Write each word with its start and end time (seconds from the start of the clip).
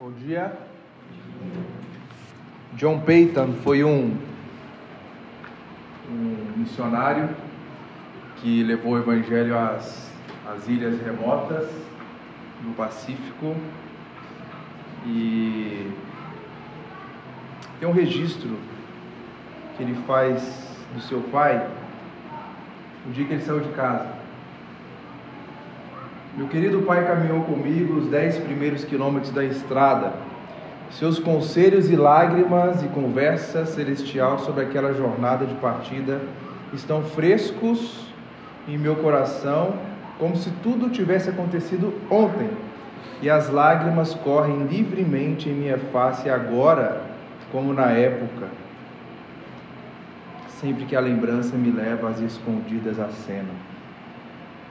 Bom 0.00 0.12
dia. 0.12 0.56
John 2.74 3.00
Peyton 3.00 3.54
foi 3.64 3.82
um, 3.82 4.16
um 6.08 6.52
missionário 6.56 7.28
que 8.36 8.62
levou 8.62 8.92
o 8.92 8.98
evangelho 8.98 9.58
às, 9.58 10.08
às 10.46 10.68
ilhas 10.68 11.00
remotas 11.00 11.68
do 12.62 12.76
Pacífico 12.76 13.56
e 15.04 15.90
tem 17.80 17.88
um 17.88 17.92
registro 17.92 18.56
que 19.76 19.82
ele 19.82 20.00
faz 20.06 20.78
do 20.94 21.00
seu 21.00 21.20
pai 21.22 21.68
o 23.04 23.10
dia 23.10 23.26
que 23.26 23.32
ele 23.32 23.42
saiu 23.42 23.58
de 23.58 23.70
casa. 23.70 24.17
Meu 26.38 26.46
querido 26.46 26.82
pai 26.82 27.04
caminhou 27.04 27.40
comigo 27.40 27.94
os 27.94 28.06
dez 28.06 28.38
primeiros 28.38 28.84
quilômetros 28.84 29.32
da 29.32 29.42
estrada. 29.42 30.12
Seus 30.88 31.18
conselhos 31.18 31.90
e 31.90 31.96
lágrimas 31.96 32.80
e 32.80 32.86
conversa 32.86 33.66
celestial 33.66 34.38
sobre 34.38 34.62
aquela 34.62 34.94
jornada 34.94 35.44
de 35.44 35.54
partida 35.56 36.20
estão 36.72 37.02
frescos 37.02 38.06
em 38.68 38.78
meu 38.78 38.94
coração, 38.94 39.74
como 40.16 40.36
se 40.36 40.52
tudo 40.62 40.90
tivesse 40.90 41.28
acontecido 41.28 41.92
ontem. 42.08 42.48
E 43.20 43.28
as 43.28 43.50
lágrimas 43.50 44.14
correm 44.14 44.64
livremente 44.68 45.48
em 45.48 45.54
minha 45.54 45.78
face 45.92 46.30
agora, 46.30 47.02
como 47.50 47.72
na 47.72 47.90
época, 47.90 48.46
sempre 50.60 50.84
que 50.84 50.94
a 50.94 51.00
lembrança 51.00 51.56
me 51.56 51.72
leva 51.72 52.08
às 52.08 52.20
escondidas 52.20 53.00
à 53.00 53.08
cena. 53.08 53.67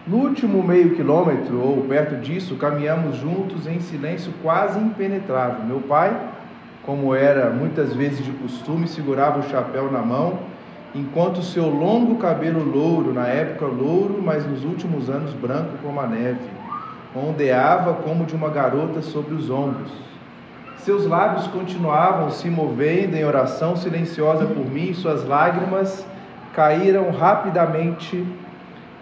No 0.07 0.19
último 0.19 0.63
meio 0.63 0.95
quilômetro, 0.95 1.59
ou 1.59 1.81
perto 1.81 2.15
disso, 2.15 2.55
caminhamos 2.55 3.17
juntos 3.17 3.67
em 3.67 3.81
silêncio 3.81 4.31
quase 4.41 4.79
impenetrável. 4.79 5.65
Meu 5.65 5.81
pai, 5.81 6.17
como 6.81 7.13
era 7.13 7.49
muitas 7.49 7.91
vezes 7.91 8.23
de 8.23 8.31
costume, 8.31 8.87
segurava 8.87 9.39
o 9.39 9.49
chapéu 9.49 9.91
na 9.91 9.99
mão, 9.99 10.39
enquanto 10.95 11.43
seu 11.43 11.67
longo 11.67 12.15
cabelo 12.15 12.63
louro, 12.63 13.13
na 13.13 13.27
época 13.27 13.65
louro, 13.65 14.21
mas 14.23 14.45
nos 14.45 14.63
últimos 14.63 15.09
anos 15.09 15.33
branco 15.33 15.71
como 15.83 15.99
a 15.99 16.07
neve, 16.07 16.39
ondeava 17.13 17.95
como 17.95 18.25
de 18.25 18.33
uma 18.33 18.47
garota 18.47 19.01
sobre 19.01 19.35
os 19.35 19.49
ombros. 19.49 19.91
Seus 20.77 21.05
lábios 21.05 21.47
continuavam 21.47 22.31
se 22.31 22.49
movendo 22.49 23.17
em 23.17 23.25
oração 23.25 23.75
silenciosa 23.75 24.45
por 24.45 24.65
mim, 24.65 24.93
suas 24.93 25.27
lágrimas 25.27 26.05
caíram 26.53 27.11
rapidamente 27.11 28.25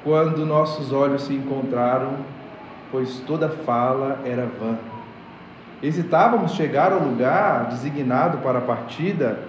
quando 0.06 0.46
nossos 0.46 0.94
olhos 0.94 1.24
se 1.24 1.34
encontraram, 1.34 2.18
pois 2.92 3.22
toda 3.22 3.50
fala 3.50 4.22
era 4.24 4.46
vã. 4.46 4.78
Hesitávamos 5.82 6.52
chegar 6.52 6.94
ao 6.94 7.00
lugar 7.00 7.70
designado 7.70 8.38
para 8.38 8.60
a 8.60 8.62
partida, 8.62 9.40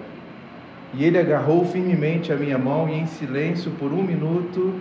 e 0.95 1.05
ele 1.05 1.19
agarrou 1.19 1.63
firmemente 1.63 2.33
a 2.33 2.35
minha 2.35 2.57
mão 2.57 2.89
e, 2.89 2.93
em 2.93 3.05
silêncio 3.05 3.69
por 3.73 3.93
um 3.93 4.01
minuto, 4.01 4.73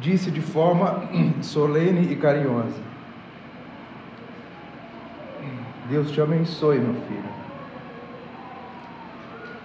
disse 0.00 0.32
de 0.32 0.40
forma 0.40 1.04
solene 1.42 2.12
e 2.12 2.16
carinhosa: 2.16 2.82
Deus 5.88 6.10
te 6.10 6.20
abençoe, 6.20 6.80
meu 6.80 6.94
filho 7.06 7.47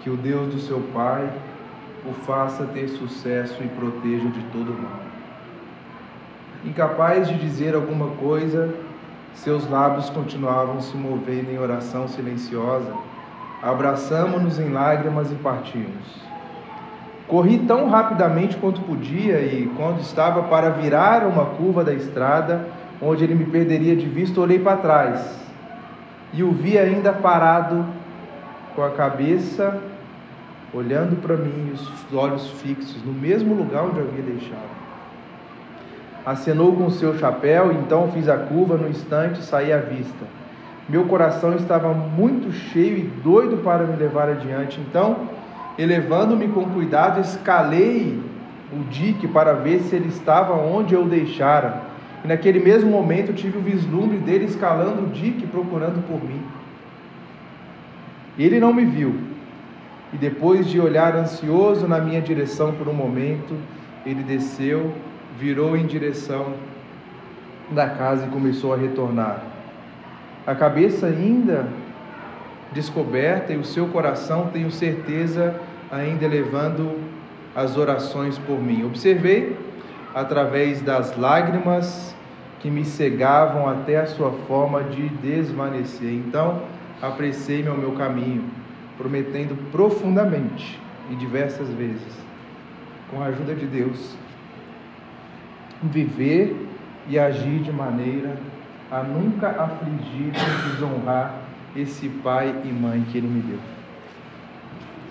que 0.04 0.09
o 0.09 0.18
Deus 0.18 0.54
do 0.54 0.59
seu 0.59 0.82
Pai 0.94 1.30
o 2.06 2.12
faça 2.26 2.66
ter 2.66 2.90
sucesso 2.90 3.64
e 3.64 3.68
proteja 3.70 4.28
de 4.28 4.42
todo 4.52 4.73
mal. 4.73 5.00
Incapaz 6.66 7.30
de 7.30 7.36
dizer 7.36 7.73
alguma 7.73 8.08
coisa, 8.18 8.74
seus 9.34 9.70
lábios 9.70 10.09
continuavam 10.09 10.81
se 10.81 10.98
movendo 10.98 11.50
em 11.50 11.58
oração 11.58 12.08
silenciosa. 12.09 12.94
Abraçamos-nos 13.62 14.59
em 14.59 14.69
lágrimas 14.69 15.31
e 15.31 15.36
partimos. 15.36 16.22
Corri 17.25 17.59
tão 17.59 17.90
rapidamente 17.90 18.58
quanto 18.58 18.81
podia 18.81 19.40
e, 19.40 19.72
quando 19.78 20.02
estava 20.02 20.44
para 20.44 20.70
virar 20.70 21.25
uma 21.25 21.46
curva 21.46 21.81
da 21.81 21.94
estrada, 21.94 22.68
onde 23.02 23.24
ele 23.24 23.35
me 23.35 23.46
perderia 23.46 23.96
de 23.96 24.08
vista, 24.08 24.41
olhei 24.41 24.59
para 24.59 24.78
trás 24.78 25.41
e 26.34 26.44
o 26.44 26.52
vi 26.52 26.78
ainda 26.78 27.14
parado, 27.14 27.85
com 28.75 28.84
a 28.84 28.90
cabeça 28.90 29.80
olhando 30.73 31.22
para 31.22 31.38
mim, 31.38 31.72
os 31.73 32.13
olhos 32.13 32.50
fixos, 32.61 33.03
no 33.06 33.13
mesmo 33.13 33.53
lugar 33.53 33.84
onde 33.84 34.00
havia 34.00 34.23
deixado. 34.23 34.84
Acenou 36.25 36.73
com 36.75 36.89
seu 36.89 37.17
chapéu, 37.17 37.72
então 37.72 38.11
fiz 38.11 38.28
a 38.28 38.38
curva, 38.38 38.78
no 38.78 38.89
instante 38.89 39.44
saí 39.44 39.72
à 39.72 39.78
vista. 39.78 40.25
Meu 40.89 41.06
coração 41.06 41.56
estava 41.56 41.94
muito 41.94 42.51
cheio 42.51 42.97
e 42.97 43.01
doido 43.23 43.57
para 43.63 43.85
me 43.85 43.95
levar 43.95 44.29
adiante, 44.29 44.79
então, 44.81 45.28
elevando-me 45.78 46.47
com 46.47 46.66
cuidado, 46.66 47.22
escalei 47.22 48.19
o 48.72 48.84
dique 48.90 49.28
para 49.28 49.53
ver 49.53 49.81
se 49.81 49.95
ele 49.95 50.07
estava 50.07 50.53
onde 50.53 50.95
eu 50.95 51.05
deixara. 51.05 51.81
E 52.23 52.28
naquele 52.28 52.59
mesmo 52.59 52.90
momento 52.90 53.34
tive 53.34 53.57
o 53.57 53.61
vislumbre 53.61 54.17
dele 54.17 54.45
escalando 54.45 55.03
o 55.03 55.09
dique 55.09 55.45
procurando 55.45 56.05
por 56.07 56.23
mim. 56.23 56.41
Ele 58.38 58.59
não 58.59 58.73
me 58.73 58.85
viu, 58.85 59.13
e 60.13 60.18
depois 60.18 60.68
de 60.68 60.79
olhar 60.79 61.16
ansioso 61.16 61.88
na 61.88 62.00
minha 62.00 62.22
direção 62.22 62.72
por 62.74 62.88
um 62.88 62.94
momento, 62.94 63.57
ele 64.06 64.22
desceu, 64.22 64.94
virou 65.40 65.75
em 65.75 65.88
direção 65.88 66.53
da 67.72 67.90
casa 67.90 68.28
e 68.28 68.29
começou 68.29 68.73
a 68.73 68.78
retornar. 68.78 69.41
A 70.46 70.53
cabeça 70.53 71.07
ainda 71.07 71.68
descoberta 72.72 73.53
e 73.53 73.57
o 73.57 73.63
seu 73.63 73.88
coração, 73.88 74.50
tenho 74.53 74.69
certeza, 74.69 75.56
ainda 75.91 76.25
elevando 76.25 77.00
as 77.56 77.75
orações 77.75 78.38
por 78.38 78.62
mim. 78.62 78.85
Observei 78.85 79.57
através 80.13 80.81
das 80.81 81.18
lágrimas 81.18 82.16
que 82.59 82.69
me 82.69 82.85
cegavam 82.85 83.68
até 83.68 83.97
a 83.97 84.06
sua 84.06 84.31
forma 84.47 84.84
de 84.84 85.09
desvanecer. 85.09 86.13
Então, 86.13 86.62
apressei-me 87.02 87.69
ao 87.69 87.78
meu 87.78 87.94
caminho 87.94 88.44
prometendo 88.98 89.56
profundamente 89.72 90.80
e 91.09 91.16
diversas 91.16 91.70
vezes, 91.70 92.14
com 93.09 93.22
a 93.22 93.26
ajuda 93.26 93.56
de 93.56 93.66
Deus, 93.66 94.16
viver 95.81 96.56
e 97.08 97.20
agir 97.20 97.59
de 97.59 97.72
maneira 97.72 98.38
a 98.90 99.03
nunca 99.03 99.50
afligir 99.50 100.32
e 100.34 100.70
desonrar 100.72 101.42
esse 101.76 102.08
pai 102.08 102.53
e 102.64 102.68
mãe 102.68 103.03
que 103.12 103.18
ele 103.18 103.28
me 103.28 103.42
deu. 103.42 103.59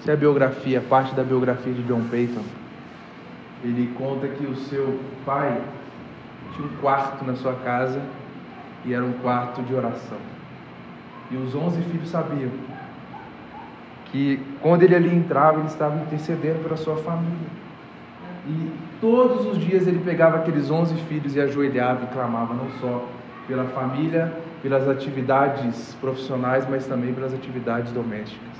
Essa 0.01 0.13
é 0.13 0.15
a 0.15 0.17
biografia, 0.17 0.81
parte 0.81 1.15
da 1.15 1.23
biografia 1.23 1.73
de 1.73 1.83
John 1.83 2.03
Peyton. 2.11 2.45
Ele 3.63 3.93
conta 3.97 4.27
que 4.29 4.45
o 4.47 4.57
seu 4.57 4.99
pai 5.25 5.61
tinha 6.55 6.67
um 6.67 6.77
quarto 6.81 7.25
na 7.25 7.35
sua 7.35 7.55
casa 7.55 8.03
e 8.85 8.93
era 8.93 9.05
um 9.05 9.13
quarto 9.15 9.63
de 9.63 9.75
oração. 9.75 10.19
E 11.31 11.37
os 11.37 11.55
onze 11.55 11.81
filhos 11.83 12.09
sabiam 12.09 12.51
que 14.13 14.39
quando 14.61 14.83
ele 14.83 14.95
ali 14.95 15.13
entrava, 15.13 15.59
ele 15.59 15.69
estava 15.69 15.99
intercedendo 16.03 16.63
pela 16.63 16.77
sua 16.77 16.97
família. 16.97 17.63
E 18.47 18.71
todos 19.01 19.47
os 19.47 19.59
dias 19.59 19.87
ele 19.87 20.01
pegava 20.01 20.37
aqueles 20.37 20.71
onze 20.71 20.95
filhos 21.09 21.35
e 21.35 21.41
ajoelhava 21.41 22.05
e 22.05 22.07
clamava 22.09 22.53
não 22.53 22.69
só 22.79 23.09
pela 23.49 23.65
família, 23.65 24.33
pelas 24.63 24.87
atividades 24.87 25.97
profissionais, 26.01 26.69
mas 26.69 26.87
também 26.87 27.15
pelas 27.15 27.33
atividades 27.33 27.91
domésticas. 27.93 28.53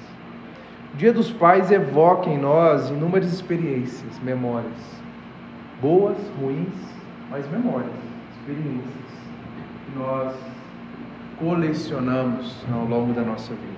O 0.95 0.97
Dia 0.97 1.13
dos 1.13 1.31
Pais 1.31 1.71
evoca 1.71 2.31
em 2.31 2.39
nós 2.39 2.91
inúmeras 2.91 3.33
experiências, 3.33 4.19
memórias, 4.23 4.73
boas, 5.81 6.17
ruins, 6.41 6.69
mas 7.31 7.49
memórias, 7.51 7.91
experiências 8.39 8.85
que 9.87 9.99
nós 9.99 10.35
colecionamos 11.39 12.65
ao 12.73 12.85
longo 12.87 13.13
da 13.13 13.23
nossa 13.23 13.53
vida. 13.55 13.72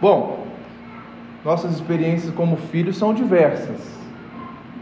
Bom, 0.00 0.46
nossas 1.44 1.72
experiências 1.72 2.32
como 2.34 2.56
filhos 2.56 2.96
são 2.96 3.12
diversas. 3.12 4.00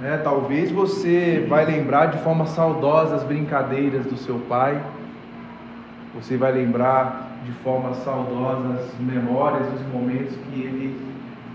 Né? 0.00 0.20
Talvez 0.22 0.70
você 0.70 1.44
vai 1.48 1.64
lembrar 1.64 2.06
de 2.06 2.18
forma 2.18 2.46
saudosa 2.46 3.16
as 3.16 3.24
brincadeiras 3.24 4.06
do 4.06 4.16
seu 4.16 4.38
pai. 4.48 4.80
Você 6.14 6.36
vai 6.36 6.52
lembrar 6.52 7.40
de 7.44 7.50
forma 7.64 7.94
saudosa 7.94 8.80
as 8.80 9.00
memórias, 9.00 9.66
os 9.74 9.92
momentos 9.92 10.36
que 10.36 10.60
ele 10.60 10.96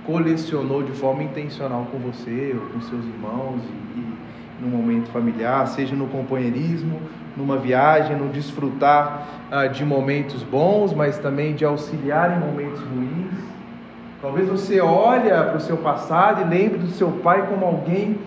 colecionou 0.06 0.84
de 0.84 0.92
forma 0.92 1.24
intencional 1.24 1.88
com 1.90 1.98
você 2.00 2.54
ou 2.54 2.68
com 2.70 2.82
seus 2.82 3.06
irmãos 3.06 3.62
e, 3.64 4.00
e 4.00 4.14
no 4.60 4.68
momento 4.68 5.10
familiar, 5.10 5.68
seja 5.68 5.96
no 5.96 6.08
companheirismo, 6.08 7.00
numa 7.36 7.58
viagem, 7.58 8.16
no 8.18 8.28
desfrutar 8.28 9.28
ah, 9.50 9.68
de 9.68 9.84
momentos 9.84 10.44
bons, 10.44 10.94
mas 10.94 11.18
também 11.18 11.54
de 11.54 11.66
auxiliar 11.66 12.38
em 12.38 12.46
momentos 12.46 12.82
ruins. 12.82 13.53
Talvez 14.24 14.48
você 14.48 14.80
olhe 14.80 15.28
para 15.28 15.58
o 15.58 15.60
seu 15.60 15.76
passado 15.76 16.40
e 16.40 16.44
lembre 16.46 16.78
do 16.78 16.88
seu 16.88 17.12
pai 17.12 17.46
como 17.46 17.66
alguém 17.66 18.18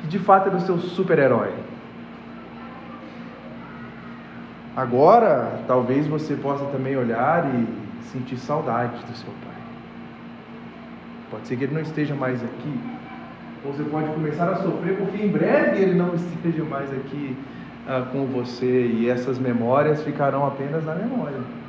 que 0.00 0.06
de 0.06 0.18
fato 0.18 0.48
era 0.48 0.56
o 0.56 0.60
seu 0.62 0.78
super-herói. 0.78 1.52
Agora, 4.74 5.60
talvez 5.66 6.06
você 6.06 6.34
possa 6.36 6.64
também 6.72 6.96
olhar 6.96 7.44
e 7.54 7.66
sentir 8.06 8.38
saudade 8.38 8.96
do 9.04 9.14
seu 9.14 9.30
pai. 9.44 9.62
Pode 11.30 11.48
ser 11.48 11.56
que 11.56 11.64
ele 11.64 11.74
não 11.74 11.82
esteja 11.82 12.14
mais 12.14 12.42
aqui, 12.42 12.80
ou 13.62 13.74
você 13.74 13.84
pode 13.84 14.08
começar 14.14 14.48
a 14.48 14.56
sofrer 14.56 14.96
porque 14.96 15.22
em 15.22 15.28
breve 15.28 15.82
ele 15.82 15.96
não 15.96 16.14
esteja 16.16 16.64
mais 16.64 16.90
aqui 16.92 17.36
ah, 17.86 18.06
com 18.10 18.24
você 18.24 18.86
e 18.86 19.10
essas 19.10 19.38
memórias 19.38 20.02
ficarão 20.02 20.46
apenas 20.46 20.82
na 20.82 20.94
memória. 20.94 21.59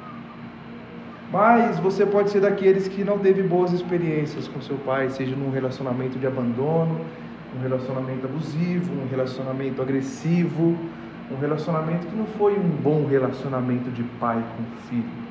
Mas 1.31 1.79
você 1.79 2.05
pode 2.05 2.29
ser 2.29 2.41
daqueles 2.41 2.89
que 2.89 3.05
não 3.05 3.17
teve 3.17 3.41
boas 3.41 3.71
experiências 3.71 4.49
com 4.49 4.59
seu 4.59 4.75
pai, 4.77 5.09
seja 5.09 5.33
num 5.33 5.49
relacionamento 5.49 6.19
de 6.19 6.27
abandono, 6.27 6.99
um 7.57 7.61
relacionamento 7.61 8.25
abusivo, 8.25 8.91
um 9.01 9.07
relacionamento 9.09 9.81
agressivo, 9.81 10.75
um 11.31 11.39
relacionamento 11.39 12.05
que 12.07 12.15
não 12.15 12.25
foi 12.25 12.57
um 12.57 12.67
bom 12.83 13.05
relacionamento 13.05 13.89
de 13.91 14.03
pai 14.19 14.43
com 14.57 14.63
filho. 14.89 15.21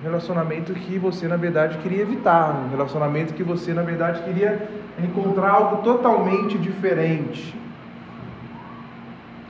Um 0.00 0.04
relacionamento 0.04 0.74
que 0.74 0.98
você 0.98 1.26
na 1.26 1.36
verdade 1.36 1.78
queria 1.78 2.02
evitar, 2.02 2.66
um 2.66 2.70
relacionamento 2.70 3.32
que 3.32 3.42
você 3.42 3.72
na 3.72 3.82
verdade 3.82 4.22
queria 4.22 4.68
encontrar 5.02 5.50
algo 5.50 5.82
totalmente 5.82 6.58
diferente. 6.58 7.56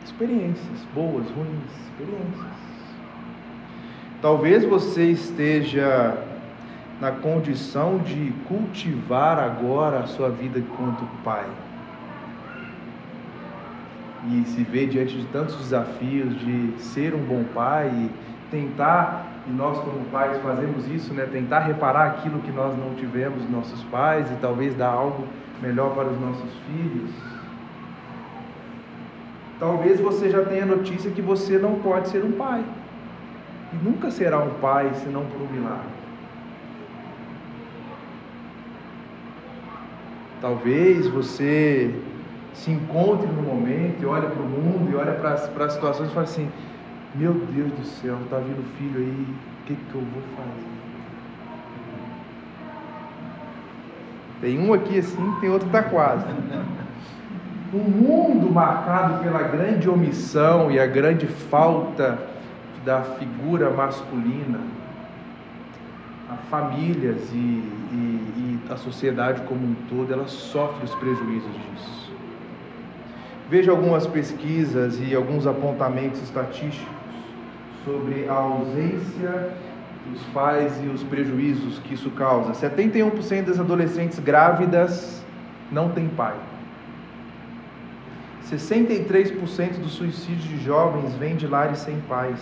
Experiências 0.05 0.79
boas, 0.95 1.29
ruins, 1.31 1.73
experiências. 1.89 2.64
Talvez 4.25 4.65
você 4.65 5.11
esteja 5.11 6.17
na 6.99 7.11
condição 7.11 7.99
de 7.99 8.33
cultivar 8.49 9.39
agora 9.39 9.99
a 9.99 10.07
sua 10.07 10.31
vida 10.31 10.59
enquanto 10.59 11.07
pai. 11.23 11.45
E 14.31 14.45
se 14.47 14.63
vê 14.63 14.87
diante 14.87 15.15
de 15.15 15.27
tantos 15.27 15.57
desafios 15.57 16.41
de 16.41 16.73
ser 16.79 17.15
um 17.15 17.19
bom 17.19 17.45
pai 17.53 17.89
e 17.89 18.11
tentar, 18.51 19.27
e 19.47 19.51
nós 19.53 19.77
como 19.81 20.03
pais 20.07 20.41
fazemos 20.41 20.89
isso, 20.89 21.13
né? 21.13 21.29
Tentar 21.31 21.59
reparar 21.59 22.07
aquilo 22.07 22.39
que 22.39 22.51
nós 22.51 22.75
não 22.79 22.95
tivemos 22.95 23.47
nossos 23.51 23.85
pais 23.91 24.27
e 24.33 24.37
talvez 24.37 24.75
dar 24.75 24.89
algo 24.89 25.29
melhor 25.61 25.95
para 25.95 26.09
os 26.09 26.19
nossos 26.19 26.51
filhos. 26.67 27.11
Talvez 29.61 30.01
você 30.01 30.31
já 30.31 30.43
tenha 30.47 30.65
notícia 30.65 31.11
que 31.11 31.21
você 31.21 31.59
não 31.59 31.75
pode 31.81 32.09
ser 32.09 32.25
um 32.25 32.33
pai. 32.33 32.65
Nunca 33.83 34.11
será 34.11 34.39
um 34.39 34.51
pai 34.55 34.91
senão 34.95 35.25
por 35.27 35.43
um 35.43 35.53
milagre. 35.53 36.05
Talvez 40.41 41.07
você 41.07 41.95
se 42.53 42.71
encontre 42.71 43.27
no 43.27 43.43
momento 43.43 44.03
e 44.03 44.07
olha 44.07 44.29
para 44.29 44.43
o 44.43 44.47
mundo 44.47 44.91
e 44.93 44.95
olha 44.95 45.13
para 45.13 45.33
as 45.33 45.73
situações 45.73 46.11
e 46.11 46.13
fala 46.13 46.25
assim: 46.25 46.51
Meu 47.15 47.33
Deus 47.33 47.73
do 47.73 47.85
céu, 47.85 48.17
está 48.23 48.37
vindo 48.37 48.63
filho 48.79 48.99
aí, 48.99 49.27
o 49.63 49.67
que, 49.67 49.75
que 49.75 49.95
eu 49.95 50.01
vou 50.01 50.23
fazer? 50.37 50.75
Tem 54.41 54.59
um 54.59 54.75
aqui 54.75 54.99
assim, 54.99 55.35
tem 55.41 55.49
outro 55.49 55.71
que 55.71 55.77
está 55.77 55.89
quase. 55.89 56.27
Um 57.73 57.79
mundo 57.79 58.53
marcado 58.53 59.25
pela 59.25 59.43
grande 59.43 59.89
omissão 59.89 60.71
e 60.71 60.79
a 60.79 60.87
grande 60.87 61.27
falta 61.27 62.34
da 62.85 63.03
figura 63.03 63.71
masculina, 63.71 64.61
a 66.31 66.37
famílias 66.51 67.31
e, 67.33 67.37
e, 67.37 68.61
e 68.67 68.73
a 68.73 68.77
sociedade 68.77 69.43
como 69.43 69.65
um 69.65 69.75
todo, 69.89 70.13
ela 70.13 70.27
sofre 70.27 70.85
os 70.85 70.95
prejuízos 70.95 71.53
disso. 71.53 72.13
Veja 73.49 73.71
algumas 73.71 74.07
pesquisas 74.07 74.99
e 75.01 75.15
alguns 75.15 75.47
apontamentos 75.47 76.23
estatísticos 76.23 76.89
sobre 77.85 78.27
a 78.29 78.35
ausência 78.35 79.53
dos 80.11 80.23
pais 80.33 80.73
e 80.83 80.89
os 80.89 81.03
prejuízos 81.03 81.79
que 81.81 81.95
isso 81.95 82.11
causa. 82.11 82.53
71% 82.53 83.45
das 83.45 83.61
adolescentes 83.61 84.19
grávidas 84.19 85.23
não 85.71 85.91
têm 85.91 86.09
pai. 86.09 86.35
63% 88.51 89.81
dos 89.81 89.93
suicídios 89.93 90.45
de 90.45 90.63
jovens 90.63 91.15
vêm 91.15 91.37
de 91.37 91.47
lares 91.47 91.79
sem 91.79 91.99
pais. 92.09 92.39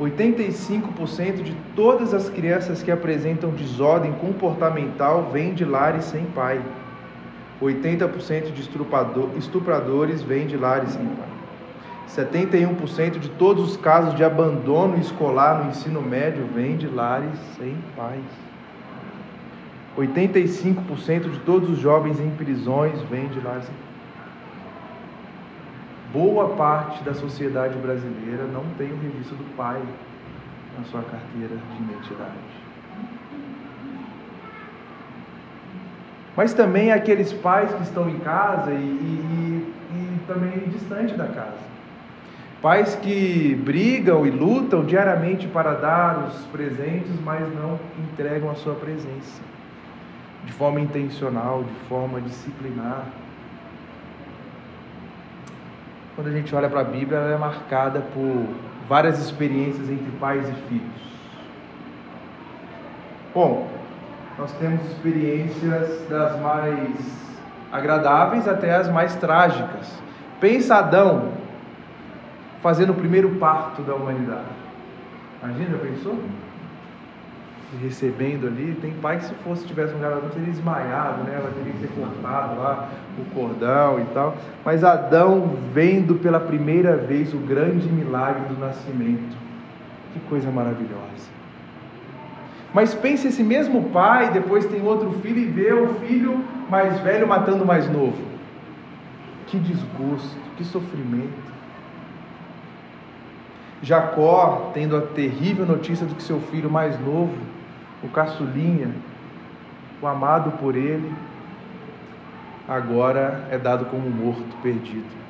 85% 0.00 1.42
de 1.42 1.54
todas 1.76 2.14
as 2.14 2.28
crianças 2.30 2.82
que 2.82 2.90
apresentam 2.90 3.50
desordem 3.50 4.12
comportamental 4.12 5.30
vêm 5.30 5.52
de 5.52 5.64
lares 5.64 6.06
sem 6.06 6.24
pai. 6.26 6.60
80% 7.60 8.52
de 8.52 9.38
estupradores 9.38 10.22
vêm 10.22 10.46
de 10.46 10.56
lares 10.56 10.90
sem 10.90 11.04
pai. 11.04 11.28
71% 12.08 13.18
de 13.18 13.28
todos 13.30 13.70
os 13.70 13.76
casos 13.76 14.14
de 14.14 14.24
abandono 14.24 14.98
escolar 14.98 15.62
no 15.62 15.70
ensino 15.70 16.02
médio 16.02 16.46
vêm 16.54 16.76
de 16.76 16.88
lares 16.88 17.38
sem 17.58 17.76
pais. 17.96 18.20
85% 19.96 21.30
de 21.30 21.38
todos 21.40 21.68
os 21.70 21.78
jovens 21.78 22.18
em 22.18 22.30
prisões 22.30 23.00
vêm 23.10 23.28
de 23.28 23.40
lares 23.40 23.64
sem 23.64 23.74
pais 23.74 23.81
boa 26.12 26.50
parte 26.50 27.02
da 27.02 27.14
sociedade 27.14 27.76
brasileira 27.78 28.44
não 28.52 28.64
tem 28.76 28.92
o 28.92 28.96
registro 28.96 29.36
do 29.36 29.56
pai 29.56 29.80
na 30.78 30.84
sua 30.84 31.02
carteira 31.02 31.56
de 31.56 31.82
identidade. 31.82 32.62
Mas 36.36 36.54
também 36.54 36.92
aqueles 36.92 37.32
pais 37.32 37.72
que 37.74 37.82
estão 37.82 38.08
em 38.08 38.18
casa 38.18 38.72
e, 38.72 38.74
e, 38.74 39.74
e 39.92 40.18
também 40.26 40.68
distante 40.70 41.14
da 41.14 41.26
casa. 41.26 41.72
Pais 42.62 42.94
que 42.94 43.54
brigam 43.56 44.24
e 44.26 44.30
lutam 44.30 44.84
diariamente 44.84 45.48
para 45.48 45.74
dar 45.74 46.28
os 46.28 46.44
presentes, 46.46 47.10
mas 47.24 47.40
não 47.54 47.78
entregam 47.98 48.50
a 48.50 48.54
sua 48.54 48.74
presença 48.74 49.42
de 50.44 50.52
forma 50.52 50.80
intencional, 50.80 51.64
de 51.64 51.88
forma 51.88 52.20
disciplinar. 52.20 53.06
Quando 56.14 56.28
a 56.28 56.30
gente 56.30 56.54
olha 56.54 56.68
para 56.68 56.80
a 56.80 56.84
Bíblia, 56.84 57.18
ela 57.18 57.34
é 57.34 57.38
marcada 57.38 58.00
por 58.12 58.46
várias 58.88 59.18
experiências 59.18 59.88
entre 59.88 60.10
pais 60.20 60.46
e 60.46 60.52
filhos. 60.68 61.02
Bom, 63.34 63.66
nós 64.38 64.52
temos 64.52 64.84
experiências 64.90 66.06
das 66.08 66.38
mais 66.40 67.22
agradáveis 67.72 68.46
até 68.46 68.74
as 68.74 68.88
mais 68.88 69.14
trágicas. 69.16 69.98
Pensa 70.38 70.76
Adão 70.76 71.32
fazendo 72.62 72.90
o 72.90 72.94
primeiro 72.94 73.30
parto 73.36 73.80
da 73.82 73.94
humanidade. 73.94 74.44
Imagina, 75.42 75.78
pensou? 75.78 76.18
Recebendo 77.80 78.46
ali. 78.46 78.76
Tem 78.80 78.92
pai 78.92 79.18
que 79.18 79.24
se 79.24 79.34
fosse 79.36 79.66
tivesse 79.66 79.94
um 79.94 80.00
garoto 80.00 80.28
teria 80.28 80.52
desmaiado, 80.52 81.24
né? 81.24 81.34
Ela 81.34 81.50
teria 81.56 81.72
que 81.72 81.78
ter 81.78 81.88
cortado 81.88 82.60
lá 82.60 82.88
o 83.18 83.34
cordão 83.34 84.00
e 84.00 84.04
tal. 84.14 84.36
Mas 84.64 84.84
Adão 84.84 85.56
vendo 85.72 86.16
pela 86.16 86.40
primeira 86.40 86.96
vez 86.96 87.32
o 87.32 87.38
grande 87.38 87.88
milagre 87.88 88.42
do 88.48 88.58
nascimento. 88.58 89.36
Que 90.12 90.20
coisa 90.28 90.50
maravilhosa. 90.50 91.32
Mas 92.74 92.94
pense 92.94 93.28
esse 93.28 93.42
mesmo 93.42 93.90
pai, 93.90 94.30
depois 94.30 94.64
tem 94.64 94.82
outro 94.82 95.12
filho 95.20 95.38
e 95.38 95.44
vê 95.44 95.72
o 95.72 95.94
filho 95.94 96.42
mais 96.70 96.98
velho 97.00 97.26
matando 97.26 97.64
o 97.64 97.66
mais 97.66 97.90
novo. 97.90 98.16
Que 99.46 99.58
desgosto, 99.58 100.38
que 100.56 100.64
sofrimento. 100.64 101.52
Jacó, 103.82 104.70
tendo 104.72 104.96
a 104.96 105.00
terrível 105.00 105.66
notícia 105.66 106.06
de 106.06 106.14
que 106.14 106.22
seu 106.22 106.40
filho 106.40 106.70
mais 106.70 106.98
novo 107.00 107.34
o 108.02 108.08
caçulinha, 108.08 108.90
o 110.00 110.06
amado 110.06 110.52
por 110.58 110.76
ele, 110.76 111.12
agora 112.68 113.46
é 113.50 113.58
dado 113.58 113.86
como 113.86 114.10
morto, 114.10 114.56
perdido. 114.62 115.22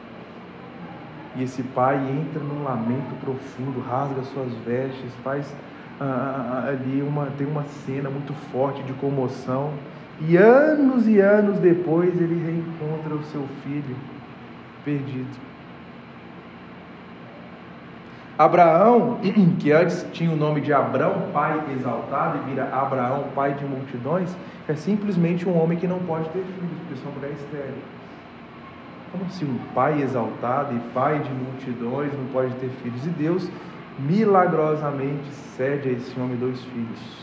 E 1.37 1.43
esse 1.43 1.63
pai 1.63 1.97
entra 1.97 2.43
num 2.43 2.63
lamento 2.63 3.15
profundo, 3.25 3.81
rasga 3.81 4.23
suas 4.25 4.53
vestes, 4.67 5.13
faz 5.23 5.55
ah, 6.01 6.05
ah, 6.05 6.65
ah, 6.67 6.69
ali 6.69 7.03
uma 7.03 7.27
tem 7.39 7.47
uma 7.47 7.65
cena 7.65 8.11
muito 8.11 8.33
forte 8.51 8.83
de 8.83 8.93
comoção. 8.95 9.73
E 10.21 10.37
anos 10.37 11.09
e 11.09 11.21
anos 11.21 11.59
depois 11.59 12.21
ele 12.21 12.43
reencontra 12.45 13.15
o 13.15 13.23
seu 13.25 13.47
filho 13.63 13.97
perdido. 14.85 15.52
Abraão, 18.39 19.19
que 19.59 19.71
antes 19.73 20.07
tinha 20.13 20.31
o 20.31 20.37
nome 20.37 20.61
de 20.61 20.73
Abrão, 20.73 21.29
pai 21.33 21.63
exaltado, 21.77 22.39
e 22.39 22.51
vira 22.51 22.69
Abraão, 22.73 23.27
pai 23.35 23.55
de 23.55 23.65
multidões, 23.65 24.35
é 24.69 24.75
simplesmente 24.75 25.49
um 25.49 25.57
homem 25.61 25.79
que 25.79 25.87
não 25.87 25.99
pode 26.01 26.29
ter 26.31 26.43
filhos, 26.45 26.79
porque 26.81 27.03
são 27.03 27.13
mulheres 27.13 27.39
estéreis. 27.41 27.75
Como 29.11 29.25
assim 29.27 29.45
um 29.45 29.59
pai 29.75 30.01
exaltado 30.01 30.75
e 30.75 30.79
pai 30.95 31.19
de 31.19 31.31
multidões 31.31 32.13
não 32.15 32.25
pode 32.33 32.55
ter 32.55 32.71
filhos? 32.83 33.05
E 33.05 33.11
Deus 33.11 33.51
milagrosamente 33.99 35.31
cede 35.57 35.91
a 35.91 35.93
esse 35.93 36.19
homem 36.19 36.37
dois 36.37 36.63
filhos. 36.65 37.23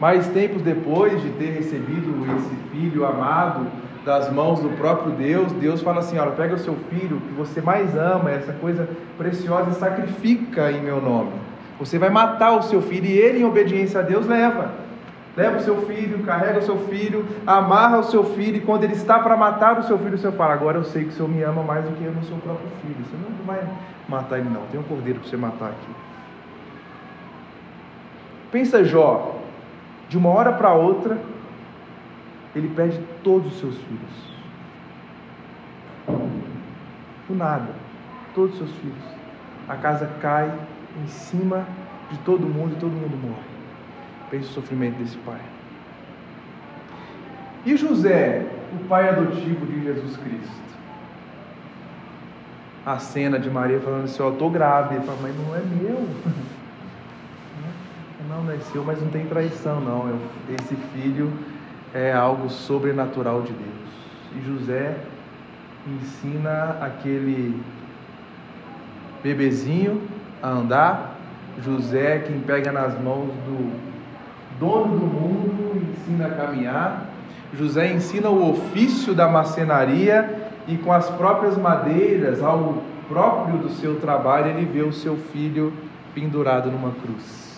Mas 0.00 0.26
tempos 0.28 0.62
depois 0.62 1.22
de 1.22 1.30
ter 1.30 1.50
recebido 1.50 2.26
esse 2.36 2.54
filho 2.72 3.06
amado 3.06 3.66
das 4.04 4.30
mãos 4.30 4.60
do 4.60 4.68
próprio 4.70 5.12
Deus, 5.12 5.50
Deus 5.52 5.80
fala 5.80 6.00
assim: 6.00 6.18
olha, 6.18 6.32
pega 6.32 6.54
o 6.54 6.58
seu 6.58 6.76
filho 6.90 7.20
que 7.20 7.32
você 7.32 7.60
mais 7.60 7.96
ama, 7.96 8.30
essa 8.30 8.52
coisa 8.52 8.88
preciosa, 9.16 9.70
e 9.70 9.74
sacrifica 9.74 10.70
em 10.70 10.82
meu 10.82 11.00
nome. 11.00 11.32
Você 11.78 11.98
vai 11.98 12.10
matar 12.10 12.52
o 12.52 12.62
seu 12.62 12.82
filho, 12.82 13.06
e 13.06 13.18
ele, 13.18 13.40
em 13.40 13.44
obediência 13.44 14.00
a 14.00 14.02
Deus, 14.02 14.26
leva. 14.26 14.72
Leva 15.36 15.56
o 15.56 15.62
seu 15.62 15.82
filho, 15.82 16.22
carrega 16.22 16.60
o 16.60 16.62
seu 16.62 16.78
filho, 16.86 17.26
amarra 17.44 17.98
o 17.98 18.04
seu 18.04 18.22
filho, 18.22 18.58
e 18.58 18.60
quando 18.60 18.84
ele 18.84 18.92
está 18.92 19.18
para 19.18 19.36
matar 19.36 19.80
o 19.80 19.82
seu 19.82 19.98
filho, 19.98 20.14
o 20.14 20.18
senhor 20.18 20.34
fala: 20.34 20.54
Agora 20.54 20.78
eu 20.78 20.84
sei 20.84 21.04
que 21.04 21.10
o 21.10 21.12
senhor 21.12 21.28
me 21.28 21.42
ama 21.42 21.62
mais 21.62 21.84
do 21.84 21.90
que 21.96 22.04
eu 22.04 22.12
no 22.12 22.22
seu 22.24 22.36
próprio 22.36 22.68
filho. 22.82 22.96
Você 23.04 23.16
não 23.16 23.44
vai 23.46 23.60
matar 24.08 24.38
ele, 24.38 24.48
não. 24.48 24.62
Tem 24.70 24.78
um 24.78 24.84
cordeiro 24.84 25.20
para 25.20 25.28
você 25.28 25.36
matar 25.36 25.70
aqui. 25.70 26.04
Pensa 28.52 28.84
Jó, 28.84 29.40
de 30.08 30.16
uma 30.16 30.28
hora 30.28 30.52
para 30.52 30.72
outra, 30.72 31.18
ele 32.54 32.68
perde 32.68 33.00
todos 33.22 33.52
os 33.52 33.58
seus 33.58 33.76
filhos. 33.76 34.34
Do 37.28 37.34
nada, 37.34 37.68
todos 38.34 38.52
os 38.52 38.58
seus 38.58 38.70
filhos. 38.80 39.14
A 39.68 39.76
casa 39.76 40.06
cai 40.20 40.52
em 41.02 41.08
cima 41.08 41.66
de 42.10 42.18
todo 42.18 42.46
mundo 42.46 42.74
e 42.76 42.80
todo 42.80 42.92
mundo 42.92 43.16
morre. 43.16 43.54
Pense 44.30 44.48
o 44.50 44.52
sofrimento 44.52 44.96
desse 44.98 45.16
pai. 45.18 45.40
E 47.66 47.76
José, 47.76 48.46
o 48.72 48.84
pai 48.84 49.08
adotivo 49.08 49.66
de 49.66 49.82
Jesus 49.82 50.16
Cristo? 50.18 50.64
A 52.84 52.98
cena 52.98 53.38
de 53.38 53.50
Maria 53.50 53.80
falando 53.80 54.04
assim: 54.04 54.22
Ó, 54.22 54.30
estou 54.30 54.50
grávida. 54.50 54.96
Ele 54.96 55.04
fala, 55.04 55.18
mas 55.22 55.34
não 55.36 55.56
é 55.56 55.60
meu. 55.60 56.08
Não, 58.26 58.42
nasceu, 58.42 58.82
mas 58.82 59.00
não 59.00 59.10
tem 59.10 59.26
traição, 59.26 59.80
não. 59.80 60.18
Esse 60.48 60.74
filho 60.74 61.30
é 61.94 62.12
algo 62.12 62.50
sobrenatural 62.50 63.42
de 63.42 63.52
Deus. 63.52 64.36
E 64.36 64.40
José 64.40 64.96
ensina 65.86 66.76
aquele 66.80 67.62
bebezinho 69.22 70.02
a 70.42 70.50
andar. 70.50 71.14
José, 71.62 72.18
quem 72.26 72.40
pega 72.40 72.72
nas 72.72 73.00
mãos 73.00 73.28
do 73.46 73.72
dono 74.58 74.98
do 74.98 75.06
mundo, 75.06 75.82
ensina 75.92 76.26
a 76.26 76.30
caminhar. 76.30 77.06
José 77.56 77.92
ensina 77.92 78.28
o 78.28 78.50
ofício 78.50 79.14
da 79.14 79.28
macenaria 79.28 80.50
e 80.66 80.76
com 80.76 80.92
as 80.92 81.08
próprias 81.10 81.56
madeiras, 81.56 82.42
algo 82.42 82.82
próprio 83.08 83.58
do 83.58 83.68
seu 83.68 84.00
trabalho, 84.00 84.48
ele 84.48 84.64
vê 84.64 84.82
o 84.82 84.92
seu 84.92 85.16
filho 85.16 85.72
pendurado 86.12 86.70
numa 86.70 86.90
cruz. 86.90 87.53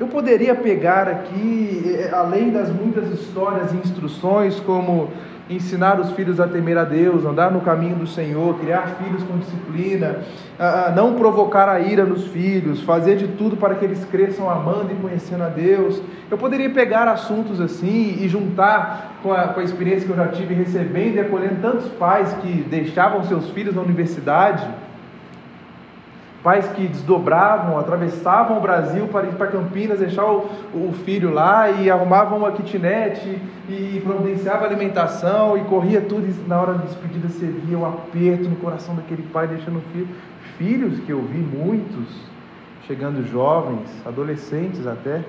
Eu 0.00 0.08
poderia 0.08 0.54
pegar 0.54 1.06
aqui, 1.06 1.94
eh, 1.94 2.10
além 2.10 2.48
das 2.48 2.70
muitas 2.70 3.06
histórias 3.10 3.70
e 3.74 3.76
instruções, 3.76 4.58
como 4.58 5.10
ensinar 5.50 6.00
os 6.00 6.12
filhos 6.12 6.40
a 6.40 6.48
temer 6.48 6.78
a 6.78 6.84
Deus, 6.84 7.26
andar 7.26 7.50
no 7.50 7.60
caminho 7.60 7.96
do 7.96 8.06
Senhor, 8.06 8.58
criar 8.58 8.96
filhos 9.02 9.22
com 9.24 9.36
disciplina, 9.36 10.20
não 10.96 11.16
provocar 11.16 11.68
a 11.68 11.80
ira 11.80 12.04
nos 12.04 12.28
filhos, 12.28 12.80
fazer 12.82 13.16
de 13.16 13.28
tudo 13.28 13.58
para 13.58 13.74
que 13.74 13.84
eles 13.84 14.02
cresçam 14.04 14.48
amando 14.48 14.90
e 14.92 14.94
conhecendo 14.94 15.42
a 15.42 15.48
Deus. 15.48 16.00
Eu 16.30 16.38
poderia 16.38 16.70
pegar 16.70 17.06
assuntos 17.06 17.60
assim 17.60 18.16
e 18.20 18.28
juntar 18.28 19.18
com 19.22 19.32
a, 19.32 19.48
com 19.48 19.60
a 19.60 19.64
experiência 19.64 20.06
que 20.06 20.12
eu 20.12 20.16
já 20.16 20.28
tive 20.28 20.54
recebendo 20.54 21.16
e 21.16 21.20
acolhendo 21.20 21.60
tantos 21.60 21.88
pais 21.88 22.32
que 22.40 22.64
deixavam 22.70 23.24
seus 23.24 23.50
filhos 23.50 23.74
na 23.74 23.82
universidade 23.82 24.66
Pais 26.42 26.66
que 26.68 26.88
desdobravam, 26.88 27.78
atravessavam 27.78 28.56
o 28.56 28.60
Brasil 28.60 29.06
para 29.08 29.26
ir 29.26 29.34
para 29.34 29.48
Campinas, 29.48 29.98
deixar 29.98 30.24
o, 30.24 30.48
o 30.72 30.94
filho 31.04 31.30
lá 31.30 31.70
e 31.70 31.90
arrumavam 31.90 32.38
uma 32.38 32.52
kitnet 32.52 33.38
e 33.68 34.00
providenciava 34.02 34.64
alimentação 34.64 35.58
e 35.58 35.60
corria 35.64 36.00
tudo. 36.00 36.26
E 36.26 36.48
na 36.48 36.58
hora 36.58 36.74
da 36.74 36.84
despedida 36.84 37.28
você 37.28 37.44
via 37.44 37.76
o 37.76 37.84
aperto 37.84 38.48
no 38.48 38.56
coração 38.56 38.94
daquele 38.94 39.22
pai 39.24 39.48
deixando 39.48 39.78
o 39.78 39.82
filho. 39.92 40.08
Filhos 40.56 40.98
que 41.00 41.10
eu 41.10 41.20
vi 41.22 41.38
muitos, 41.38 42.08
chegando 42.86 43.22
jovens, 43.30 43.88
adolescentes 44.06 44.86
até, 44.86 45.22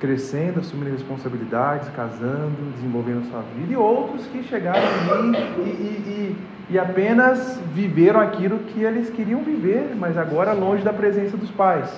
crescendo, 0.00 0.60
assumindo 0.60 0.90
responsabilidades, 0.90 1.88
casando, 1.90 2.72
desenvolvendo 2.74 3.30
sua 3.30 3.42
vida, 3.54 3.74
e 3.74 3.76
outros 3.76 4.26
que 4.28 4.42
chegaram 4.42 4.80
ali 5.12 5.36
e, 5.36 5.60
e, 5.60 6.36
e, 6.36 6.36
e 6.70 6.78
apenas 6.78 7.60
viveram 7.74 8.20
aquilo 8.20 8.60
que 8.60 8.84
eles 8.84 9.10
queriam 9.10 9.42
viver, 9.42 9.92
mas 9.96 10.16
agora 10.16 10.52
longe 10.52 10.84
da 10.84 10.92
presença 10.92 11.36
dos 11.36 11.50
pais. 11.50 11.90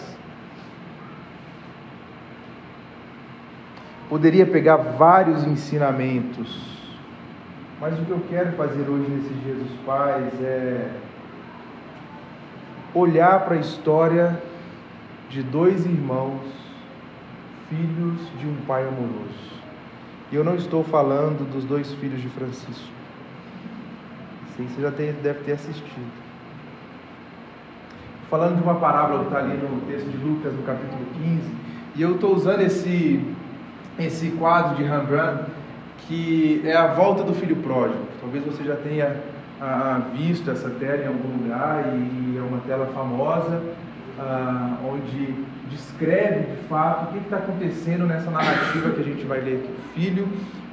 Poderia 4.08 4.46
pegar 4.46 4.76
vários 4.76 5.44
ensinamentos, 5.46 6.80
mas 7.78 7.98
o 7.98 8.04
que 8.04 8.10
eu 8.10 8.22
quero 8.30 8.52
fazer 8.52 8.88
hoje 8.88 9.10
nesses 9.10 9.42
dias 9.42 9.58
dos 9.58 9.76
pais 9.84 10.32
é 10.42 10.88
olhar 12.94 13.40
para 13.44 13.56
a 13.56 13.58
história 13.58 14.40
de 15.28 15.42
dois 15.42 15.84
irmãos 15.84 16.40
filhos 17.68 18.20
de 18.38 18.46
um 18.46 18.56
pai 18.66 18.86
amoroso. 18.86 19.52
E 20.30 20.36
eu 20.36 20.44
não 20.44 20.54
estou 20.54 20.82
falando 20.84 21.50
dos 21.50 21.64
dois 21.64 21.92
filhos 21.94 22.20
de 22.20 22.28
Francisco. 22.28 23.01
Você 24.68 24.82
já 24.82 24.90
tem, 24.90 25.12
deve 25.22 25.40
ter 25.40 25.52
assistido. 25.52 26.10
Falando 28.30 28.56
de 28.56 28.62
uma 28.62 28.76
parábola 28.76 29.20
que 29.20 29.26
está 29.26 29.38
ali 29.38 29.56
no 29.56 29.80
texto 29.82 30.06
de 30.06 30.16
Lucas, 30.16 30.52
no 30.54 30.62
capítulo 30.62 31.04
15, 31.22 31.42
e 31.96 32.02
eu 32.02 32.14
estou 32.14 32.34
usando 32.34 32.62
esse, 32.62 33.22
esse 33.98 34.30
quadro 34.30 34.76
de 34.76 34.82
Rembrandt, 34.82 35.44
que 35.98 36.62
é 36.64 36.74
a 36.74 36.88
volta 36.88 37.22
do 37.22 37.34
filho 37.34 37.56
pródigo. 37.56 38.00
Talvez 38.20 38.44
você 38.44 38.64
já 38.64 38.76
tenha 38.76 39.16
ah, 39.60 40.00
visto 40.14 40.50
essa 40.50 40.70
tela 40.70 41.04
em 41.04 41.08
algum 41.08 41.42
lugar, 41.42 41.84
e 41.94 42.38
é 42.38 42.40
uma 42.40 42.60
tela 42.60 42.86
famosa, 42.94 43.62
ah, 44.18 44.76
onde 44.84 45.34
descreve 45.70 46.40
de 46.40 46.68
fato 46.68 47.04
o 47.04 47.12
que 47.12 47.18
está 47.18 47.36
acontecendo 47.36 48.06
nessa 48.06 48.30
narrativa 48.30 48.90
que 48.90 49.00
a 49.00 49.04
gente 49.04 49.24
vai 49.24 49.40
ler 49.40 49.56
aqui. 49.56 49.68
O 49.68 50.00
filho 50.00 50.28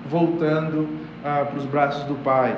voltando 0.10 0.88
ah, 1.24 1.46
para 1.46 1.58
os 1.58 1.66
braços 1.66 2.04
do 2.06 2.16
pai. 2.24 2.58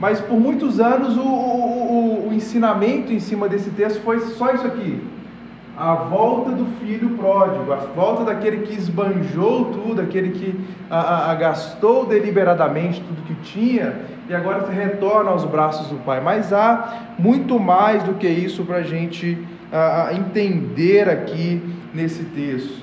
Mas 0.00 0.20
por 0.20 0.38
muitos 0.38 0.80
anos 0.80 1.16
o, 1.16 1.22
o, 1.22 2.28
o, 2.28 2.34
ensinamento 2.34 3.12
em 3.12 3.20
cima 3.20 3.48
desse 3.48 3.70
texto 3.70 4.02
foi 4.02 4.18
só 4.20 4.52
isso 4.52 4.66
aqui. 4.66 5.00
A 5.76 5.94
volta 5.94 6.50
do 6.50 6.66
filho 6.80 7.10
pródigo, 7.10 7.72
a 7.72 7.76
volta 7.76 8.24
daquele 8.24 8.66
que 8.66 8.74
esbanjou 8.74 9.66
tudo, 9.66 10.00
aquele 10.00 10.30
que 10.30 10.60
a, 10.90 11.30
a, 11.30 11.34
gastou 11.34 12.04
deliberadamente 12.04 13.00
tudo 13.00 13.22
que 13.22 13.34
tinha 13.42 14.00
e 14.28 14.34
agora 14.34 14.66
se 14.66 14.72
retorna 14.72 15.30
aos 15.30 15.44
braços 15.44 15.86
do 15.86 15.96
pai. 16.04 16.20
Mas 16.20 16.52
há 16.52 17.14
muito 17.18 17.58
mais 17.58 18.02
do 18.02 18.14
que 18.14 18.28
isso 18.28 18.64
para 18.64 18.78
a 18.78 18.82
gente 18.82 19.38
entender 20.14 21.08
aqui 21.08 21.62
nesse 21.94 22.24
texto. 22.24 22.82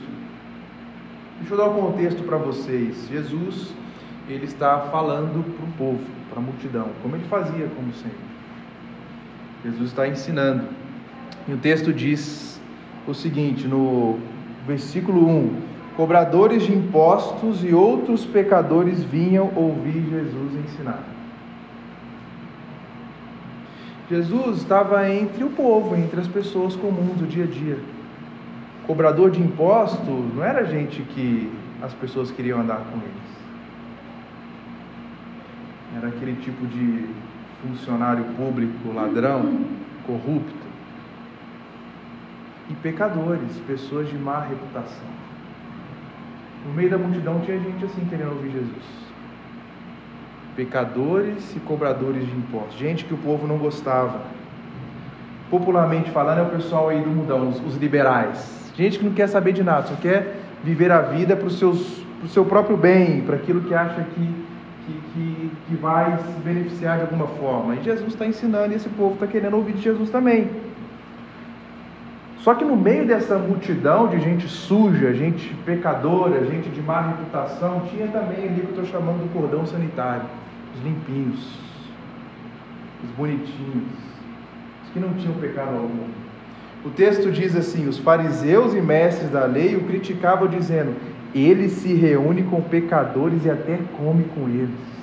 Deixa 1.40 1.54
eu 1.54 1.58
dar 1.58 1.68
o 1.68 1.78
um 1.78 1.92
contexto 1.92 2.24
para 2.24 2.38
vocês. 2.38 3.08
Jesus, 3.10 3.74
ele 4.34 4.46
está 4.46 4.80
falando 4.92 5.44
para 5.56 5.66
o 5.66 5.72
povo, 5.74 6.04
para 6.30 6.40
a 6.40 6.42
multidão, 6.42 6.88
como 7.02 7.16
ele 7.16 7.26
fazia, 7.26 7.68
como 7.76 7.92
sempre. 7.94 8.30
Jesus 9.64 9.90
está 9.90 10.08
ensinando. 10.08 10.66
E 11.48 11.54
o 11.54 11.58
texto 11.58 11.92
diz 11.92 12.62
o 13.08 13.14
seguinte, 13.14 13.68
no 13.68 14.20
versículo 14.66 15.28
1: 15.28 15.62
Cobradores 15.98 16.64
de 16.64 16.74
impostos 16.74 17.64
e 17.64 17.74
outros 17.74 18.26
pecadores 18.26 19.04
vinham 19.04 19.52
ouvir 19.56 20.06
Jesus 20.10 20.54
ensinar. 20.66 21.04
Jesus 24.10 24.58
estava 24.58 25.08
entre 25.10 25.44
o 25.44 25.50
povo, 25.50 25.96
entre 25.96 26.20
as 26.20 26.28
pessoas 26.28 26.76
comuns 26.76 27.18
do 27.18 27.28
dia 27.28 27.44
a 27.44 27.48
dia. 27.48 27.78
Cobrador 28.88 29.30
de 29.30 29.40
impostos 29.40 30.34
não 30.36 30.44
era 30.44 30.66
gente 30.66 31.02
que 31.02 31.52
as 31.82 31.94
pessoas 31.94 32.32
queriam 32.32 32.60
andar 32.60 32.78
com 32.78 32.98
eles. 32.98 33.39
Era 36.00 36.08
aquele 36.10 36.42
tipo 36.42 36.66
de 36.66 37.06
funcionário 37.62 38.24
público, 38.36 38.94
ladrão, 38.94 39.66
corrupto. 40.06 40.70
E 42.70 42.74
pecadores, 42.76 43.58
pessoas 43.68 44.10
de 44.10 44.18
má 44.18 44.42
reputação. 44.42 45.08
No 46.66 46.74
meio 46.74 46.90
da 46.90 46.98
multidão 46.98 47.42
tinha 47.42 47.60
gente 47.60 47.86
assim 47.86 48.06
querendo 48.10 48.32
ouvir 48.32 48.52
Jesus 48.52 49.10
pecadores 50.60 51.56
e 51.56 51.60
cobradores 51.62 52.26
de 52.26 52.36
impostos, 52.36 52.78
gente 52.78 53.06
que 53.06 53.14
o 53.14 53.18
povo 53.18 53.48
não 53.48 53.58
gostava. 53.58 54.20
Popularmente 55.50 56.12
falando, 56.12 56.40
é 56.40 56.42
o 56.42 56.50
pessoal 56.50 56.90
aí 56.90 57.02
do 57.02 57.10
mundão, 57.10 57.48
os, 57.48 57.66
os 57.66 57.78
liberais. 57.78 58.70
Gente 58.76 59.00
que 59.00 59.06
não 59.06 59.14
quer 59.14 59.28
saber 59.28 59.54
de 59.54 59.64
nada, 59.64 59.88
só 59.88 59.96
quer 59.96 60.36
viver 60.62 60.92
a 60.92 61.00
vida 61.00 61.34
para 61.38 61.48
o 61.48 62.28
seu 62.28 62.44
próprio 62.44 62.76
bem, 62.76 63.22
para 63.22 63.38
aquilo 63.38 63.62
que 63.62 63.74
acha 63.74 64.04
que, 64.14 64.36
que, 65.70 65.76
vai 65.76 66.18
se 66.18 66.40
beneficiar 66.44 66.98
de 66.98 67.04
alguma 67.04 67.28
forma. 67.28 67.76
E 67.76 67.84
Jesus 67.84 68.10
está 68.10 68.26
ensinando 68.26 68.74
e 68.74 68.76
esse 68.76 68.90
povo 68.90 69.14
está 69.14 69.28
querendo 69.28 69.56
ouvir 69.56 69.74
de 69.74 69.82
Jesus 69.82 70.10
também. 70.10 70.50
Só 72.40 72.54
que 72.56 72.64
no 72.64 72.76
meio 72.76 73.06
dessa 73.06 73.38
multidão 73.38 74.08
de 74.08 74.20
gente 74.20 74.48
suja, 74.48 75.14
gente 75.14 75.54
pecadora, 75.66 76.46
gente 76.46 76.70
de 76.70 76.82
má 76.82 77.02
reputação, 77.02 77.84
tinha 77.92 78.08
também 78.08 78.48
ali 78.48 78.62
que 78.62 78.68
eu 78.68 78.82
estou 78.82 78.86
chamando 78.86 79.24
do 79.24 79.34
cordão 79.34 79.66
sanitário, 79.66 80.24
os 80.76 80.84
limpinhos, 80.84 81.60
os 83.04 83.12
bonitinhos, 83.12 83.92
os 84.86 84.90
que 84.94 85.00
não 85.00 85.14
tinham 85.14 85.34
pecado 85.36 85.76
algum. 85.76 86.08
O 86.86 86.90
texto 86.92 87.30
diz 87.30 87.56
assim: 87.58 87.88
os 87.88 87.98
fariseus 87.98 88.74
e 88.74 88.82
mestres 88.82 89.30
da 89.30 89.46
lei 89.46 89.76
o 89.76 89.84
criticavam, 89.84 90.48
dizendo: 90.48 90.96
ele 91.36 91.70
se 91.70 91.94
reúne 91.94 92.44
com 92.44 92.62
pecadores 92.62 93.46
e 93.46 93.50
até 93.50 93.78
come 93.98 94.24
com 94.36 94.48
eles. 94.48 94.99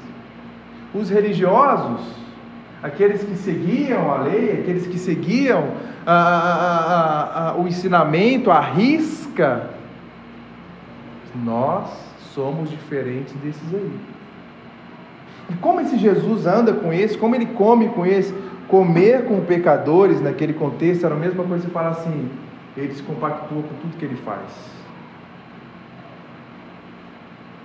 Os 0.98 1.10
religiosos, 1.10 2.00
aqueles 2.82 3.22
que 3.22 3.36
seguiam 3.36 4.10
a 4.10 4.22
lei, 4.22 4.60
aqueles 4.60 4.86
que 4.86 4.98
seguiam 4.98 5.72
a, 6.06 6.12
a, 6.12 7.48
a, 7.50 7.56
o 7.56 7.68
ensinamento, 7.68 8.50
a 8.50 8.60
risca, 8.60 9.70
nós 11.44 11.90
somos 12.34 12.70
diferentes 12.70 13.34
desses 13.34 13.74
aí. 13.74 14.00
E 15.50 15.54
como 15.56 15.80
esse 15.80 15.98
Jesus 15.98 16.46
anda 16.46 16.72
com 16.72 16.92
esse, 16.92 17.16
como 17.16 17.34
ele 17.34 17.46
come 17.46 17.88
com 17.90 18.06
esse, 18.06 18.34
comer 18.68 19.26
com 19.26 19.40
pecadores 19.44 20.20
naquele 20.20 20.52
contexto 20.52 21.04
era 21.04 21.14
a 21.14 21.18
mesma 21.18 21.44
coisa 21.44 21.66
que 21.66 21.72
falar 21.72 21.90
assim, 21.90 22.30
ele 22.76 22.94
se 22.94 23.02
compactua 23.02 23.62
com 23.62 23.74
tudo 23.80 23.96
que 23.96 24.04
ele 24.04 24.16
faz. 24.16 24.50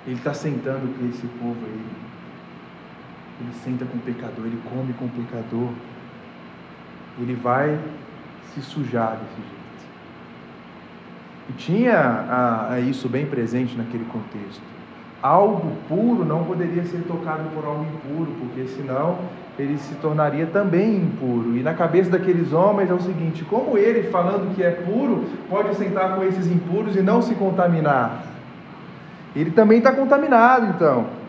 Ele 0.05 0.15
está 0.15 0.33
sentando 0.33 0.93
com 0.97 1.07
esse 1.09 1.25
povo 1.39 1.57
aí. 1.65 1.81
Ele 3.41 3.53
senta 3.63 3.85
com 3.85 3.97
o 3.97 4.01
pecador, 4.01 4.45
ele 4.45 4.61
come 4.69 4.93
com 4.93 5.05
o 5.05 5.09
pecador. 5.09 5.69
Ele 7.19 7.33
vai 7.33 7.79
se 8.53 8.61
sujar 8.61 9.17
desse 9.17 9.35
jeito. 9.35 9.61
E 11.49 11.53
tinha 11.53 11.97
a, 11.97 12.73
a 12.73 12.79
isso 12.79 13.09
bem 13.09 13.25
presente 13.25 13.75
naquele 13.75 14.05
contexto. 14.05 14.61
Algo 15.21 15.75
puro 15.87 16.23
não 16.23 16.43
poderia 16.43 16.83
ser 16.85 17.03
tocado 17.03 17.43
por 17.53 17.65
algo 17.65 17.83
impuro, 17.83 18.31
porque 18.39 18.67
senão 18.67 19.17
ele 19.57 19.77
se 19.77 19.95
tornaria 19.95 20.47
também 20.47 20.97
impuro. 20.97 21.57
E 21.57 21.63
na 21.63 21.73
cabeça 21.73 22.09
daqueles 22.09 22.53
homens 22.53 22.89
é 22.89 22.93
o 22.93 22.99
seguinte: 22.99 23.43
como 23.45 23.77
ele, 23.77 24.09
falando 24.09 24.55
que 24.55 24.63
é 24.63 24.71
puro, 24.71 25.25
pode 25.49 25.75
sentar 25.75 26.15
com 26.15 26.23
esses 26.23 26.47
impuros 26.47 26.95
e 26.95 27.01
não 27.01 27.21
se 27.21 27.35
contaminar? 27.35 28.23
Ele 29.35 29.51
também 29.51 29.77
está 29.77 29.91
contaminado, 29.91 30.67
então. 30.67 31.20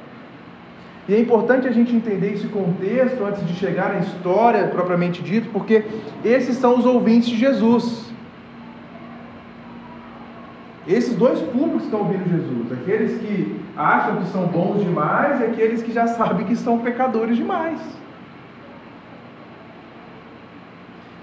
E 1.09 1.15
é 1.15 1.21
importante 1.21 1.67
a 1.67 1.73
gente 1.73 1.95
entender 1.95 2.35
esse 2.35 2.47
contexto 2.47 3.25
antes 3.25 3.45
de 3.47 3.55
chegar 3.55 3.93
na 3.93 4.01
história 4.01 4.69
propriamente 4.69 5.21
dito, 5.21 5.49
porque 5.51 5.85
esses 6.25 6.57
são 6.57 6.79
os 6.79 6.87
ouvintes 6.87 7.29
de 7.29 7.37
Jesus. 7.37 8.13
Esses 10.87 11.15
dois 11.17 11.41
públicos 11.41 11.85
estão 11.85 12.01
ouvindo 12.01 12.29
Jesus, 12.29 12.73
aqueles 12.73 13.21
que 13.21 13.61
acham 13.77 14.17
que 14.17 14.27
são 14.29 14.47
bons 14.47 14.83
demais 14.85 15.41
e 15.41 15.45
aqueles 15.45 15.83
que 15.83 15.93
já 15.93 16.07
sabem 16.19 16.47
que 16.47 16.55
são 16.55 16.79
pecadores 16.79 17.37
demais. 17.37 17.81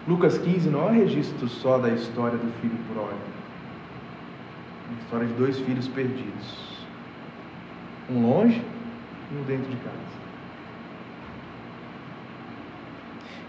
Lucas 0.07 0.37
15 0.37 0.69
não 0.69 0.87
é 0.87 0.91
um 0.91 0.93
registro 0.93 1.47
só 1.47 1.77
da 1.77 1.89
história 1.89 2.37
do 2.37 2.51
filho 2.61 2.77
pródigo, 2.91 3.19
é 4.89 4.95
a 4.95 5.03
história 5.03 5.27
de 5.27 5.33
dois 5.33 5.59
filhos 5.59 5.87
perdidos, 5.87 6.85
um 8.09 8.27
longe 8.27 8.61
um 9.31 9.43
dentro 9.43 9.69
de 9.69 9.77
casa. 9.77 10.19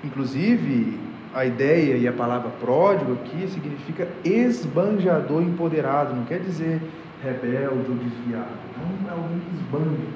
Inclusive, 0.05 0.99
a 1.35 1.45
ideia 1.45 1.97
e 1.97 2.09
a 2.09 2.13
palavra 2.13 2.51
pródigo 2.61 3.13
aqui 3.13 3.47
significa 3.49 4.09
esbanjador 4.25 5.43
empoderado, 5.43 6.15
não 6.15 6.25
quer 6.25 6.41
dizer 6.41 6.81
rebelde 7.23 7.91
ou 7.91 7.97
desviado. 7.97 8.49
Não 8.79 9.09
é 9.09 9.13
alguém 9.13 9.41
que 9.41 9.57
esbanja, 9.57 10.09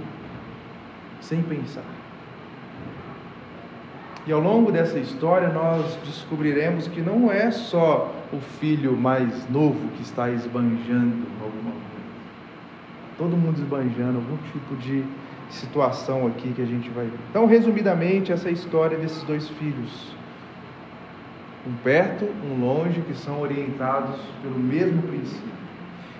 sem 1.21 1.42
pensar. 1.42 1.85
E 4.27 4.33
ao 4.33 4.40
longo 4.40 4.72
dessa 4.72 4.98
história 4.98 5.48
nós 5.48 5.98
descobriremos 6.05 6.88
que 6.88 7.03
não 7.03 7.31
é 7.31 7.50
só 7.50 8.11
o 8.33 8.40
filho 8.59 8.96
mais 8.96 9.48
novo 9.50 9.88
que 9.96 10.03
está 10.03 10.31
esbanjando 10.31 11.27
alguma 11.42 11.72
coisa. 11.72 11.85
Todo 13.18 13.37
mundo 13.37 13.59
esbanjando 13.59 14.16
algum 14.16 14.38
tipo 14.50 14.74
de 14.77 15.05
situação 15.55 16.27
aqui 16.27 16.53
que 16.53 16.62
a 16.62 16.67
gente 16.67 16.90
vai 16.90 17.05
ver. 17.05 17.19
Então, 17.31 17.47
resumidamente, 17.47 18.33
essa 18.33 18.49
é 18.49 18.53
história 18.53 18.99
desses 18.99 19.23
dois 19.23 19.49
filhos. 19.51 20.14
Um 21.67 21.73
perto, 21.83 22.29
um 22.45 22.61
longe, 22.61 23.01
que 23.01 23.14
são 23.14 23.40
orientados 23.40 24.17
pelo 24.43 24.59
mesmo 24.59 25.03
princípio. 25.03 25.55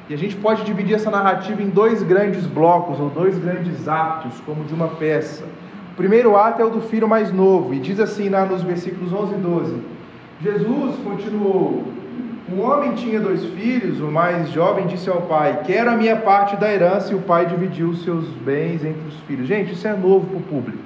E 0.09 0.14
a 0.14 0.18
gente 0.18 0.37
pode 0.37 0.64
dividir 0.64 0.94
essa 0.94 1.11
narrativa 1.11 1.62
em 1.62 1.68
dois 1.68 2.03
grandes 2.03 2.47
blocos, 2.47 3.01
ou 3.01 3.11
dois 3.11 3.38
grandes 3.38 3.88
atos, 3.88 4.40
como 4.47 4.64
de 4.64 4.75
uma 4.75 4.88
peça. 4.88 5.44
O 5.92 5.97
primeiro 5.97 6.37
ato 6.37 6.61
é 6.61 6.64
o 6.64 6.70
do 6.70 6.81
filho 6.81 7.09
mais 7.09 7.33
novo, 7.33 7.73
e 7.75 7.79
diz 7.79 8.01
assim 8.01 8.29
lá 8.29 8.44
nos 8.44 8.62
versículos 8.62 9.12
11 9.12 9.35
e 9.35 9.38
12: 9.38 9.83
Jesus 10.42 10.97
continuou 11.05 11.85
um 12.52 12.61
homem 12.61 12.94
tinha 12.94 13.18
dois 13.18 13.42
filhos, 13.42 14.00
o 14.00 14.09
mais 14.09 14.50
jovem 14.50 14.87
disse 14.87 15.09
ao 15.09 15.22
pai: 15.22 15.62
Quero 15.64 15.90
a 15.90 15.96
minha 15.96 16.16
parte 16.16 16.57
da 16.57 16.70
herança, 16.70 17.12
e 17.12 17.16
o 17.16 17.20
pai 17.20 17.46
dividiu 17.46 17.88
os 17.88 18.04
seus 18.04 18.26
bens 18.28 18.85
entre 18.85 19.00
os 19.09 19.18
filhos. 19.20 19.48
Gente, 19.48 19.72
isso 19.72 19.88
é 19.88 19.94
novo 19.94 20.26
para 20.26 20.37
o 20.37 20.42
público 20.42 20.83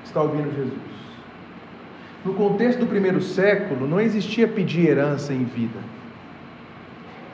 que 0.00 0.08
está 0.08 0.20
ouvindo 0.20 0.52
Jesus. 0.56 0.72
No 2.24 2.34
contexto 2.34 2.80
do 2.80 2.86
primeiro 2.86 3.22
século, 3.22 3.86
não 3.86 4.00
existia 4.00 4.48
pedir 4.48 4.88
herança 4.88 5.32
em 5.32 5.44
vida. 5.44 5.78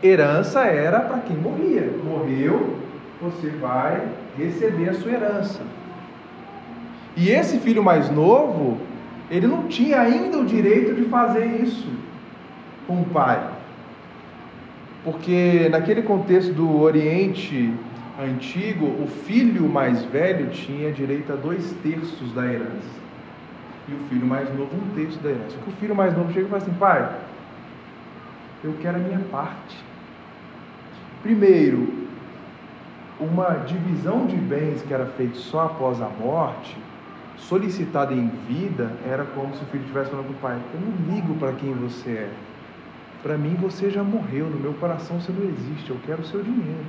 Herança 0.03 0.61
era 0.65 1.01
para 1.01 1.19
quem 1.21 1.37
morria. 1.37 1.91
Morreu, 2.05 2.77
você 3.21 3.49
vai 3.49 4.03
receber 4.37 4.91
a 4.91 4.95
sua 4.95 5.13
herança. 5.13 5.61
E 7.17 7.31
esse 7.31 7.59
filho 7.59 7.83
mais 7.83 8.11
novo, 8.11 8.79
ele 9.31 9.47
não 9.47 9.65
tinha 9.65 10.01
ainda 10.01 10.39
o 10.39 10.45
direito 10.45 10.95
de 10.95 11.05
fazer 11.09 11.47
isso 11.63 11.98
com 12.89 13.03
o 13.03 13.05
pai. 13.05 13.49
Porque 15.05 15.69
naquele 15.71 16.03
contexto 16.03 16.53
do 16.53 16.81
Oriente 16.81 17.73
Antigo, 18.21 18.87
o 18.87 19.07
filho 19.07 19.69
mais 19.69 20.05
velho 20.07 20.51
tinha 20.51 20.91
direito 20.91 21.33
a 21.33 21.37
dois 21.37 21.73
terços 21.85 22.33
da 22.33 22.45
herança. 22.45 22.99
E 23.87 23.93
o 23.93 23.99
filho 24.09 24.27
mais 24.27 24.49
novo, 24.53 24.75
um 24.75 24.95
terço 24.97 25.19
da 25.21 25.31
herança. 25.31 25.55
Porque 25.57 25.71
o 25.71 25.75
filho 25.75 25.95
mais 25.95 26.17
novo 26.17 26.33
chega 26.33 26.47
e 26.47 26.51
fala 26.51 26.63
assim: 26.63 26.73
pai, 26.75 27.17
eu 28.65 28.75
quero 28.83 28.97
a 28.97 29.01
minha 29.01 29.21
parte. 29.31 29.77
Primeiro, 31.23 32.07
uma 33.21 33.51
divisão 33.67 34.27
de 34.27 34.37
bens 34.37 34.83
que 34.83 34.93
era 34.93 35.07
feita 35.07 35.37
só 35.37 35.67
após 35.67 36.03
a 36.03 36.09
morte, 36.09 36.77
solicitada 37.37 38.13
em 38.13 38.29
vida, 38.49 38.91
era 39.09 39.25
como 39.25 39.55
se 39.55 39.63
o 39.63 39.67
filho 39.67 39.83
estivesse 39.83 40.11
falando 40.11 40.27
para 40.27 40.35
o 40.35 40.41
pai: 40.41 40.59
Eu 40.75 40.81
não 40.81 41.15
ligo 41.15 41.35
para 41.35 41.53
quem 41.53 41.73
você 41.73 42.11
é. 42.11 42.48
Para 43.23 43.37
mim 43.37 43.55
você 43.55 43.91
já 43.91 44.03
morreu, 44.03 44.47
no 44.47 44.59
meu 44.59 44.75
coração 44.75 45.21
você 45.21 45.33
não 45.33 45.45
existe. 45.45 45.91
Eu 45.91 45.99
quero 46.07 46.23
o 46.23 46.25
seu 46.25 46.43
dinheiro. 46.43 46.85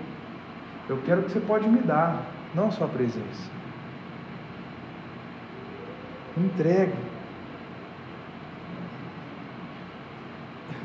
Eu 0.87 0.97
quero 1.05 1.21
o 1.21 1.23
que 1.23 1.31
você 1.31 1.39
pode 1.39 1.67
me 1.67 1.79
dar, 1.79 2.23
não 2.53 2.67
a 2.67 2.71
sua 2.71 2.87
presença. 2.87 3.49
Entregue. 6.37 6.93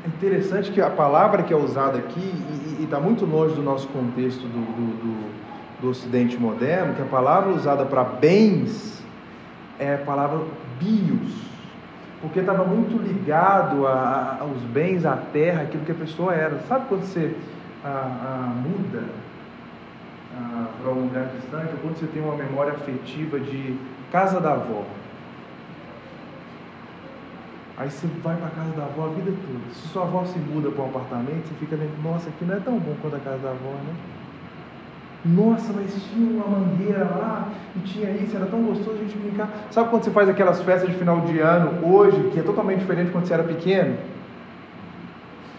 É 0.03 0.07
interessante 0.07 0.71
que 0.71 0.81
a 0.81 0.89
palavra 0.89 1.43
que 1.43 1.53
é 1.53 1.57
usada 1.57 1.97
aqui, 1.97 2.33
e 2.79 2.83
está 2.83 2.99
muito 2.99 3.25
longe 3.25 3.55
do 3.55 3.63
nosso 3.63 3.87
contexto 3.87 4.41
do, 4.41 4.47
do, 4.47 5.01
do, 5.01 5.31
do 5.81 5.89
Ocidente 5.89 6.37
moderno, 6.37 6.93
que 6.95 7.01
a 7.01 7.05
palavra 7.05 7.51
usada 7.53 7.85
para 7.85 8.03
bens 8.03 9.03
é 9.79 9.95
a 9.95 9.97
palavra 9.99 10.39
bios 10.79 11.44
porque 12.25 12.39
estava 12.39 12.65
muito 12.65 12.97
ligado 12.97 13.85
a, 13.85 14.37
aos 14.41 14.61
bens, 14.63 15.05
à 15.05 15.15
terra, 15.15 15.61
aquilo 15.61 15.85
que 15.85 15.91
a 15.91 15.95
pessoa 15.95 16.33
era. 16.33 16.59
Sabe 16.67 16.85
quando 16.89 17.03
você 17.03 17.35
a, 17.83 17.87
a, 17.87 18.47
muda 18.47 19.03
para 20.81 20.91
um 20.91 21.03
lugar 21.03 21.27
distante, 21.39 21.71
ou 21.73 21.79
quando 21.79 21.97
você 21.97 22.07
tem 22.07 22.21
uma 22.21 22.35
memória 22.35 22.73
afetiva 22.73 23.39
de 23.39 23.79
casa 24.11 24.39
da 24.39 24.53
avó? 24.53 24.83
Aí 27.77 27.91
você 27.91 28.07
vai 28.23 28.35
para 28.37 28.47
a 28.47 28.51
casa 28.51 28.71
da 28.71 28.83
avó 28.83 29.05
a 29.05 29.09
vida 29.09 29.31
toda. 29.31 29.73
Se 29.73 29.87
sua 29.89 30.03
avó 30.03 30.25
se 30.25 30.39
muda 30.39 30.71
para 30.71 30.83
um 30.83 30.87
apartamento, 30.87 31.47
você 31.47 31.53
fica 31.59 31.75
lembrando, 31.75 32.03
nossa, 32.03 32.29
aqui 32.29 32.43
não 32.45 32.55
é 32.55 32.59
tão 32.59 32.79
bom 32.79 32.95
quanto 33.01 33.17
a 33.17 33.19
casa 33.19 33.37
da 33.37 33.49
avó, 33.51 33.69
né? 33.69 33.93
Nossa, 35.25 35.73
mas 35.73 35.91
tinha 36.03 36.29
uma 36.29 36.47
mangueira 36.47 37.03
lá 37.03 37.51
e 37.75 37.79
tinha 37.79 38.11
isso, 38.11 38.35
era 38.35 38.45
tão 38.45 38.61
gostoso 38.61 38.97
a 38.97 39.03
gente 39.03 39.17
brincar. 39.17 39.67
Sabe 39.71 39.89
quando 39.89 40.03
você 40.03 40.11
faz 40.11 40.29
aquelas 40.29 40.61
festas 40.61 40.87
de 40.89 40.95
final 40.95 41.21
de 41.21 41.39
ano 41.39 41.83
hoje, 41.83 42.29
que 42.31 42.39
é 42.39 42.43
totalmente 42.43 42.79
diferente 42.79 43.11
quando 43.11 43.25
você 43.25 43.33
era 43.33 43.43
pequeno? 43.43 43.97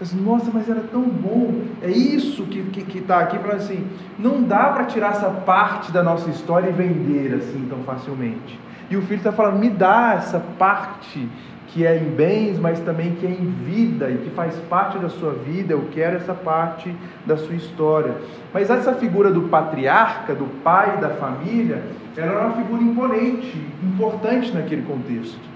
Assim, 0.00 0.20
Nossa, 0.20 0.50
mas 0.52 0.68
era 0.68 0.80
tão 0.80 1.02
bom. 1.02 1.62
É 1.82 1.90
isso 1.90 2.44
que 2.44 2.59
está 2.59 2.70
que, 2.72 2.82
que 2.82 3.00
tá 3.00 3.20
aqui 3.20 3.38
falando 3.38 3.56
assim. 3.56 3.87
Não 4.18 4.42
dá 4.42 4.68
para 4.68 4.85
tirar 4.85 5.12
essa 5.12 5.30
parte 5.30 5.90
da 5.90 6.02
nossa 6.02 6.28
história 6.28 6.68
e 6.68 6.72
vender 6.72 7.35
assim 7.35 7.66
tão 7.68 7.78
facilmente. 7.80 8.59
E 8.90 8.96
o 8.96 9.02
filho 9.02 9.18
está 9.18 9.32
falando: 9.32 9.59
me 9.59 9.70
dá 9.70 10.14
essa 10.14 10.38
parte 10.59 11.28
que 11.68 11.85
é 11.85 11.96
em 11.96 12.11
bens, 12.11 12.59
mas 12.59 12.80
também 12.80 13.14
que 13.16 13.26
é 13.26 13.30
em 13.30 13.50
vida 13.64 14.11
e 14.11 14.18
que 14.18 14.30
faz 14.30 14.54
parte 14.68 14.98
da 14.98 15.09
sua 15.09 15.32
vida. 15.32 15.72
Eu 15.72 15.88
quero 15.92 16.16
essa 16.16 16.35
parte 16.35 16.94
da 17.24 17.37
sua 17.37 17.54
história. 17.54 18.14
Mas 18.52 18.70
essa 18.70 18.94
figura 18.94 19.30
do 19.30 19.42
patriarca, 19.42 20.35
do 20.35 20.46
pai 20.62 20.98
da 20.98 21.11
família, 21.11 21.82
era 22.16 22.46
uma 22.46 22.56
figura 22.56 22.82
imponente, 22.82 23.61
importante 23.82 24.52
naquele 24.52 24.82
contexto. 24.82 25.56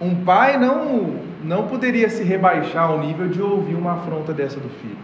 Um 0.00 0.24
pai 0.24 0.58
não, 0.58 1.20
não 1.42 1.68
poderia 1.68 2.08
se 2.08 2.22
rebaixar 2.22 2.90
ao 2.90 2.98
nível 2.98 3.28
de 3.28 3.40
ouvir 3.40 3.74
uma 3.74 3.94
afronta 3.94 4.32
dessa 4.32 4.58
do 4.58 4.68
filho. 4.80 4.98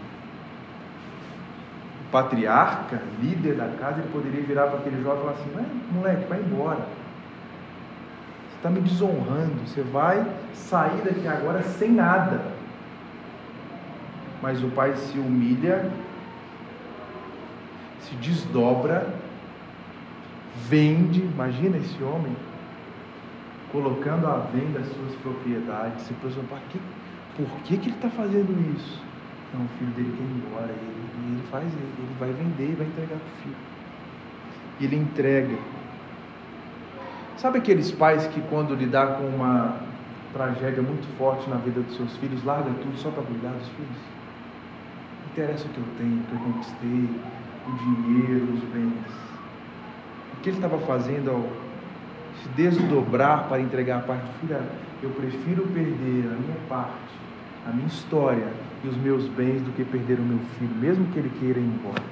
O 2.07 2.11
patriarca, 2.11 3.01
líder 3.21 3.55
da 3.55 3.67
casa, 3.79 3.99
ele 3.99 4.09
poderia 4.11 4.41
virar 4.41 4.67
para 4.67 4.79
aquele 4.79 5.01
jovem 5.01 5.19
e 5.19 5.21
falar 5.21 5.31
assim: 5.31 5.93
moleque, 5.93 6.25
vai 6.27 6.39
embora. 6.39 6.79
Você 8.49 8.57
está 8.57 8.69
me 8.69 8.81
desonrando. 8.81 9.65
Você 9.65 9.81
vai 9.81 10.25
sair 10.53 11.01
daqui 11.03 11.27
agora 11.27 11.63
sem 11.63 11.91
nada. 11.91 12.41
Mas 14.41 14.61
o 14.63 14.67
pai 14.69 14.93
se 14.95 15.17
humilha, 15.17 15.89
se 18.01 18.15
desdobra, 18.15 19.07
vende. 20.67 21.21
Imagina 21.21 21.77
esse 21.77 22.03
homem 22.03 22.35
colocando 23.71 24.27
à 24.27 24.37
venda 24.53 24.79
as 24.79 24.87
suas 24.87 25.15
propriedades. 25.21 26.03
Você 26.03 26.13
pensa, 26.21 26.41
por 26.47 26.59
que, 26.69 26.79
por 27.37 27.49
que, 27.63 27.77
que 27.77 27.89
ele 27.89 27.95
está 27.95 28.09
fazendo 28.09 28.51
isso? 28.75 29.01
Não, 29.53 29.65
o 29.65 29.69
filho 29.79 29.91
dele 29.91 30.13
quer 30.17 30.23
ir 30.23 30.47
embora. 30.47 30.71
Ele, 30.71 31.33
ele 31.33 31.43
faz, 31.49 31.65
ele, 31.65 31.93
ele 31.97 32.15
vai 32.19 32.31
vender 32.31 32.71
e 32.71 32.75
vai 32.75 32.87
entregar 32.87 33.17
para 33.17 33.27
o 33.27 33.43
filho. 33.43 33.55
E 34.79 34.85
ele 34.85 34.95
entrega. 34.97 35.57
Sabe 37.37 37.57
aqueles 37.57 37.91
pais 37.91 38.27
que 38.27 38.41
quando 38.41 38.75
lidar 38.75 39.17
com 39.17 39.25
uma 39.25 39.79
tragédia 40.33 40.81
muito 40.81 41.07
forte 41.17 41.49
na 41.49 41.57
vida 41.57 41.81
dos 41.81 41.95
seus 41.95 42.15
filhos, 42.17 42.43
larga 42.43 42.69
tudo 42.81 42.97
só 42.97 43.09
para 43.09 43.23
cuidar 43.23 43.49
dos 43.49 43.67
filhos? 43.69 43.97
Não 45.21 45.31
interessa 45.31 45.65
o 45.67 45.69
que 45.69 45.77
eu 45.77 45.85
tenho, 45.97 46.19
o 46.19 46.23
que 46.23 46.33
eu 46.33 46.39
conquistei, 46.39 47.09
o 47.67 47.71
dinheiro, 47.77 48.53
os 48.53 48.63
bens. 48.65 49.31
O 50.33 50.41
que 50.41 50.49
ele 50.49 50.57
estava 50.57 50.77
fazendo 50.79 51.31
ao 51.31 51.60
se 52.41 52.49
desdobrar 52.49 53.47
para 53.47 53.59
entregar 53.59 53.97
a 53.97 54.01
parte 54.01 54.21
do 54.21 54.39
filho, 54.39 54.57
eu 55.03 55.09
prefiro 55.11 55.67
perder 55.67 56.25
a 56.25 56.39
minha 56.39 56.57
parte, 56.67 57.13
a 57.67 57.71
minha 57.71 57.87
história 57.87 58.47
e 58.83 58.87
os 58.87 58.97
meus 58.97 59.27
bens 59.27 59.61
do 59.61 59.71
que 59.75 59.83
perder 59.83 60.17
o 60.19 60.23
meu 60.23 60.39
filho, 60.57 60.75
mesmo 60.79 61.05
que 61.07 61.19
ele 61.19 61.31
queira 61.39 61.59
ir 61.59 61.63
embora. 61.63 62.03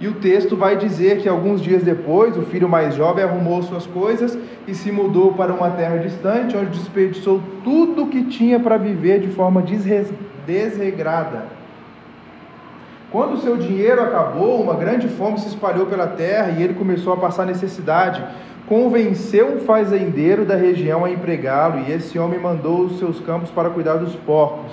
E 0.00 0.06
o 0.06 0.14
texto 0.14 0.56
vai 0.56 0.76
dizer 0.76 1.20
que 1.20 1.28
alguns 1.28 1.60
dias 1.60 1.82
depois, 1.82 2.36
o 2.36 2.42
filho 2.42 2.68
mais 2.68 2.94
jovem 2.94 3.24
arrumou 3.24 3.62
suas 3.64 3.84
coisas 3.84 4.38
e 4.66 4.72
se 4.72 4.92
mudou 4.92 5.32
para 5.32 5.52
uma 5.52 5.70
terra 5.70 5.96
distante, 5.96 6.56
onde 6.56 6.78
desperdiçou 6.78 7.42
tudo 7.64 8.04
o 8.04 8.08
que 8.08 8.24
tinha 8.24 8.60
para 8.60 8.76
viver 8.76 9.18
de 9.18 9.28
forma 9.28 9.60
desregrada. 10.46 11.46
Quando 13.10 13.40
seu 13.40 13.56
dinheiro 13.56 14.00
acabou, 14.02 14.62
uma 14.62 14.74
grande 14.74 15.08
fome 15.08 15.38
se 15.38 15.48
espalhou 15.48 15.86
pela 15.86 16.06
terra 16.06 16.50
e 16.50 16.62
ele 16.62 16.74
começou 16.74 17.12
a 17.14 17.16
passar 17.16 17.44
necessidade 17.44 18.22
convenceu 18.68 19.56
um 19.56 19.60
fazendeiro 19.60 20.44
da 20.44 20.54
região 20.54 21.04
a 21.04 21.10
empregá-lo, 21.10 21.80
e 21.80 21.92
esse 21.92 22.18
homem 22.18 22.38
mandou 22.38 22.82
os 22.82 22.98
seus 22.98 23.18
campos 23.20 23.50
para 23.50 23.70
cuidar 23.70 23.96
dos 23.96 24.14
porcos. 24.14 24.72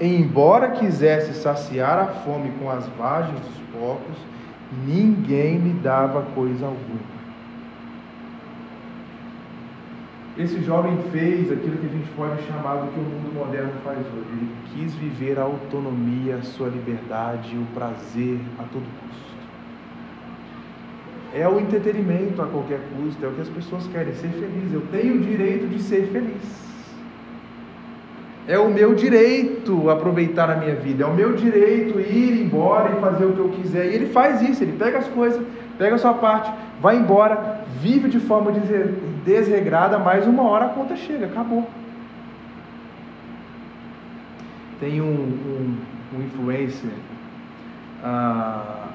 E, 0.00 0.06
embora 0.06 0.72
quisesse 0.72 1.32
saciar 1.34 1.98
a 1.98 2.06
fome 2.06 2.52
com 2.58 2.68
as 2.68 2.86
vagens 2.98 3.38
dos 3.40 3.80
porcos, 3.80 4.16
ninguém 4.84 5.58
lhe 5.58 5.72
dava 5.74 6.22
coisa 6.34 6.66
alguma. 6.66 7.18
Esse 10.36 10.60
jovem 10.62 10.96
fez 11.10 11.50
aquilo 11.50 11.78
que 11.78 11.86
a 11.86 11.90
gente 11.90 12.08
pode 12.16 12.42
chamar 12.44 12.76
do 12.76 12.92
que 12.92 13.00
o 13.00 13.02
mundo 13.02 13.34
moderno 13.34 13.72
faz 13.82 13.98
hoje. 13.98 14.28
Ele 14.32 14.50
quis 14.72 14.94
viver 14.94 15.38
a 15.38 15.42
autonomia, 15.42 16.36
a 16.36 16.42
sua 16.42 16.68
liberdade, 16.68 17.56
o 17.56 17.66
prazer 17.74 18.38
a 18.58 18.62
todo 18.62 18.84
custo 19.00 19.27
é 21.34 21.46
o 21.46 21.60
entretenimento 21.60 22.40
a 22.40 22.46
qualquer 22.46 22.80
custo, 22.96 23.24
é 23.24 23.28
o 23.28 23.32
que 23.32 23.40
as 23.42 23.48
pessoas 23.48 23.86
querem, 23.88 24.14
ser 24.14 24.28
feliz. 24.28 24.72
Eu 24.72 24.82
tenho 24.90 25.16
o 25.16 25.20
direito 25.20 25.66
de 25.68 25.82
ser 25.82 26.08
feliz. 26.10 26.68
É 28.46 28.58
o 28.58 28.70
meu 28.70 28.94
direito 28.94 29.90
aproveitar 29.90 30.48
a 30.48 30.56
minha 30.56 30.74
vida, 30.74 31.04
é 31.04 31.06
o 31.06 31.12
meu 31.12 31.34
direito 31.34 32.00
ir 32.00 32.40
embora 32.40 32.96
e 32.96 33.00
fazer 33.00 33.26
o 33.26 33.32
que 33.34 33.38
eu 33.38 33.50
quiser. 33.50 33.86
E 33.86 33.94
ele 33.94 34.06
faz 34.06 34.40
isso, 34.40 34.64
ele 34.64 34.72
pega 34.72 34.98
as 34.98 35.08
coisas, 35.08 35.46
pega 35.76 35.96
a 35.96 35.98
sua 35.98 36.14
parte, 36.14 36.50
vai 36.80 36.96
embora, 36.96 37.60
vive 37.82 38.08
de 38.08 38.18
forma 38.18 38.50
desregrada, 39.22 39.98
mas 39.98 40.26
uma 40.26 40.44
hora 40.44 40.64
a 40.64 40.68
conta 40.70 40.96
chega, 40.96 41.26
acabou. 41.26 41.68
Tem 44.80 45.02
um, 45.02 45.04
um, 45.04 45.76
um 46.16 46.22
influencer 46.22 46.90
ah, 48.02 48.88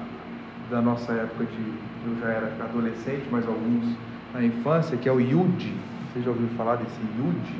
da 0.68 0.80
nossa 0.80 1.12
época 1.12 1.44
de 1.44 1.93
eu 2.06 2.16
já 2.20 2.28
era 2.28 2.52
adolescente, 2.60 3.24
mas 3.30 3.46
alguns 3.46 3.96
na 4.32 4.42
infância, 4.42 4.96
que 4.96 5.08
é 5.08 5.12
o 5.12 5.20
Yudi. 5.20 5.72
Você 6.12 6.22
já 6.22 6.30
ouviu 6.30 6.48
falar 6.56 6.76
desse 6.76 7.00
Yudi? 7.18 7.54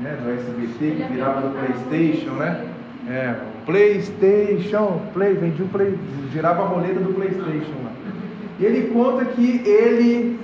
Né, 0.00 0.16
do 0.22 0.30
SBT, 0.30 1.02
que 1.02 1.12
virava 1.12 1.40
do 1.40 1.58
Playstation, 1.58 2.30
né? 2.34 2.66
É, 3.08 3.34
o 3.42 3.66
Playstation, 3.66 5.00
Play, 5.12 5.34
vendia 5.34 5.64
um 5.64 5.68
Play, 5.68 5.98
girava 6.32 6.62
a 6.62 6.66
roleta 6.66 7.00
do 7.00 7.14
Playstation 7.14 7.72
lá. 7.84 7.92
E 8.60 8.64
ele 8.64 8.90
conta 8.92 9.24
que 9.24 9.62
ele 9.64 10.38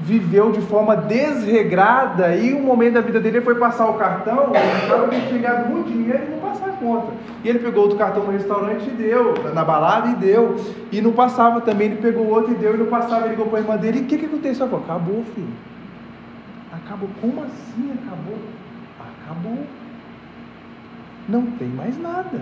viveu 0.00 0.50
de 0.50 0.60
forma 0.62 0.96
desregrada 0.96 2.34
e 2.34 2.52
um 2.52 2.62
momento 2.62 2.94
da 2.94 3.00
vida 3.00 3.20
dele 3.20 3.40
foi 3.40 3.54
passar 3.54 3.88
o 3.88 3.94
cartão, 3.94 4.50
ele 4.54 4.82
estava 4.82 5.28
chegado 5.28 5.70
muito 5.70 5.92
dinheiro 5.92 6.24
e 6.26 6.30
não 6.30 6.40
passar 6.62 6.68
a 6.68 6.76
conta. 6.76 7.12
E 7.42 7.48
ele 7.48 7.58
pegou 7.58 7.82
outro 7.82 7.98
cartão 7.98 8.24
no 8.24 8.32
restaurante 8.32 8.86
e 8.88 8.90
deu, 8.90 9.34
na 9.52 9.64
balada 9.64 10.08
e 10.10 10.14
deu. 10.14 10.56
E 10.90 11.00
não 11.00 11.12
passava 11.12 11.60
também, 11.60 11.88
ele 11.88 12.02
pegou 12.02 12.26
outro 12.28 12.52
e 12.52 12.54
deu, 12.54 12.74
e 12.74 12.78
não 12.78 12.86
passava, 12.86 13.22
ele 13.22 13.30
ligou 13.30 13.46
para 13.46 13.58
a 13.58 13.62
irmã 13.62 13.76
dele, 13.76 14.00
e 14.00 14.02
o 14.02 14.06
que, 14.06 14.18
que 14.18 14.26
aconteceu? 14.26 14.68
Falou, 14.68 14.84
acabou, 14.84 15.24
filho. 15.34 15.48
Acabou. 16.72 17.08
Como 17.20 17.42
assim 17.42 17.92
acabou? 17.92 18.38
Acabou. 19.00 19.66
Não 21.28 21.46
tem 21.52 21.68
mais 21.68 22.00
nada. 22.00 22.40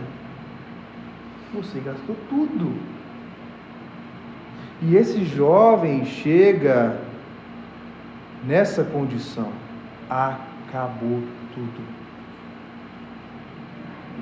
Você 1.55 1.81
gastou 1.81 2.17
tudo. 2.29 2.73
E 4.83 4.97
esse 4.97 5.25
jovem 5.25 6.07
chega 6.07 6.97
nessa 8.47 8.83
condição, 8.83 9.49
acabou 10.09 11.23
tudo. 11.55 12.00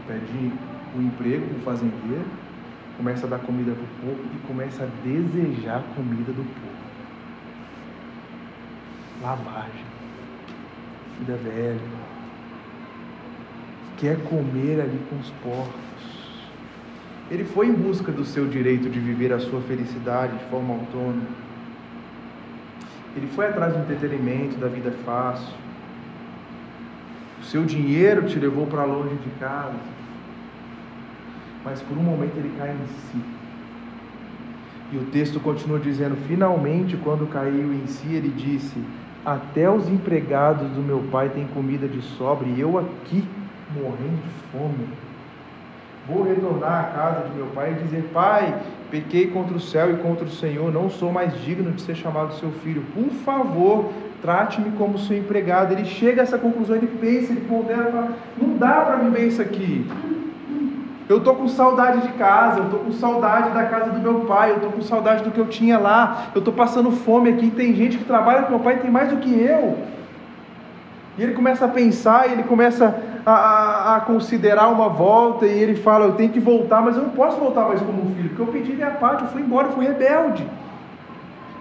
Pede 0.06 0.52
um 0.96 1.02
emprego 1.02 1.46
com 1.46 1.60
o 1.60 1.62
fazendeiro, 1.62 2.24
começa 2.96 3.26
a 3.26 3.30
dar 3.30 3.38
comida 3.40 3.72
para 3.72 3.82
o 3.82 4.14
povo 4.14 4.28
e 4.34 4.46
começa 4.46 4.84
a 4.84 4.86
desejar 5.04 5.78
a 5.78 5.94
comida 5.94 6.32
do 6.32 6.42
povo. 6.42 6.78
Lavagem, 9.22 9.84
vida 11.18 11.36
velha, 11.36 11.80
quer 13.98 14.16
comer 14.24 14.80
ali 14.80 15.00
com 15.10 15.16
os 15.16 15.30
porcos. 15.42 15.74
Ele 17.30 17.44
foi 17.44 17.66
em 17.66 17.74
busca 17.74 18.10
do 18.10 18.24
seu 18.24 18.46
direito 18.46 18.88
de 18.88 18.98
viver 18.98 19.32
a 19.32 19.38
sua 19.38 19.60
felicidade 19.60 20.38
de 20.38 20.44
forma 20.44 20.74
autônoma 20.74 21.48
ele 23.18 23.26
foi 23.34 23.46
atrás 23.46 23.72
do 23.72 23.80
entretenimento, 23.80 24.56
da 24.58 24.68
vida 24.68 24.92
fácil. 25.04 25.52
Seu 27.50 27.64
dinheiro 27.64 28.26
te 28.26 28.38
levou 28.38 28.66
para 28.66 28.84
longe 28.84 29.14
de 29.14 29.30
casa. 29.40 29.72
Mas 31.64 31.80
por 31.80 31.96
um 31.96 32.02
momento 32.02 32.36
ele 32.36 32.54
cai 32.58 32.70
em 32.70 32.86
si. 33.10 33.24
E 34.92 34.98
o 34.98 35.04
texto 35.06 35.40
continua 35.40 35.78
dizendo: 35.78 36.14
finalmente, 36.26 36.94
quando 36.98 37.26
caiu 37.26 37.72
em 37.72 37.86
si, 37.86 38.12
ele 38.12 38.28
disse: 38.28 38.76
Até 39.24 39.70
os 39.70 39.88
empregados 39.88 40.68
do 40.72 40.82
meu 40.82 41.00
pai 41.10 41.30
têm 41.30 41.46
comida 41.46 41.88
de 41.88 42.02
sobra 42.02 42.46
e 42.46 42.60
eu 42.60 42.78
aqui 42.78 43.24
morrendo 43.74 44.22
de 44.22 44.52
fome. 44.52 44.88
Vou 46.06 46.24
retornar 46.24 46.84
à 46.84 46.84
casa 46.84 47.28
de 47.30 47.34
meu 47.34 47.46
pai 47.46 47.72
e 47.72 47.82
dizer: 47.82 48.10
Pai, 48.12 48.62
pequei 48.90 49.28
contra 49.28 49.56
o 49.56 49.60
céu 49.60 49.94
e 49.94 49.96
contra 49.96 50.26
o 50.26 50.30
Senhor, 50.30 50.70
não 50.70 50.90
sou 50.90 51.10
mais 51.10 51.32
digno 51.42 51.72
de 51.72 51.80
ser 51.80 51.94
chamado 51.94 52.34
seu 52.34 52.50
filho. 52.50 52.82
Por 52.94 53.10
favor, 53.24 53.90
trate-me 54.20 54.70
como 54.72 54.98
seu 54.98 55.16
empregado. 55.16 55.72
Ele 55.72 55.84
chega 55.84 56.22
a 56.22 56.24
essa 56.24 56.38
conclusão, 56.38 56.76
ele 56.76 56.86
pensa, 56.86 57.32
ele 57.32 57.42
pondera, 57.48 57.90
fala: 57.90 58.12
Não 58.40 58.56
dá 58.56 58.80
para 58.82 58.96
viver 58.96 59.26
isso 59.26 59.42
aqui. 59.42 59.86
Eu 61.08 61.18
estou 61.18 61.34
com 61.34 61.48
saudade 61.48 62.02
de 62.02 62.12
casa, 62.14 62.58
eu 62.58 62.64
estou 62.64 62.80
com 62.80 62.92
saudade 62.92 63.50
da 63.50 63.64
casa 63.64 63.90
do 63.90 63.98
meu 63.98 64.26
pai, 64.26 64.50
eu 64.50 64.56
estou 64.56 64.70
com 64.70 64.82
saudade 64.82 65.24
do 65.24 65.30
que 65.30 65.38
eu 65.38 65.46
tinha 65.46 65.78
lá, 65.78 66.26
eu 66.34 66.40
estou 66.40 66.52
passando 66.52 66.90
fome 66.90 67.30
aqui. 67.30 67.50
Tem 67.50 67.74
gente 67.74 67.96
que 67.96 68.04
trabalha 68.04 68.42
com 68.42 68.50
meu 68.50 68.60
pai 68.60 68.74
e 68.74 68.80
tem 68.80 68.90
mais 68.90 69.08
do 69.08 69.16
que 69.16 69.32
eu. 69.32 69.78
E 71.16 71.22
ele 71.22 71.32
começa 71.32 71.64
a 71.64 71.68
pensar, 71.68 72.30
ele 72.30 72.42
começa 72.42 72.94
a, 73.24 73.32
a, 73.32 73.96
a, 73.96 74.00
considerar 74.00 74.68
uma 74.68 74.88
volta, 74.88 75.46
e 75.46 75.58
ele 75.58 75.76
fala: 75.76 76.04
Eu 76.04 76.12
tenho 76.12 76.30
que 76.30 76.40
voltar, 76.40 76.82
mas 76.82 76.96
eu 76.96 77.02
não 77.02 77.10
posso 77.10 77.38
voltar 77.38 77.66
mais 77.68 77.80
como 77.80 78.14
filho, 78.14 78.28
porque 78.28 78.42
eu 78.42 78.46
pedi 78.46 78.72
minha 78.74 78.90
parte, 78.90 79.24
eu 79.24 79.28
fui 79.30 79.40
embora, 79.40 79.68
eu 79.68 79.72
fui 79.72 79.86
rebelde. 79.86 80.46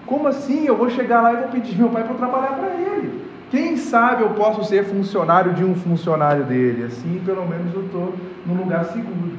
Como 0.07 0.27
assim? 0.27 0.65
Eu 0.65 0.77
vou 0.77 0.89
chegar 0.89 1.21
lá 1.21 1.33
e 1.33 1.37
vou 1.37 1.49
pedir 1.49 1.77
meu 1.77 1.89
pai 1.89 2.03
para 2.03 2.15
trabalhar 2.15 2.55
para 2.55 2.73
ele. 2.73 3.27
Quem 3.51 3.77
sabe 3.77 4.23
eu 4.23 4.29
posso 4.31 4.63
ser 4.63 4.85
funcionário 4.85 5.53
de 5.53 5.63
um 5.63 5.75
funcionário 5.75 6.45
dele? 6.45 6.85
Assim, 6.85 7.21
pelo 7.25 7.47
menos 7.47 7.73
eu 7.73 7.85
estou 7.85 8.15
num 8.45 8.55
lugar 8.55 8.85
seguro. 8.85 9.37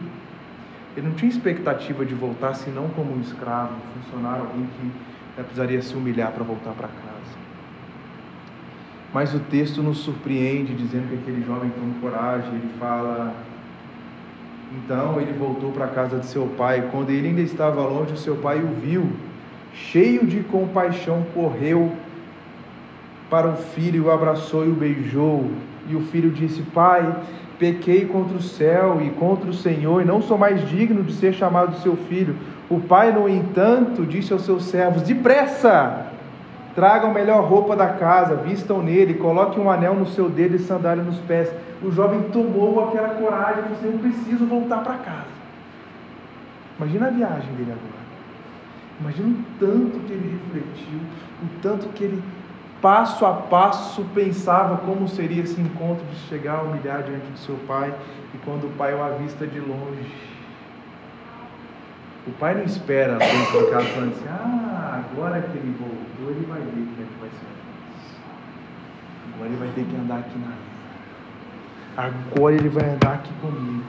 Ele 0.97 1.09
não 1.09 1.15
tinha 1.15 1.31
expectativa 1.31 2.05
de 2.05 2.15
voltar 2.15 2.55
senão 2.55 2.89
como 2.91 3.15
um 3.15 3.21
escravo, 3.21 3.73
um 3.73 4.03
funcionário, 4.03 4.43
alguém 4.43 4.67
que 4.79 4.87
né, 4.87 5.45
precisaria 5.45 5.81
se 5.83 5.95
humilhar 5.95 6.33
para 6.33 6.45
voltar 6.45 6.73
para 6.73 6.89
casa. 6.89 7.39
Mas 9.13 9.35
o 9.35 9.39
texto 9.39 9.83
nos 9.83 9.99
surpreende 9.99 10.75
dizendo 10.75 11.09
que 11.09 11.15
aquele 11.15 11.45
jovem 11.47 11.71
com 11.71 12.01
coragem, 12.01 12.51
ele 12.51 12.71
fala. 12.79 13.33
Então 14.73 15.19
ele 15.21 15.33
voltou 15.33 15.73
para 15.73 15.87
a 15.87 15.89
casa 15.89 16.19
de 16.19 16.27
seu 16.27 16.47
pai. 16.47 16.89
Quando 16.91 17.11
ele 17.11 17.29
ainda 17.29 17.41
estava 17.41 17.81
longe, 17.83 18.13
o 18.13 18.19
seu 18.19 18.37
pai 18.37 18.59
o 18.59 18.69
viu. 18.81 19.11
Cheio 19.75 20.27
de 20.27 20.41
compaixão, 20.41 21.25
correu 21.35 21.93
para 23.31 23.49
o 23.49 23.57
filho, 23.57 24.07
o 24.07 24.11
abraçou 24.11 24.65
e 24.67 24.71
o 24.71 24.75
beijou. 24.75 25.51
E 25.89 25.95
o 25.95 26.01
filho 26.01 26.31
disse: 26.31 26.63
Pai, 26.63 27.15
pequei 27.59 28.07
contra 28.07 28.37
o 28.37 28.43
céu 28.43 29.01
e 29.01 29.11
contra 29.11 29.51
o 29.51 29.55
Senhor, 29.55 30.03
e 30.03 30.05
não 30.05 30.23
sou 30.23 30.39
mais 30.39 30.69
digno 30.69 31.03
de 31.03 31.13
ser 31.13 31.33
chamado 31.33 31.81
seu 31.81 31.97
filho. 31.97 32.37
O 32.71 32.81
pai, 32.81 33.13
no 33.13 33.29
entanto, 33.29 34.05
disse 34.05 34.33
aos 34.33 34.43
seus 34.43 34.65
servos: 34.65 35.03
Depressa! 35.03 36.07
Tragam 36.75 37.11
a 37.11 37.15
melhor 37.15 37.43
roupa 37.45 37.75
da 37.75 37.89
casa, 37.89 38.37
vistam 38.37 38.81
nele, 38.81 39.15
coloquem 39.15 39.61
um 39.61 39.69
anel 39.69 39.95
no 39.95 40.07
seu 40.07 40.29
dedo 40.29 40.55
e 40.55 40.61
sandália 40.61 41.03
nos 41.03 41.19
pés. 41.19 41.51
O 41.83 41.91
jovem 41.91 42.23
tomou 42.31 42.89
aquela 42.89 43.11
coragem 43.11 43.65
disse: 43.71 43.87
Eu 43.87 43.99
preciso 43.99 44.47
voltar 44.47 44.83
para 44.85 44.95
casa. 44.95 45.39
Imagina 46.79 47.09
a 47.09 47.11
viagem 47.11 47.53
dele 47.55 47.73
agora. 47.73 48.08
Imagina 49.01 49.29
o 49.29 49.45
tanto 49.61 50.01
que 50.01 50.13
ele 50.13 50.41
refletiu, 50.43 50.99
o 51.43 51.61
tanto 51.63 51.89
que 51.91 52.05
ele, 52.05 52.23
passo 52.83 53.25
a 53.25 53.33
passo, 53.33 54.05
pensava 54.15 54.79
como 54.79 55.09
seria 55.09 55.43
esse 55.43 55.61
encontro 55.61 56.05
de 56.07 56.17
chegar 56.29 56.59
a 56.59 56.63
humilhar 56.63 57.03
diante 57.03 57.27
do 57.27 57.39
seu 57.39 57.57
pai 57.67 57.95
e 58.35 58.39
quando 58.39 58.67
o 58.67 58.71
pai 58.71 58.95
o 58.95 59.03
avista 59.03 59.47
de 59.47 59.61
longe. 59.61 60.29
O 62.27 62.33
pai 62.33 62.55
não 62.55 62.65
espera 62.65 63.17
dentro 63.17 63.65
de 63.65 63.71
casa 63.71 63.87
falando 63.87 64.13
assim: 64.13 64.29
Ah, 64.29 65.03
agora 65.13 65.41
que 65.41 65.57
ele 65.57 65.77
voltou 65.79 66.31
ele 66.31 66.47
vai 66.47 66.61
ver 66.61 66.71
como 66.71 67.03
é 67.03 67.07
que 67.07 67.21
vai 67.21 67.31
ser 67.31 67.59
Agora 69.35 69.49
ele 69.49 69.57
vai 69.57 69.69
ter 69.69 69.85
que 69.85 69.97
andar 69.97 70.19
aqui 70.19 70.39
na 70.39 70.53
Agora 71.97 72.55
ele 72.55 72.69
vai 72.69 72.91
andar 72.91 73.15
aqui 73.15 73.33
comigo. 73.41 73.85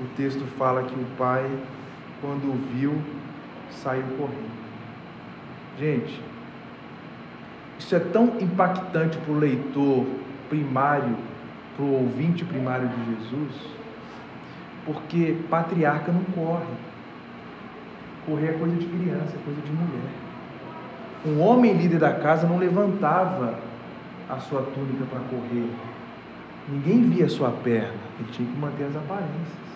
O 0.00 0.04
texto 0.16 0.44
fala 0.58 0.82
que 0.82 0.94
o 0.94 1.06
pai, 1.16 1.48
quando 2.20 2.52
viu, 2.72 3.00
saiu 3.82 4.04
correndo. 4.18 4.64
Gente, 5.78 6.20
isso 7.78 7.94
é 7.94 7.98
tão 7.98 8.40
impactante 8.40 9.18
para 9.18 9.32
o 9.32 9.38
leitor 9.38 10.06
primário, 10.48 11.16
para 11.76 11.84
o 11.84 12.02
ouvinte 12.02 12.44
primário 12.44 12.88
de 12.88 13.04
Jesus, 13.04 13.68
porque 14.86 15.36
patriarca 15.50 16.12
não 16.12 16.24
corre. 16.24 16.64
Correr 18.26 18.48
é 18.48 18.52
coisa 18.52 18.76
de 18.76 18.86
criança, 18.86 19.34
é 19.34 19.44
coisa 19.44 19.60
de 19.60 19.72
mulher. 19.72 20.10
Um 21.26 21.40
homem 21.40 21.72
líder 21.72 21.98
da 21.98 22.12
casa 22.12 22.46
não 22.46 22.58
levantava 22.58 23.58
a 24.28 24.38
sua 24.38 24.62
túnica 24.62 25.04
para 25.10 25.20
correr. 25.20 25.70
Ninguém 26.68 27.02
via 27.10 27.26
a 27.26 27.28
sua 27.28 27.50
perna. 27.50 27.94
Ele 28.18 28.30
tinha 28.30 28.48
que 28.48 28.58
manter 28.58 28.84
as 28.84 28.96
aparências. 28.96 29.73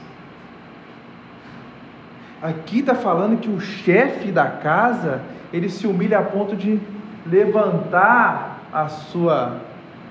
Aqui 2.42 2.80
está 2.80 2.94
falando 2.94 3.40
que 3.40 3.50
o 3.50 3.60
chefe 3.60 4.30
da 4.30 4.46
casa 4.46 5.22
ele 5.52 5.68
se 5.68 5.86
humilha 5.86 6.20
a 6.20 6.22
ponto 6.22 6.54
de 6.54 6.80
levantar 7.26 8.60
a 8.72 8.88
sua 8.88 9.60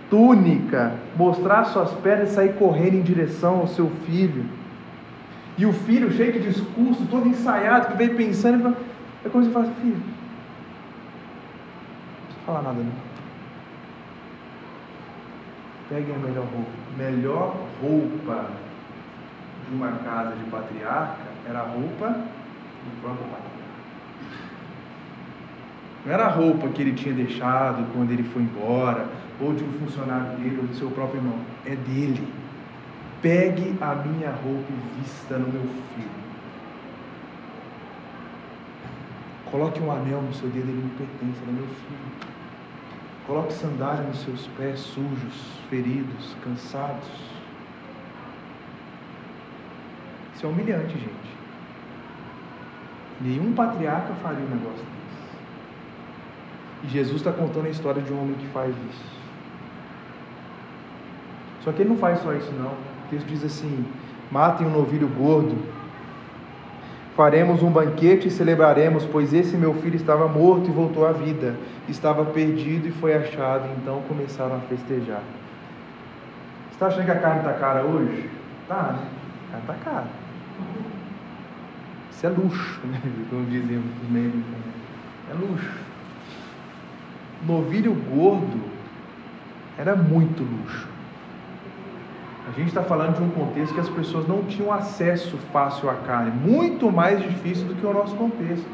túnica, 0.10 0.94
mostrar 1.16 1.66
suas 1.66 1.92
pernas 1.92 2.32
e 2.32 2.36
sair 2.36 2.54
correndo 2.54 2.96
em 2.96 3.02
direção 3.02 3.60
ao 3.60 3.68
seu 3.68 3.90
filho. 4.06 4.46
E 5.58 5.66
o 5.66 5.74
filho, 5.74 6.12
cheio 6.12 6.34
de 6.34 6.40
discurso, 6.40 7.06
todo 7.10 7.28
ensaiado, 7.28 7.88
que 7.88 7.98
veio 7.98 8.16
pensando, 8.16 8.76
é 9.26 9.30
como 9.30 9.44
se 9.44 9.52
fala, 9.52 9.68
filho, 9.82 10.02
falar 12.46 12.62
nada 12.62 12.80
não. 12.80 13.08
Peguem 15.90 16.16
a 16.16 16.20
melhor 16.20 16.46
roupa. 16.46 16.72
Melhor 16.98 17.56
roupa 17.82 18.46
de 19.70 19.76
uma 19.76 19.92
casa 20.04 20.36
de 20.36 20.44
patriarca 20.46 21.28
era 21.48 21.60
a 21.60 21.64
roupa 21.64 22.08
do 22.10 23.02
próprio 23.02 23.26
patriarca. 23.26 23.58
Não 26.06 26.14
era 26.14 26.26
a 26.26 26.30
roupa 26.30 26.70
que 26.70 26.82
ele 26.82 26.94
tinha 26.94 27.14
deixado 27.14 27.86
quando 27.94 28.12
ele 28.12 28.24
foi 28.24 28.42
embora, 28.42 29.08
ou 29.42 29.54
de 29.54 29.64
um 29.64 29.72
funcionário 29.74 30.38
dele, 30.38 30.58
ou 30.62 30.68
do 30.68 30.76
seu 30.76 30.90
próprio 30.90 31.20
irmão. 31.20 31.40
É 31.66 31.76
dele. 31.76 32.28
Pegue 33.22 33.76
a 33.82 33.96
minha 33.96 34.30
roupa 34.32 34.68
e 34.70 35.02
vista 35.02 35.38
no 35.38 35.48
meu 35.48 35.64
filho. 35.94 36.18
Coloque 39.52 39.82
um 39.82 39.92
anel 39.92 40.22
no 40.22 40.34
seu 40.34 40.50
dedo, 40.50 40.70
ele 40.70 40.84
me 40.84 40.90
pertence, 40.92 41.42
ele 41.42 41.50
é 41.50 41.54
meu 41.54 41.68
filho. 41.68 42.28
Coloque 43.26 43.54
sandália 43.54 44.04
nos 44.04 44.22
seus 44.22 44.48
pés 44.58 44.80
sujos, 44.80 45.60
feridos, 45.70 46.36
cansados. 46.44 47.37
Isso 50.38 50.46
é 50.46 50.50
humilhante, 50.50 50.94
gente. 50.94 51.38
Nenhum 53.20 53.52
patriarca 53.54 54.14
faria 54.22 54.46
um 54.46 54.50
negócio 54.50 54.86
desse. 54.86 55.28
E 56.84 56.88
Jesus 56.88 57.18
está 57.18 57.34
contando 57.34 57.66
a 57.66 57.70
história 57.70 58.02
de 58.02 58.14
um 58.14 58.22
homem 58.22 58.36
que 58.36 58.48
faz 58.54 58.74
isso. 58.90 59.18
Só 61.66 61.74
que 61.74 61.82
ele 61.82 61.90
não 61.90 61.98
faz 61.98 62.20
só 62.22 62.32
isso, 62.34 62.54
não. 62.54 62.70
O 62.70 63.10
texto 63.10 63.28
diz 63.28 63.44
assim: 63.44 63.86
matem 64.32 64.66
um 64.66 64.72
novilho 64.72 65.10
gordo 65.10 65.58
Faremos 67.18 67.64
um 67.64 67.72
banquete 67.72 68.28
e 68.28 68.32
celebraremos, 68.32 69.04
pois 69.04 69.34
esse 69.34 69.58
meu 69.58 69.74
filho 69.74 69.96
estava 69.96 70.28
morto 70.28 70.70
e 70.70 70.72
voltou 70.72 71.04
à 71.04 71.12
vida, 71.12 71.56
estava 71.90 72.24
perdido 72.24 72.90
e 72.90 72.92
foi 72.92 73.16
achado. 73.16 73.68
Então 73.76 74.04
começaram 74.08 74.58
a 74.58 74.60
festejar. 74.60 75.24
Você 76.68 76.74
está 76.74 76.86
achando 76.86 77.06
que 77.06 77.12
a 77.12 77.20
carne 77.20 77.40
está 77.40 77.54
cara 77.54 77.82
hoje? 77.82 78.30
Tá, 78.68 78.94
né? 78.94 79.08
A 79.48 79.52
carne 79.54 79.62
está 79.62 79.74
cara. 79.84 80.27
Isso 82.12 82.26
é 82.26 82.30
luxo, 82.30 82.80
né? 82.86 83.02
Como 83.30 83.46
diziam 83.46 83.82
os 83.82 84.10
membros. 84.10 84.44
É 85.30 85.34
luxo. 85.34 85.88
Novilho 87.46 87.94
gordo 87.94 88.60
era 89.78 89.96
muito 89.96 90.42
luxo. 90.42 90.88
A 92.48 92.52
gente 92.58 92.70
está 92.70 92.82
falando 92.82 93.18
de 93.18 93.24
um 93.24 93.30
contexto 93.30 93.74
que 93.74 93.80
as 93.82 93.90
pessoas 93.90 94.28
não 94.28 94.44
tinham 94.44 94.72
acesso 94.72 95.38
fácil 95.52 95.90
à 95.90 95.96
carne, 95.96 96.32
muito 96.32 96.90
mais 96.90 97.22
difícil 97.22 97.68
do 97.68 97.76
que 97.76 97.86
o 97.86 97.94
nosso 97.94 98.16
contexto. 98.16 98.66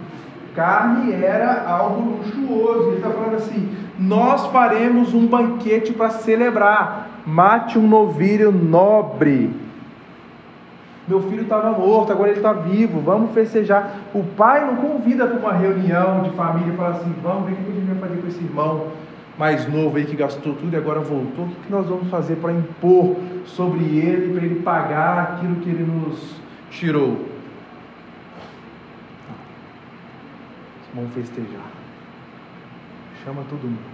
Carne 0.56 1.12
era 1.12 1.68
algo 1.68 2.18
luxuoso. 2.18 2.90
Ele 2.90 2.98
está 2.98 3.10
falando 3.10 3.36
assim: 3.36 3.76
nós 4.00 4.46
faremos 4.48 5.14
um 5.14 5.26
banquete 5.26 5.92
para 5.92 6.12
celebrar. 6.12 7.10
Mate 7.26 7.80
um 7.80 7.88
novilho 7.88 8.52
nobre. 8.52 9.63
Meu 11.08 11.22
filho 11.24 11.44
estava 11.44 11.72
morto, 11.78 12.12
agora 12.12 12.30
ele 12.30 12.40
está 12.40 12.54
vivo. 12.54 13.02
Vamos 13.02 13.34
festejar. 13.34 13.98
O 14.14 14.24
pai 14.24 14.66
não 14.66 14.78
convida 14.78 15.28
para 15.28 15.38
uma 15.38 15.54
reunião 15.54 16.24
de 16.24 16.30
família 16.32 16.74
e 16.74 16.78
fala 16.78 16.96
assim: 16.96 17.14
vamos 17.22 17.46
ver 17.46 17.54
o 17.54 17.56
que 17.58 17.72
a 17.72 17.76
gente 17.76 17.86
vai 17.86 18.10
fazer 18.10 18.22
com 18.22 18.28
esse 18.28 18.44
irmão 18.44 18.88
mais 19.38 19.68
novo 19.68 19.98
aí 19.98 20.06
que 20.06 20.16
gastou 20.16 20.54
tudo 20.54 20.74
e 20.74 20.76
agora 20.76 21.00
voltou, 21.00 21.46
o 21.46 21.50
que 21.50 21.72
nós 21.72 21.88
vamos 21.88 22.10
fazer 22.10 22.36
para 22.36 22.54
impor 22.54 23.18
sobre 23.46 23.84
ele, 23.84 24.34
para 24.34 24.46
ele 24.46 24.62
pagar 24.62 25.20
aquilo 25.20 25.56
que 25.58 25.70
ele 25.70 25.84
nos 25.84 26.36
tirou? 26.70 27.26
Vamos 30.94 31.12
festejar. 31.14 31.72
Chama 33.24 33.42
todo 33.50 33.64
mundo. 33.64 33.93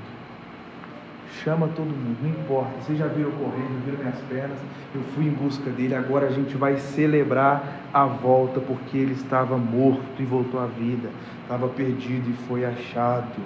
Chama 1.31 1.67
todo 1.69 1.85
mundo, 1.85 2.17
não 2.21 2.29
importa. 2.29 2.71
Vocês 2.81 2.97
já 2.97 3.07
viram 3.07 3.31
correndo, 3.31 3.85
viram 3.85 3.99
minhas 3.99 4.19
pernas. 4.29 4.57
Eu 4.93 5.01
fui 5.15 5.25
em 5.25 5.29
busca 5.29 5.69
dele. 5.69 5.95
Agora 5.95 6.27
a 6.27 6.31
gente 6.31 6.57
vai 6.57 6.77
celebrar 6.77 7.81
a 7.93 8.05
volta, 8.05 8.59
porque 8.59 8.97
ele 8.97 9.13
estava 9.13 9.57
morto 9.57 10.03
e 10.19 10.25
voltou 10.25 10.59
à 10.59 10.65
vida. 10.65 11.09
Estava 11.43 11.67
perdido 11.67 12.29
e 12.29 12.33
foi 12.47 12.65
achado. 12.65 13.41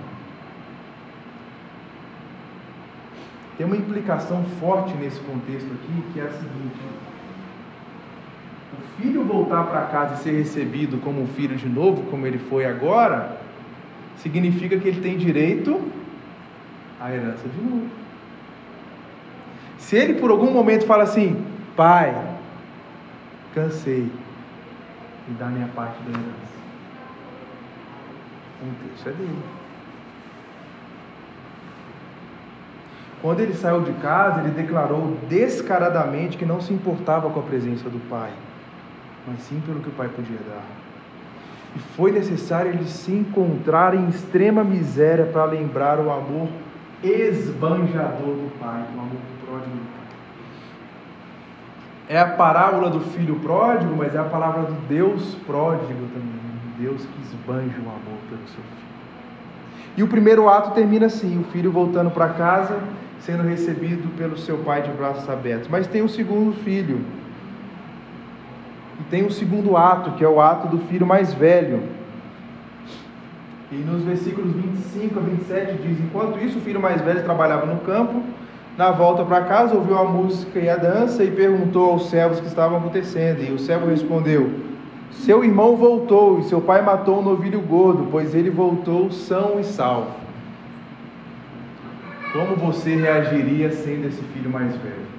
Tem 3.57 3.65
uma 3.65 3.77
implicação 3.77 4.43
forte 4.59 4.95
nesse 4.95 5.19
contexto 5.19 5.67
aqui, 5.67 6.03
que 6.13 6.19
é 6.19 6.23
a 6.23 6.31
seguinte: 6.31 6.79
o 8.73 9.01
filho 9.01 9.23
voltar 9.23 9.65
para 9.65 9.81
casa 9.81 10.15
e 10.15 10.17
ser 10.17 10.31
recebido 10.31 10.97
como 11.01 11.21
um 11.21 11.27
filho 11.27 11.55
de 11.55 11.69
novo, 11.69 12.03
como 12.09 12.25
ele 12.25 12.39
foi 12.39 12.65
agora, 12.65 13.37
significa 14.17 14.77
que 14.79 14.87
ele 14.87 15.01
tem 15.01 15.17
direito 15.17 15.79
à 17.03 17.11
herança 17.11 17.49
de 17.49 17.61
novo. 17.61 17.89
Se 19.77 19.97
ele 19.97 20.13
por 20.21 20.31
algum 20.31 20.49
momento 20.49 20.85
fala 20.85 21.03
assim, 21.03 21.45
pai, 21.75 22.15
cansei, 23.53 24.09
me 25.27 25.35
dá 25.37 25.47
minha 25.47 25.67
parte 25.75 26.01
da 26.03 26.11
herança. 26.11 26.53
Um 28.63 28.87
terço 28.87 29.09
é 29.09 29.11
dele. 29.11 29.43
Quando 33.21 33.41
ele 33.41 33.53
saiu 33.53 33.81
de 33.81 33.91
casa, 33.93 34.39
ele 34.39 34.51
declarou 34.51 35.17
descaradamente 35.27 36.37
que 36.37 36.45
não 36.45 36.61
se 36.61 36.73
importava 36.73 37.29
com 37.29 37.39
a 37.39 37.43
presença 37.43 37.89
do 37.89 37.99
pai, 38.09 38.31
mas 39.27 39.41
sim 39.41 39.61
pelo 39.65 39.81
que 39.81 39.89
o 39.89 39.93
pai 39.93 40.07
podia 40.07 40.39
dar. 40.49 40.63
E 41.75 41.79
foi 41.95 42.11
necessário 42.11 42.71
ele 42.71 42.85
se 42.85 43.11
encontrar 43.11 43.93
em 43.93 44.07
extrema 44.07 44.63
miséria 44.63 45.25
para 45.25 45.43
lembrar 45.45 45.99
o 45.99 46.11
amor 46.11 46.47
esbanjador 47.03 48.35
do 48.35 48.51
pai, 48.59 48.85
o 48.95 48.99
amor 48.99 49.17
pródigo 49.45 49.75
do 49.75 49.85
pai. 49.91 50.03
É 52.07 52.19
a 52.19 52.27
parábola 52.27 52.89
do 52.89 52.99
filho 52.99 53.35
pródigo, 53.39 53.95
mas 53.95 54.15
é 54.15 54.19
a 54.19 54.23
palavra 54.23 54.63
do 54.63 54.87
Deus 54.87 55.35
pródigo 55.45 56.07
também. 56.13 56.43
Deus 56.79 57.05
que 57.05 57.21
esbanja 57.21 57.77
o 57.77 57.81
amor 57.81 58.19
pelo 58.29 58.47
seu 58.47 58.63
filho. 58.63 58.93
E 59.95 60.03
o 60.03 60.07
primeiro 60.07 60.49
ato 60.49 60.71
termina 60.71 61.05
assim: 61.05 61.39
o 61.39 61.43
filho 61.45 61.71
voltando 61.71 62.09
para 62.09 62.29
casa, 62.29 62.79
sendo 63.19 63.43
recebido 63.43 64.09
pelo 64.17 64.37
seu 64.37 64.57
pai 64.59 64.81
de 64.81 64.91
braços 64.91 65.29
abertos. 65.29 65.67
Mas 65.69 65.87
tem 65.87 66.01
o 66.01 66.09
segundo 66.09 66.53
filho. 66.63 66.99
E 68.99 69.03
tem 69.03 69.25
o 69.25 69.31
segundo 69.31 69.77
ato, 69.77 70.11
que 70.11 70.23
é 70.23 70.27
o 70.27 70.41
ato 70.41 70.67
do 70.67 70.79
filho 70.87 71.05
mais 71.05 71.33
velho. 71.33 71.83
E 73.73 73.83
nos 73.89 74.03
versículos 74.03 74.51
25 74.51 75.17
a 75.17 75.21
27 75.23 75.81
diz: 75.81 75.99
Enquanto 75.99 76.37
isso, 76.39 76.59
o 76.59 76.61
filho 76.61 76.79
mais 76.79 77.01
velho 77.01 77.23
trabalhava 77.23 77.65
no 77.65 77.79
campo. 77.79 78.21
Na 78.77 78.91
volta 78.91 79.23
para 79.25 79.41
casa, 79.45 79.73
ouviu 79.75 79.97
a 79.97 80.03
música 80.03 80.59
e 80.59 80.69
a 80.69 80.75
dança 80.75 81.23
e 81.23 81.31
perguntou 81.31 81.91
aos 81.91 82.09
servos 82.09 82.39
que 82.39 82.45
estava 82.45 82.77
acontecendo. 82.77 83.43
E 83.43 83.51
o 83.51 83.57
servo 83.57 83.87
respondeu: 83.87 84.51
Seu 85.09 85.43
irmão 85.43 85.75
voltou 85.75 86.39
e 86.39 86.43
seu 86.43 86.61
pai 86.61 86.83
matou 86.83 87.19
um 87.19 87.23
novilho 87.23 87.61
gordo, 87.61 88.07
pois 88.11 88.35
ele 88.35 88.51
voltou 88.51 89.11
são 89.11 89.59
e 89.59 89.63
salvo. 89.63 90.11
Como 92.31 92.55
você 92.55 92.95
reagiria 92.95 93.71
sendo 93.71 94.07
esse 94.07 94.21
filho 94.21 94.51
mais 94.51 94.75
velho? 94.75 95.13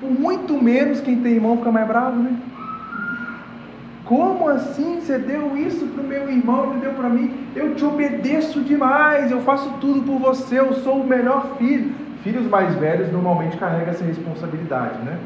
Por 0.00 0.10
muito 0.10 0.60
menos 0.60 1.00
quem 1.00 1.20
tem 1.20 1.34
irmão 1.34 1.58
fica 1.58 1.70
mais 1.70 1.86
bravo, 1.86 2.20
né? 2.20 2.36
Como 4.04 4.48
assim 4.48 5.00
você 5.00 5.16
deu 5.16 5.56
isso 5.56 5.86
para 5.86 6.02
o 6.02 6.06
meu 6.06 6.28
irmão, 6.28 6.76
e 6.76 6.80
deu 6.80 6.92
para 6.92 7.08
mim? 7.08 7.46
Eu 7.54 7.74
te 7.74 7.84
obedeço 7.84 8.60
demais, 8.60 9.30
eu 9.30 9.40
faço 9.42 9.70
tudo 9.80 10.02
por 10.02 10.18
você, 10.18 10.58
eu 10.58 10.74
sou 10.74 11.02
o 11.02 11.06
melhor 11.06 11.56
filho. 11.56 11.94
Filhos 12.22 12.46
mais 12.46 12.74
velhos 12.76 13.12
normalmente 13.12 13.56
carregam 13.56 13.90
essa 13.90 14.04
responsabilidade, 14.04 14.98
né? 15.02 15.18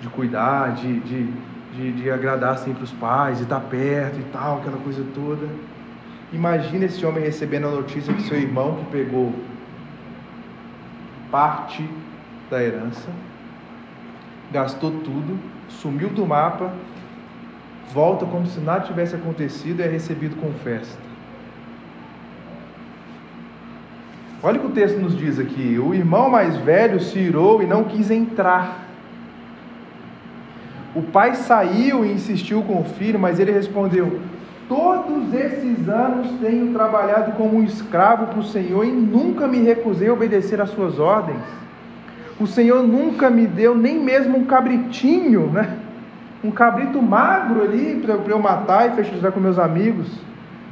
De 0.00 0.08
cuidar, 0.08 0.74
de, 0.74 1.00
de, 1.00 1.28
de, 1.74 1.92
de 1.92 2.10
agradar 2.10 2.58
sempre 2.58 2.84
os 2.84 2.92
pais, 2.92 3.38
de 3.38 3.44
estar 3.44 3.60
perto 3.60 4.18
e 4.20 4.24
tal, 4.24 4.58
aquela 4.58 4.78
coisa 4.78 5.04
toda. 5.14 5.46
Imagina 6.32 6.84
esse 6.84 7.04
homem 7.06 7.24
recebendo 7.24 7.68
a 7.68 7.70
notícia 7.70 8.12
que 8.12 8.22
seu 8.22 8.38
irmão, 8.38 8.76
que 8.76 8.84
pegou 8.86 9.32
parte 11.30 11.88
da 12.50 12.62
herança, 12.62 13.08
gastou 14.52 14.90
tudo, 14.90 15.38
sumiu 15.68 16.10
do 16.10 16.26
mapa 16.26 16.72
volta 17.92 18.24
como 18.26 18.46
se 18.46 18.60
nada 18.60 18.86
tivesse 18.86 19.14
acontecido 19.14 19.80
e 19.80 19.82
é 19.82 19.88
recebido 19.88 20.36
com 20.36 20.52
festa. 20.64 20.98
Olha 24.42 24.58
o 24.58 24.60
que 24.60 24.66
o 24.66 24.72
texto 24.72 24.98
nos 24.98 25.16
diz 25.16 25.38
aqui: 25.38 25.78
o 25.78 25.94
irmão 25.94 26.28
mais 26.28 26.56
velho 26.58 27.00
se 27.00 27.18
irou 27.18 27.62
e 27.62 27.66
não 27.66 27.84
quis 27.84 28.10
entrar. 28.10 28.84
O 30.94 31.02
pai 31.02 31.34
saiu 31.34 32.04
e 32.04 32.12
insistiu 32.12 32.62
com 32.62 32.80
o 32.80 32.84
filho, 32.84 33.18
mas 33.18 33.40
ele 33.40 33.50
respondeu: 33.50 34.20
Todos 34.68 35.32
esses 35.32 35.88
anos 35.88 36.30
tenho 36.40 36.72
trabalhado 36.72 37.32
como 37.32 37.56
um 37.56 37.64
escravo 37.64 38.26
para 38.26 38.38
o 38.38 38.44
Senhor 38.44 38.84
e 38.84 38.92
nunca 38.92 39.48
me 39.48 39.60
recusei 39.60 40.08
a 40.08 40.12
obedecer 40.12 40.60
às 40.60 40.70
suas 40.70 40.98
ordens. 40.98 41.40
O 42.38 42.46
Senhor 42.46 42.82
nunca 42.86 43.30
me 43.30 43.46
deu 43.46 43.74
nem 43.74 43.98
mesmo 43.98 44.38
um 44.38 44.44
cabritinho, 44.44 45.46
né? 45.50 45.78
Um 46.44 46.50
cabrito 46.50 47.00
magro 47.00 47.62
ali 47.62 48.00
para 48.00 48.14
eu 48.30 48.38
matar 48.38 48.90
e 48.90 48.96
festejar 48.96 49.32
com 49.32 49.40
meus 49.40 49.58
amigos. 49.58 50.06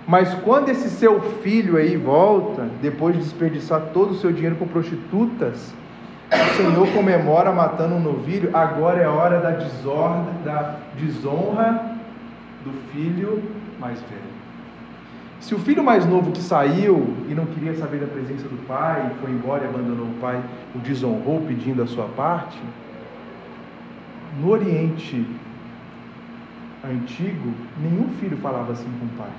Mas 0.06 0.35
quando 0.35 0.68
esse 0.68 0.90
seu 0.90 1.20
filho 1.42 1.78
aí 1.78 1.96
volta, 1.96 2.68
depois 2.82 3.16
de 3.16 3.22
desperdiçar 3.22 3.80
todo 3.94 4.11
o 4.11 4.14
seu 4.16 4.30
dinheiro 4.32 4.56
com 4.56 4.66
prostitutas, 4.66 5.72
o 6.30 6.56
Senhor 6.56 6.88
comemora 6.92 7.52
matando 7.52 7.94
um 7.94 8.00
novilho, 8.00 8.50
agora 8.54 9.00
é 9.00 9.08
hora 9.08 9.40
da 9.40 9.52
desordem, 9.52 10.35
da 10.44 10.76
desonra 10.98 11.96
do 12.64 12.72
filho 12.92 13.42
mais 13.80 13.98
velho. 14.02 14.32
Se 15.40 15.54
o 15.54 15.58
filho 15.58 15.82
mais 15.82 16.06
novo 16.06 16.32
que 16.32 16.40
saiu 16.40 17.16
e 17.28 17.35
não 17.35 17.46
queria 17.46 17.74
saber 17.74 17.98
da 17.98 18.06
presença 18.06 18.46
do 18.46 18.66
pai, 18.66 19.11
foi 19.20 19.30
embora 19.30 19.64
e 19.64 19.68
abandonou 19.68 20.06
o 20.06 20.14
pai, 20.20 20.40
o 20.74 20.78
desonrou 20.78 21.40
pedindo 21.46 21.82
a 21.82 21.87
sua 21.87 22.06
parte, 22.06 22.58
no 24.40 24.50
Oriente 24.50 25.26
antigo, 26.85 27.53
nenhum 27.81 28.09
filho 28.21 28.37
falava 28.38 28.73
assim 28.73 28.90
com 28.99 29.07
o 29.07 29.18
pai. 29.18 29.31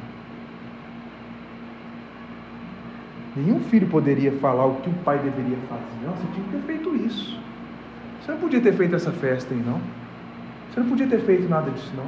Nenhum 3.35 3.59
filho 3.61 3.87
poderia 3.87 4.31
falar 4.33 4.65
o 4.65 4.75
que 4.75 4.89
o 4.89 4.93
pai 5.05 5.17
deveria 5.17 5.57
fazer. 5.67 6.05
Você 6.05 6.27
tinha 6.33 6.45
que 6.45 6.51
ter 6.51 6.61
feito 6.61 6.95
isso. 6.95 7.39
Você 8.21 8.31
não 8.31 8.39
podia 8.39 8.61
ter 8.61 8.73
feito 8.73 8.95
essa 8.95 9.11
festa 9.11 9.53
aí, 9.53 9.59
não. 9.59 9.81
Você 10.69 10.79
não 10.79 10.87
podia 10.87 11.07
ter 11.07 11.19
feito 11.21 11.49
nada 11.49 11.69
disso, 11.71 11.91
não. 11.97 12.07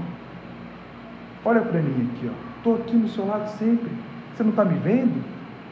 Olha 1.43 1.62
para 1.62 1.82
mim 1.82 2.10
aqui, 2.13 2.30
ó. 2.30 2.58
Estou 2.58 2.76
aqui 2.76 2.95
no 2.95 3.10
seu 3.10 3.26
lado 3.26 3.50
sempre. 3.58 3.89
Você 4.36 4.43
não 4.43 4.52
está 4.52 4.63
me 4.63 4.78
vendo? 4.80 5.24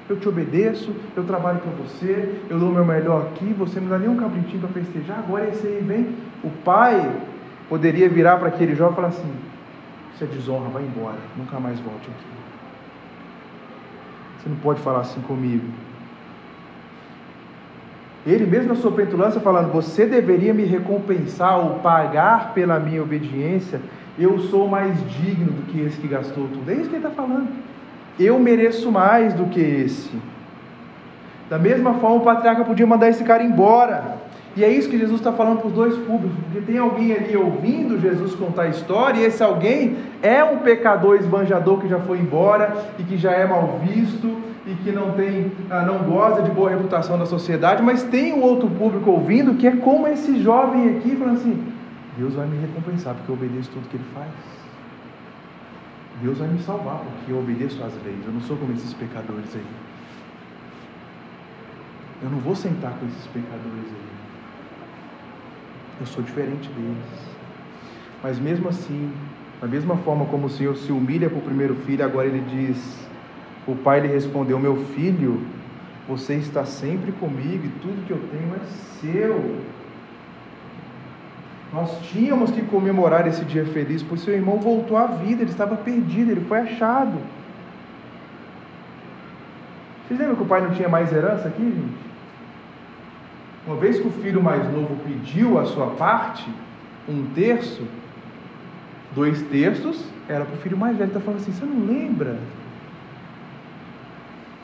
Eu 0.10 0.20
te 0.20 0.28
obedeço, 0.28 0.94
eu 1.16 1.24
trabalho 1.24 1.60
para 1.60 1.72
você, 1.72 2.36
eu 2.50 2.60
dou 2.60 2.70
o 2.70 2.74
meu 2.74 2.84
melhor 2.84 3.28
aqui, 3.28 3.46
você 3.58 3.80
não 3.80 3.88
dá 3.88 3.98
nem 3.98 4.10
um 4.10 4.18
cabritinho 4.18 4.60
para 4.60 4.82
festejar, 4.82 5.20
agora 5.20 5.48
esse 5.48 5.66
aí 5.66 5.82
vem. 5.82 6.10
O 6.44 6.50
pai 6.50 7.10
poderia 7.70 8.10
virar 8.10 8.38
para 8.38 8.50
aquele 8.50 8.76
jovem 8.76 8.92
e 8.92 8.96
falar 8.96 9.08
assim: 9.08 9.34
é 10.22 10.28
desonra, 10.28 10.70
vai 10.70 10.84
embora, 10.84 11.18
nunca 11.38 11.60
mais 11.60 11.80
volte 11.80 12.10
aqui. 12.10 12.26
Você 14.38 14.50
não 14.50 14.58
pode 14.58 14.82
falar 14.82 15.02
assim 15.02 15.22
comigo. 15.22 15.66
Ele 18.26 18.46
mesmo 18.46 18.70
na 18.70 18.76
sua 18.76 18.92
petulância 18.92 19.42
falando, 19.42 19.72
você 19.72 20.06
deveria 20.06 20.54
me 20.54 20.64
recompensar 20.64 21.60
ou 21.60 21.80
pagar 21.80 22.54
pela 22.54 22.80
minha 22.80 23.02
obediência, 23.02 23.82
eu 24.18 24.40
sou 24.40 24.68
mais 24.68 24.96
digno 25.10 25.52
do 25.52 25.64
que 25.64 25.82
esse 25.82 26.00
que 26.00 26.08
gastou 26.08 26.48
tudo. 26.48 26.70
É 26.70 26.76
isso 26.76 26.90
que 26.90 26.96
ele 26.96 27.06
está 27.06 27.10
falando. 27.10 27.50
Eu 28.20 28.40
mereço 28.40 28.92
mais 28.92 29.34
do 29.34 29.46
que 29.48 29.60
esse. 29.60 30.12
Da 31.50 31.58
mesma 31.58 31.96
forma, 31.96 32.18
o 32.18 32.22
patriarca 32.22 32.64
podia 32.64 32.88
mandar 32.88 33.10
esse 33.10 33.24
cara 33.24 33.44
embora. 33.44 34.23
E 34.56 34.64
é 34.64 34.70
isso 34.70 34.88
que 34.88 35.00
Jesus 35.00 35.20
está 35.20 35.32
falando 35.32 35.60
para 35.60 35.68
os 35.68 35.74
dois 35.74 35.98
públicos, 35.98 36.38
porque 36.44 36.62
tem 36.62 36.78
alguém 36.78 37.12
ali 37.12 37.36
ouvindo 37.36 38.00
Jesus 38.00 38.36
contar 38.36 38.64
a 38.64 38.68
história, 38.68 39.20
e 39.20 39.26
esse 39.26 39.42
alguém 39.42 39.98
é 40.22 40.44
um 40.44 40.60
pecador 40.60 41.16
esbanjador 41.16 41.80
que 41.80 41.88
já 41.88 42.00
foi 42.00 42.20
embora 42.20 42.72
e 43.00 43.04
que 43.04 43.18
já 43.18 43.32
é 43.32 43.48
mal 43.48 43.80
visto 43.84 44.38
e 44.66 44.76
que 44.76 44.92
não 44.92 45.12
tem, 45.12 45.52
ah, 45.70 45.82
não 45.82 46.00
goza 46.10 46.44
de 46.44 46.52
boa 46.52 46.70
reputação 46.70 47.18
na 47.18 47.26
sociedade, 47.26 47.82
mas 47.82 48.04
tem 48.04 48.34
um 48.34 48.42
outro 48.42 48.70
público 48.70 49.10
ouvindo 49.10 49.56
que 49.56 49.68
é 49.68 49.76
como 49.76 50.08
esse 50.08 50.40
jovem 50.42 50.98
aqui, 50.98 51.16
falando 51.16 51.38
assim: 51.38 51.74
Deus 52.16 52.36
vai 52.36 52.46
me 52.46 52.58
recompensar 52.62 53.16
porque 53.16 53.32
eu 53.32 53.36
obedeço 53.36 53.72
tudo 53.72 53.90
que 53.90 53.98
ele 53.98 54.06
faz. 54.14 54.30
Deus 56.22 56.38
vai 56.38 56.48
me 56.48 56.60
salvar 56.60 57.00
porque 57.00 57.32
eu 57.32 57.40
obedeço 57.40 57.84
às 57.84 57.94
leis. 58.06 58.20
Eu 58.26 58.32
não 58.32 58.42
sou 58.42 58.56
como 58.56 58.72
esses 58.72 58.94
pecadores 58.94 59.56
aí. 59.56 59.66
Eu 62.22 62.30
não 62.30 62.38
vou 62.38 62.56
sentar 62.56 62.92
com 62.92 63.06
esses 63.08 63.28
pecadores 63.28 63.88
aí. 63.90 64.13
Eu 66.04 66.08
sou 66.08 66.22
diferente 66.22 66.68
deles. 66.68 66.98
Mas 68.22 68.38
mesmo 68.38 68.68
assim, 68.68 69.10
da 69.62 69.68
mesma 69.68 69.96
forma 69.96 70.26
como 70.26 70.48
o 70.48 70.50
Senhor 70.50 70.76
se 70.76 70.92
humilha 70.92 71.30
para 71.30 71.40
o 71.40 71.42
primeiro 71.42 71.76
filho, 71.76 72.04
agora 72.04 72.28
ele 72.28 72.42
diz: 72.42 73.08
O 73.66 73.74
pai 73.74 74.02
lhe 74.02 74.10
respondeu: 74.10 74.60
Meu 74.60 74.76
filho, 74.88 75.42
você 76.06 76.34
está 76.34 76.66
sempre 76.66 77.14
comigo 77.14 77.66
e 77.66 77.70
tudo 77.82 78.06
que 78.06 78.12
eu 78.12 78.20
tenho 78.32 78.54
é 78.54 78.66
seu. 79.00 79.56
Nós 81.72 82.02
tínhamos 82.02 82.52
que 82.52 82.64
comemorar 82.64 83.26
esse 83.26 83.46
dia 83.46 83.66
feliz, 83.68 84.04
pois 84.04 84.20
seu 84.20 84.34
irmão 84.34 84.60
voltou 84.60 84.98
à 84.98 85.08
vida, 85.08 85.42
ele 85.42 85.52
estava 85.52 85.78
perdido, 85.78 86.32
ele 86.32 86.42
foi 86.42 86.60
achado. 86.60 87.18
Vocês 90.06 90.20
lembram 90.20 90.36
que 90.36 90.44
o 90.44 90.48
pai 90.48 90.60
não 90.60 90.72
tinha 90.72 90.90
mais 90.90 91.14
herança 91.14 91.48
aqui, 91.48 91.64
gente? 91.64 92.13
Uma 93.66 93.78
vez 93.78 94.00
que 94.00 94.08
o 94.08 94.12
filho 94.12 94.44
mais 94.44 94.70
novo 94.72 94.96
pediu 95.06 95.58
a 95.58 95.66
sua 95.66 95.88
parte, 95.92 96.46
um 97.08 97.26
terço, 97.34 97.84
dois 99.16 99.42
terços 99.44 100.04
era 100.28 100.44
para 100.44 100.56
o 100.56 100.58
filho 100.58 100.78
mais 100.78 100.98
velho. 100.98 101.08
Está 101.08 101.20
falando 101.20 101.40
assim: 101.40 101.52
você 101.52 101.66
não 101.66 101.86
lembra? 101.86 102.38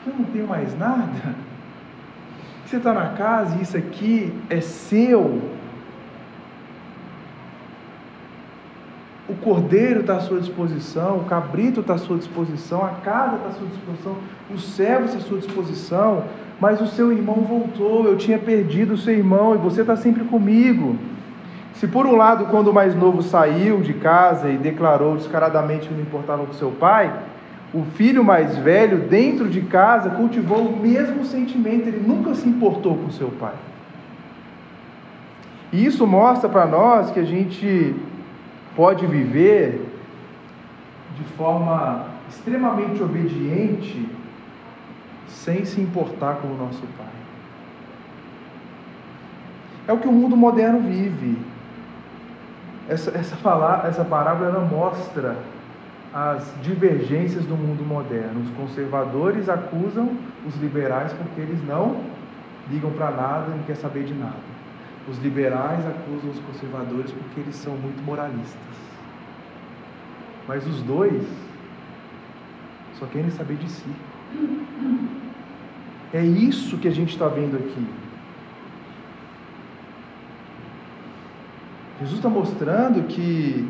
Que 0.04 0.10
eu 0.10 0.14
não 0.18 0.24
tenho 0.26 0.46
mais 0.46 0.76
nada? 0.78 1.34
Você 2.66 2.76
está 2.76 2.92
na 2.92 3.08
casa 3.14 3.56
e 3.58 3.62
isso 3.62 3.76
aqui 3.76 4.32
é 4.48 4.60
seu. 4.60 5.42
O 9.28 9.34
cordeiro 9.34 10.00
está 10.00 10.16
à 10.16 10.20
sua 10.20 10.40
disposição, 10.40 11.18
o 11.18 11.24
cabrito 11.24 11.80
está 11.80 11.94
à 11.94 11.98
sua 11.98 12.18
disposição, 12.18 12.84
a 12.84 12.90
casa 13.04 13.36
está 13.36 13.48
à 13.48 13.52
sua 13.52 13.66
disposição, 13.68 14.16
os 14.52 14.64
servos 14.74 15.14
à 15.14 15.20
sua 15.20 15.38
disposição, 15.38 16.24
mas 16.60 16.80
o 16.80 16.86
seu 16.86 17.10
irmão 17.10 17.36
voltou, 17.36 18.04
eu 18.04 18.18
tinha 18.18 18.38
perdido 18.38 18.94
o 18.94 18.98
seu 18.98 19.14
irmão 19.14 19.54
e 19.54 19.58
você 19.58 19.80
está 19.80 19.96
sempre 19.96 20.24
comigo. 20.24 20.96
Se 21.74 21.86
por 21.88 22.04
um 22.04 22.14
lado, 22.14 22.44
quando 22.46 22.68
o 22.68 22.74
mais 22.74 22.94
novo 22.94 23.22
saiu 23.22 23.80
de 23.80 23.94
casa 23.94 24.50
e 24.50 24.58
declarou 24.58 25.16
descaradamente 25.16 25.88
que 25.88 25.94
não 25.94 26.02
importava 26.02 26.44
com 26.44 26.52
seu 26.52 26.70
pai, 26.70 27.10
o 27.72 27.82
filho 27.94 28.22
mais 28.22 28.58
velho, 28.58 28.98
dentro 28.98 29.48
de 29.48 29.62
casa, 29.62 30.10
cultivou 30.10 30.58
o 30.58 30.76
mesmo 30.76 31.24
sentimento, 31.24 31.88
ele 31.88 32.04
nunca 32.06 32.34
se 32.34 32.46
importou 32.46 32.96
com 32.96 33.10
seu 33.10 33.28
pai. 33.28 33.54
E 35.72 35.86
isso 35.86 36.06
mostra 36.06 36.48
para 36.48 36.66
nós 36.66 37.10
que 37.10 37.20
a 37.20 37.24
gente 37.24 37.94
pode 38.76 39.06
viver 39.06 39.86
de 41.16 41.24
forma 41.34 42.06
extremamente 42.28 43.02
obediente 43.02 44.06
sem 45.30 45.64
se 45.64 45.80
importar 45.80 46.36
com 46.36 46.48
o 46.48 46.56
nosso 46.56 46.82
pai. 46.98 47.06
É 49.88 49.92
o 49.92 49.98
que 49.98 50.08
o 50.08 50.12
mundo 50.12 50.36
moderno 50.36 50.80
vive. 50.80 51.38
Essa, 52.88 53.10
essa, 53.16 53.36
fala, 53.36 53.84
essa 53.86 54.04
parábola 54.04 54.50
ela 54.50 54.60
mostra 54.60 55.36
as 56.12 56.52
divergências 56.62 57.44
do 57.44 57.56
mundo 57.56 57.86
moderno. 57.86 58.40
Os 58.40 58.50
conservadores 58.50 59.48
acusam 59.48 60.16
os 60.46 60.56
liberais 60.56 61.12
porque 61.12 61.40
eles 61.40 61.64
não 61.66 62.02
ligam 62.70 62.90
para 62.92 63.10
nada, 63.10 63.48
não 63.48 63.62
quer 63.64 63.76
saber 63.76 64.04
de 64.04 64.14
nada. 64.14 64.50
Os 65.08 65.18
liberais 65.18 65.84
acusam 65.86 66.30
os 66.30 66.38
conservadores 66.40 67.10
porque 67.10 67.40
eles 67.40 67.56
são 67.56 67.74
muito 67.74 68.04
moralistas. 68.04 68.60
Mas 70.46 70.66
os 70.66 70.82
dois 70.82 71.22
só 72.98 73.06
querem 73.06 73.30
saber 73.30 73.56
de 73.56 73.68
si. 73.70 73.90
É 76.12 76.24
isso 76.24 76.78
que 76.78 76.88
a 76.88 76.90
gente 76.90 77.10
está 77.10 77.28
vendo 77.28 77.56
aqui. 77.56 77.86
Jesus 82.00 82.18
está 82.18 82.28
mostrando 82.28 83.06
que 83.06 83.68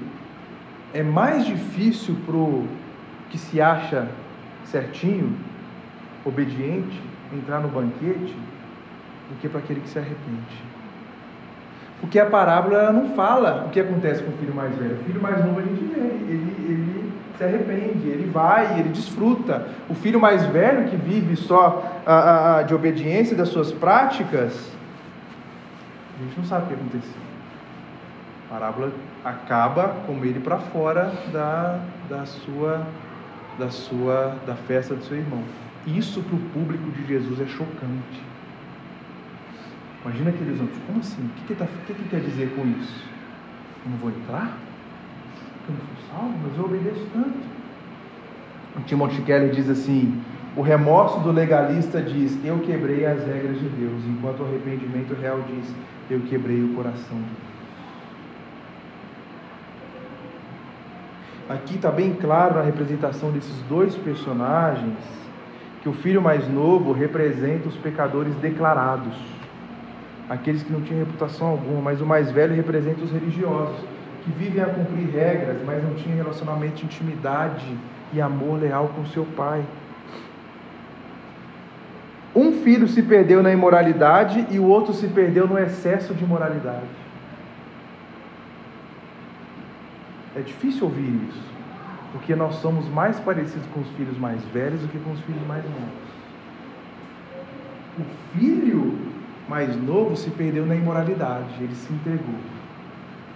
é 0.95 1.03
mais 1.03 1.45
difícil 1.45 2.16
para 2.24 2.36
o 2.36 2.66
que 3.28 3.36
se 3.36 3.61
acha 3.61 4.09
certinho, 4.64 5.36
obediente, 6.24 7.01
entrar 7.32 7.61
no 7.61 7.68
banquete, 7.68 8.34
do 9.28 9.41
que 9.41 9.49
para 9.49 9.61
aquele 9.61 9.80
que 9.80 9.88
se 9.88 9.99
arrepende. 9.99 10.70
Porque 12.01 12.18
a 12.18 12.26
parábola 12.26 12.92
não 12.92 13.14
fala 13.14 13.66
o 13.66 13.70
que 13.70 13.78
acontece 13.78 14.22
com 14.22 14.30
o 14.30 14.36
filho 14.38 14.55
mais 14.55 14.74
velho. 14.74 14.96
O 15.01 15.05
filho 15.05 15.20
mais 15.20 15.44
novo 15.44 15.61
a 15.61 15.62
gente 15.62 15.84
vê, 15.84 16.01
ele, 16.01 16.57
ele 16.66 17.12
se 17.36 17.44
arrepende, 17.44 18.09
ele 18.09 18.30
vai, 18.30 18.78
ele 18.78 18.88
desfruta. 18.88 19.66
O 19.88 19.94
filho 19.94 20.18
mais 20.18 20.44
velho 20.46 20.88
que 20.88 20.96
vive 20.96 21.36
só 21.36 22.01
a, 22.07 22.59
a, 22.59 22.62
de 22.62 22.74
obediência 22.74 23.36
das 23.36 23.48
suas 23.48 23.70
práticas, 23.70 24.72
a 26.18 26.22
gente 26.24 26.38
não 26.38 26.44
sabe 26.44 26.64
o 26.64 26.68
que 26.68 26.74
aconteceu. 26.74 27.20
A 28.48 28.55
parábola 28.55 28.92
acaba 29.24 29.96
com 30.07 30.24
ele 30.24 30.40
para 30.40 30.59
fora 30.59 31.12
da, 31.32 31.80
da 32.09 32.24
sua 32.26 32.86
da 33.59 33.68
sua 33.68 34.36
da 34.46 34.55
festa 34.55 34.94
do 34.94 35.05
seu 35.05 35.18
irmão. 35.18 35.42
Isso 35.86 36.22
para 36.22 36.34
o 36.34 36.38
público 36.38 36.90
de 36.92 37.07
Jesus 37.07 37.40
é 37.40 37.46
chocante. 37.46 38.30
Imagina 40.05 40.30
aqueles 40.30 40.61
outros, 40.61 40.78
como 40.86 41.01
assim? 41.01 41.22
O 41.22 41.28
que, 41.28 41.44
que, 41.48 41.55
tá, 41.55 41.66
que, 41.86 41.94
que 41.94 42.09
quer 42.09 42.20
dizer 42.20 42.55
com 42.57 42.66
isso? 42.66 43.05
Eu 43.84 43.90
não 43.90 43.98
vou 43.98 44.11
entrar? 44.11 44.57
Eu 45.68 45.74
não 45.74 45.80
sou 45.80 46.11
salvo, 46.11 46.34
mas 46.42 46.57
eu 46.57 46.64
obedeço 46.64 47.07
tanto. 47.12 47.38
O 48.76 48.80
Timothy 48.82 49.22
Keller 49.22 49.51
diz 49.51 49.68
assim: 49.68 50.22
o 50.57 50.62
remorso 50.62 51.20
do 51.20 51.30
legalista 51.30 52.01
diz, 52.03 52.36
eu 52.44 52.59
quebrei 52.61 53.07
as 53.07 53.24
regras 53.24 53.59
de 53.59 53.68
Deus, 53.68 54.03
enquanto 54.07 54.40
o 54.40 54.46
arrependimento 54.46 55.14
real 55.14 55.40
diz, 55.46 55.72
eu 56.11 56.20
quebrei 56.22 56.62
o 56.62 56.74
coração 56.74 57.16
de 57.16 57.24
Deus. 57.24 57.51
Aqui 61.48 61.74
está 61.76 61.90
bem 61.90 62.14
claro 62.14 62.55
na 62.55 62.62
representação 62.62 63.30
desses 63.30 63.57
dois 63.68 63.96
personagens 63.96 64.96
que 65.82 65.88
o 65.88 65.92
filho 65.92 66.20
mais 66.20 66.48
novo 66.48 66.92
representa 66.92 67.68
os 67.68 67.76
pecadores 67.76 68.34
declarados, 68.36 69.14
aqueles 70.31 70.62
que 70.62 70.72
não 70.72 70.81
tinham 70.81 71.01
reputação 71.01 71.49
alguma, 71.49 71.83
mas 71.83 72.01
o 72.01 72.07
mais 72.07 72.31
velho 72.31 72.55
representa 72.55 73.03
os 73.03 73.11
religiosos, 73.11 73.81
que 74.24 74.31
vivem 74.31 74.62
a 74.62 74.66
cumprir 74.66 75.11
regras, 75.11 75.57
mas 75.66 75.83
não 75.83 75.95
tinham 75.95 76.16
relacionamento 76.16 76.76
de 76.76 76.85
intimidade 76.85 77.76
e 78.12 78.20
amor 78.20 78.61
leal 78.61 78.93
com 78.95 79.05
seu 79.07 79.24
pai. 79.37 79.64
Um 82.35 82.62
filho 82.62 82.87
se 82.87 83.03
perdeu 83.03 83.43
na 83.43 83.51
imoralidade 83.51 84.47
e 84.51 84.59
o 84.61 84.64
outro 84.64 84.95
se 84.95 85.09
perdeu 85.09 85.49
no 85.49 85.59
excesso 85.59 86.14
de 86.14 86.22
imoralidade. 86.22 86.87
É 90.37 90.41
difícil 90.41 90.85
ouvir 90.85 91.28
isso, 91.28 91.43
porque 92.12 92.37
nós 92.37 92.55
somos 92.57 92.89
mais 92.89 93.18
parecidos 93.18 93.66
com 93.74 93.81
os 93.81 93.89
filhos 93.97 94.16
mais 94.16 94.41
velhos 94.55 94.81
do 94.81 94.87
que 94.87 94.99
com 95.01 95.11
os 95.11 95.20
filhos 95.22 95.45
mais 95.49 95.64
novos. 95.64 96.11
O 97.99 98.39
filho 98.39 99.09
mais 99.51 99.74
novo 99.82 100.16
se 100.16 100.30
perdeu 100.30 100.64
na 100.64 100.76
imoralidade, 100.76 101.61
ele 101.61 101.74
se 101.74 101.92
entregou. 101.92 102.38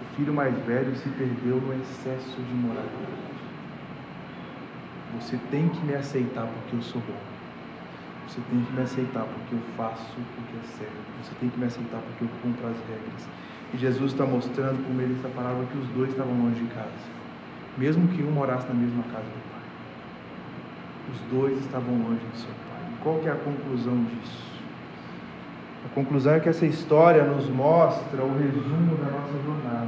O 0.01 0.15
filho 0.15 0.33
mais 0.33 0.57
velho 0.65 0.95
se 0.95 1.09
perdeu 1.09 1.57
no 1.57 1.73
excesso 1.73 2.41
de 2.41 2.51
imoralidade. 2.53 3.25
Você 5.19 5.37
tem 5.51 5.67
que 5.67 5.85
me 5.85 5.93
aceitar 5.93 6.47
porque 6.47 6.77
eu 6.77 6.81
sou 6.81 7.01
bom. 7.01 7.19
Você 8.25 8.39
tem 8.49 8.61
que 8.61 8.71
me 8.71 8.81
aceitar 8.81 9.25
porque 9.25 9.55
eu 9.55 9.59
faço 9.75 10.13
o 10.17 10.43
que 10.47 10.57
é 10.57 10.77
certo. 10.77 10.95
Você 11.21 11.35
tem 11.41 11.49
que 11.49 11.59
me 11.59 11.65
aceitar 11.65 11.99
porque 11.99 12.23
eu 12.23 12.29
cumpro 12.41 12.65
as 12.65 12.77
regras. 12.87 13.27
E 13.73 13.77
Jesus 13.77 14.13
está 14.13 14.25
mostrando 14.25 14.81
por 14.85 14.95
meio 14.95 15.09
dessa 15.09 15.27
palavra 15.27 15.65
que 15.65 15.77
os 15.77 15.87
dois 15.89 16.11
estavam 16.11 16.33
longe 16.33 16.61
de 16.61 16.73
casa, 16.73 17.11
mesmo 17.77 18.07
que 18.07 18.23
um 18.23 18.31
morasse 18.31 18.65
na 18.69 18.73
mesma 18.73 19.03
casa 19.11 19.25
do 19.25 19.51
Pai. 19.51 19.67
Os 21.11 21.19
dois 21.29 21.59
estavam 21.59 21.93
longe 21.93 22.23
do 22.25 22.37
seu 22.37 22.55
Pai. 22.71 22.89
E 22.89 23.03
qual 23.03 23.19
que 23.19 23.27
é 23.27 23.33
a 23.33 23.35
conclusão 23.35 24.01
disso? 24.05 24.54
Conclusão 25.95 26.33
é 26.33 26.41
que 26.41 26.49
essa 26.49 26.65
história 26.65 27.23
nos 27.23 27.49
mostra 27.49 28.21
o 28.21 28.37
resumo 28.37 28.97
da 28.97 29.11
nossa 29.11 29.41
jornada. 29.45 29.87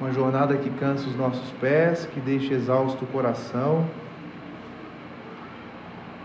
Uma 0.00 0.12
jornada 0.12 0.56
que 0.56 0.68
cansa 0.68 1.06
os 1.06 1.14
nossos 1.14 1.48
pés, 1.60 2.06
que 2.06 2.18
deixa 2.18 2.54
exausto 2.54 3.04
o 3.04 3.06
coração, 3.06 3.86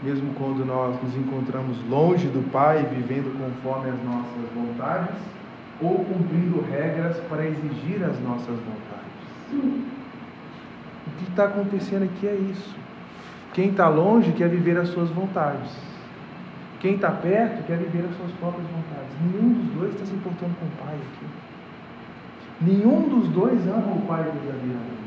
mesmo 0.02 0.34
quando 0.34 0.66
nós 0.66 1.00
nos 1.04 1.16
encontramos 1.16 1.78
longe 1.88 2.26
do 2.28 2.50
Pai, 2.52 2.84
vivendo 2.92 3.32
conforme 3.38 3.92
as 3.92 4.04
nossas 4.04 4.50
vontades 4.56 5.22
ou 5.80 6.04
cumprindo 6.06 6.66
regras 6.68 7.18
para 7.30 7.46
exigir 7.46 8.04
as 8.04 8.20
nossas 8.22 8.58
vontades. 8.58 9.84
O 11.06 11.18
que 11.20 11.30
está 11.30 11.46
acontecendo 11.46 12.06
aqui 12.06 12.28
é 12.28 12.34
isso. 12.34 12.76
Quem 13.54 13.70
está 13.70 13.88
longe 13.88 14.32
quer 14.32 14.50
viver 14.50 14.76
as 14.76 14.90
suas 14.90 15.10
vontades. 15.10 15.95
Quem 16.86 16.94
está 16.94 17.10
perto 17.10 17.66
quer 17.66 17.80
viver 17.80 18.06
as 18.08 18.16
suas 18.16 18.32
próprias 18.34 18.68
vontades. 18.68 19.10
Nenhum 19.20 19.54
dos 19.54 19.74
dois 19.74 19.94
está 19.96 20.06
se 20.06 20.14
importando 20.14 20.54
com 20.60 20.68
o 20.68 20.86
Pai 20.86 20.94
aqui. 20.94 21.26
Nenhum 22.62 23.10
dos 23.10 23.28
dois 23.30 23.60
ama 23.68 23.96
o 23.96 24.02
Pai 24.02 24.22
verdadeiramente. 24.22 25.06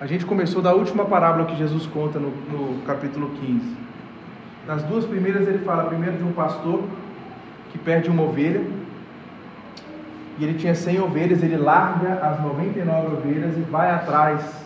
A 0.00 0.06
gente 0.06 0.24
começou 0.24 0.62
da 0.62 0.72
última 0.72 1.04
parábola 1.06 1.46
que 1.46 1.56
Jesus 1.56 1.84
conta 1.86 2.20
no, 2.20 2.30
no 2.30 2.80
capítulo 2.82 3.30
15. 3.40 3.76
Nas 4.68 4.84
duas 4.84 5.04
primeiras 5.04 5.48
ele 5.48 5.58
fala 5.64 5.86
primeiro 5.86 6.18
de 6.18 6.22
um 6.22 6.30
pastor 6.30 6.84
que 7.72 7.78
perde 7.78 8.08
uma 8.08 8.22
ovelha, 8.22 8.64
e 10.38 10.44
ele 10.44 10.56
tinha 10.56 10.76
100 10.76 11.00
ovelhas, 11.00 11.42
ele 11.42 11.56
larga 11.56 12.20
as 12.24 12.40
99 12.40 13.16
ovelhas 13.16 13.58
e 13.58 13.62
vai 13.62 13.90
atrás 13.90 14.64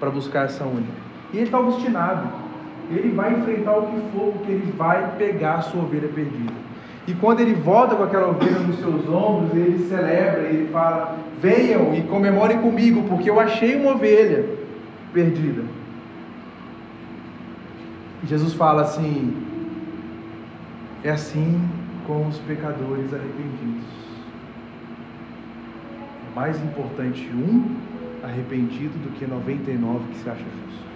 para 0.00 0.08
buscar 0.08 0.46
essa 0.46 0.64
única. 0.64 0.96
E 1.34 1.36
ele 1.36 1.44
está 1.44 1.60
obstinado. 1.60 2.47
Ele 2.90 3.10
vai 3.10 3.32
enfrentar 3.32 3.76
o 3.76 3.86
que 3.86 4.00
for, 4.12 4.32
porque 4.32 4.52
ele 4.52 4.72
vai 4.72 5.16
pegar 5.16 5.56
a 5.56 5.62
sua 5.62 5.82
ovelha 5.82 6.08
perdida. 6.08 6.52
E 7.06 7.14
quando 7.14 7.40
ele 7.40 7.54
volta 7.54 7.96
com 7.96 8.02
aquela 8.02 8.28
ovelha 8.28 8.58
nos 8.60 8.78
seus 8.78 9.08
ombros, 9.08 9.54
ele 9.54 9.88
celebra, 9.88 10.42
ele 10.42 10.68
fala: 10.68 11.16
Venham 11.40 11.94
e 11.94 12.02
comemorem 12.02 12.60
comigo, 12.60 13.02
porque 13.08 13.30
eu 13.30 13.40
achei 13.40 13.76
uma 13.76 13.92
ovelha 13.92 14.44
perdida. 15.12 15.62
E 18.22 18.26
Jesus 18.26 18.52
fala 18.54 18.82
assim: 18.82 19.34
É 21.02 21.10
assim 21.10 21.60
com 22.06 22.26
os 22.26 22.38
pecadores 22.40 23.12
arrependidos. 23.12 23.86
É 26.30 26.34
mais 26.34 26.62
importante 26.62 27.26
um 27.34 27.76
arrependido 28.22 28.98
do 28.98 29.10
que 29.18 29.26
99 29.26 30.08
que 30.12 30.18
se 30.18 30.28
acha 30.28 30.40
justo. 30.40 30.88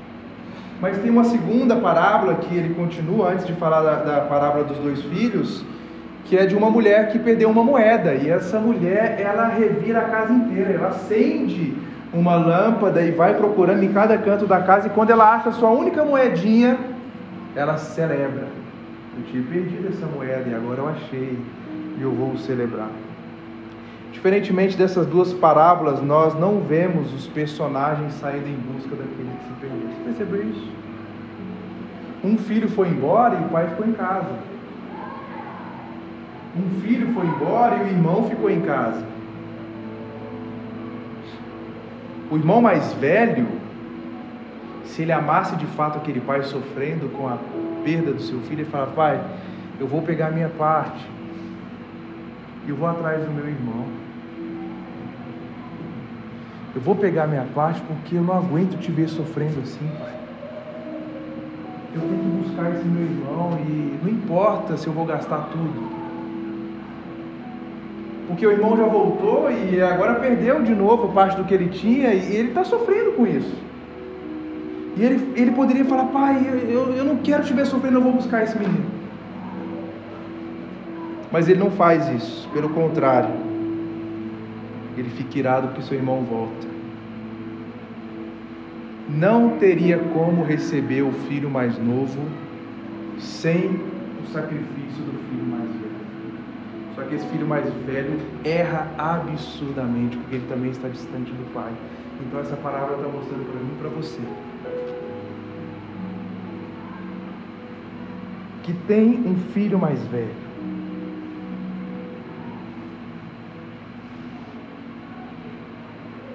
Mas 0.82 0.98
tem 0.98 1.12
uma 1.12 1.22
segunda 1.22 1.76
parábola 1.76 2.34
que 2.34 2.56
ele 2.56 2.74
continua 2.74 3.30
antes 3.30 3.46
de 3.46 3.52
falar 3.52 3.82
da, 3.82 3.94
da 4.02 4.20
parábola 4.22 4.64
dos 4.64 4.78
dois 4.78 5.00
filhos, 5.00 5.64
que 6.24 6.36
é 6.36 6.44
de 6.44 6.56
uma 6.56 6.68
mulher 6.68 7.12
que 7.12 7.20
perdeu 7.20 7.48
uma 7.50 7.62
moeda 7.62 8.14
e 8.14 8.28
essa 8.28 8.58
mulher 8.58 9.20
ela 9.20 9.46
revira 9.46 10.00
a 10.00 10.08
casa 10.08 10.32
inteira, 10.32 10.72
ela 10.72 10.88
acende 10.88 11.72
uma 12.12 12.34
lâmpada 12.34 13.00
e 13.00 13.12
vai 13.12 13.34
procurando 13.34 13.84
em 13.84 13.92
cada 13.92 14.18
canto 14.18 14.44
da 14.44 14.60
casa 14.60 14.88
e 14.88 14.90
quando 14.90 15.10
ela 15.10 15.32
acha 15.32 15.50
a 15.50 15.52
sua 15.52 15.70
única 15.70 16.04
moedinha, 16.04 16.76
ela 17.54 17.76
celebra. 17.76 18.48
Eu 19.16 19.24
tinha 19.30 19.42
perdido 19.44 19.88
essa 19.88 20.06
moeda 20.06 20.48
e 20.50 20.54
agora 20.54 20.80
eu 20.80 20.88
achei 20.88 21.38
e 21.96 22.02
eu 22.02 22.10
vou 22.10 22.36
celebrar. 22.38 22.90
Diferentemente 24.12 24.76
dessas 24.76 25.06
duas 25.06 25.32
parábolas, 25.32 26.02
nós 26.02 26.38
não 26.38 26.60
vemos 26.60 27.12
os 27.14 27.26
personagens 27.26 28.12
saindo 28.14 28.46
em 28.46 28.56
busca 28.56 28.94
daquele 28.94 29.30
que 29.38 29.44
se 29.44 29.60
perdeu. 29.60 29.88
Você 29.88 30.04
percebeu 30.04 30.50
isso? 30.50 30.70
Um 32.22 32.38
filho 32.38 32.68
foi 32.68 32.88
embora 32.88 33.34
e 33.34 33.44
o 33.44 33.48
pai 33.48 33.68
ficou 33.68 33.86
em 33.86 33.92
casa. 33.92 34.38
Um 36.54 36.80
filho 36.82 37.12
foi 37.14 37.26
embora 37.26 37.76
e 37.76 37.82
o 37.84 37.86
irmão 37.88 38.28
ficou 38.28 38.50
em 38.50 38.60
casa. 38.60 39.02
O 42.30 42.36
irmão 42.36 42.60
mais 42.60 42.92
velho, 42.94 43.46
se 44.84 45.02
ele 45.02 45.12
amasse 45.12 45.56
de 45.56 45.66
fato 45.66 45.98
aquele 45.98 46.20
pai 46.20 46.42
sofrendo 46.42 47.08
com 47.16 47.26
a 47.26 47.38
perda 47.82 48.12
do 48.12 48.20
seu 48.20 48.38
filho, 48.40 48.60
ele 48.60 48.70
fala: 48.70 48.86
Pai, 48.88 49.20
eu 49.80 49.86
vou 49.86 50.02
pegar 50.02 50.28
a 50.28 50.30
minha 50.30 50.48
parte 50.50 51.04
e 52.66 52.70
eu 52.70 52.76
vou 52.76 52.88
atrás 52.88 53.24
do 53.24 53.30
meu 53.30 53.48
irmão. 53.48 54.01
Eu 56.74 56.80
vou 56.80 56.94
pegar 56.94 57.26
minha 57.26 57.44
parte 57.54 57.82
porque 57.82 58.16
eu 58.16 58.22
não 58.22 58.34
aguento 58.34 58.78
te 58.78 58.90
ver 58.90 59.08
sofrendo 59.08 59.60
assim, 59.60 59.86
pai. 59.98 60.12
Eu 61.94 62.00
tenho 62.00 62.18
que 62.18 62.48
buscar 62.48 62.70
esse 62.74 62.84
meu 62.84 63.02
irmão 63.02 63.58
e 63.66 63.98
não 64.02 64.10
importa 64.10 64.76
se 64.78 64.86
eu 64.86 64.92
vou 64.92 65.04
gastar 65.04 65.50
tudo. 65.52 66.02
Porque 68.26 68.46
o 68.46 68.50
irmão 68.50 68.74
já 68.76 68.86
voltou 68.86 69.50
e 69.50 69.82
agora 69.82 70.14
perdeu 70.14 70.62
de 70.62 70.74
novo 70.74 71.12
parte 71.12 71.36
do 71.36 71.44
que 71.44 71.52
ele 71.52 71.68
tinha 71.68 72.14
e 72.14 72.34
ele 72.34 72.48
está 72.48 72.64
sofrendo 72.64 73.12
com 73.12 73.26
isso. 73.26 73.54
E 74.96 75.02
ele, 75.02 75.32
ele 75.36 75.50
poderia 75.50 75.84
falar: 75.84 76.04
Pai, 76.06 76.40
eu, 76.68 76.94
eu 76.94 77.04
não 77.04 77.16
quero 77.16 77.44
te 77.44 77.52
ver 77.52 77.66
sofrendo, 77.66 77.98
eu 77.98 78.02
vou 78.02 78.12
buscar 78.12 78.42
esse 78.44 78.58
menino. 78.58 78.86
Mas 81.30 81.48
ele 81.48 81.60
não 81.60 81.70
faz 81.70 82.08
isso, 82.08 82.48
pelo 82.52 82.70
contrário, 82.70 83.30
ele 84.96 85.10
fica 85.10 85.38
irado 85.38 85.68
porque 85.68 85.82
seu 85.82 85.96
irmão 85.96 86.22
volta. 86.22 86.66
Não 89.08 89.58
teria 89.58 89.98
como 89.98 90.42
receber 90.42 91.02
o 91.02 91.12
filho 91.12 91.50
mais 91.50 91.78
novo 91.78 92.18
sem 93.18 93.80
o 94.22 94.26
sacrifício 94.32 95.02
do 95.04 95.18
filho 95.28 95.44
mais 95.46 95.68
velho. 95.68 95.92
Só 96.94 97.02
que 97.02 97.14
esse 97.14 97.26
filho 97.26 97.46
mais 97.46 97.64
velho 97.86 98.18
erra 98.44 98.90
absurdamente, 98.98 100.16
porque 100.16 100.36
ele 100.36 100.46
também 100.48 100.70
está 100.70 100.88
distante 100.88 101.30
do 101.32 101.52
pai. 101.52 101.72
Então 102.26 102.40
essa 102.40 102.56
palavra 102.56 102.96
está 102.96 103.08
mostrando 103.08 103.50
para 103.50 103.60
mim 103.60 103.72
e 103.74 103.78
para 103.80 103.88
você. 103.88 104.20
Que 108.62 108.72
tem 108.86 109.20
um 109.26 109.36
filho 109.52 109.78
mais 109.78 110.00
velho. 110.06 110.42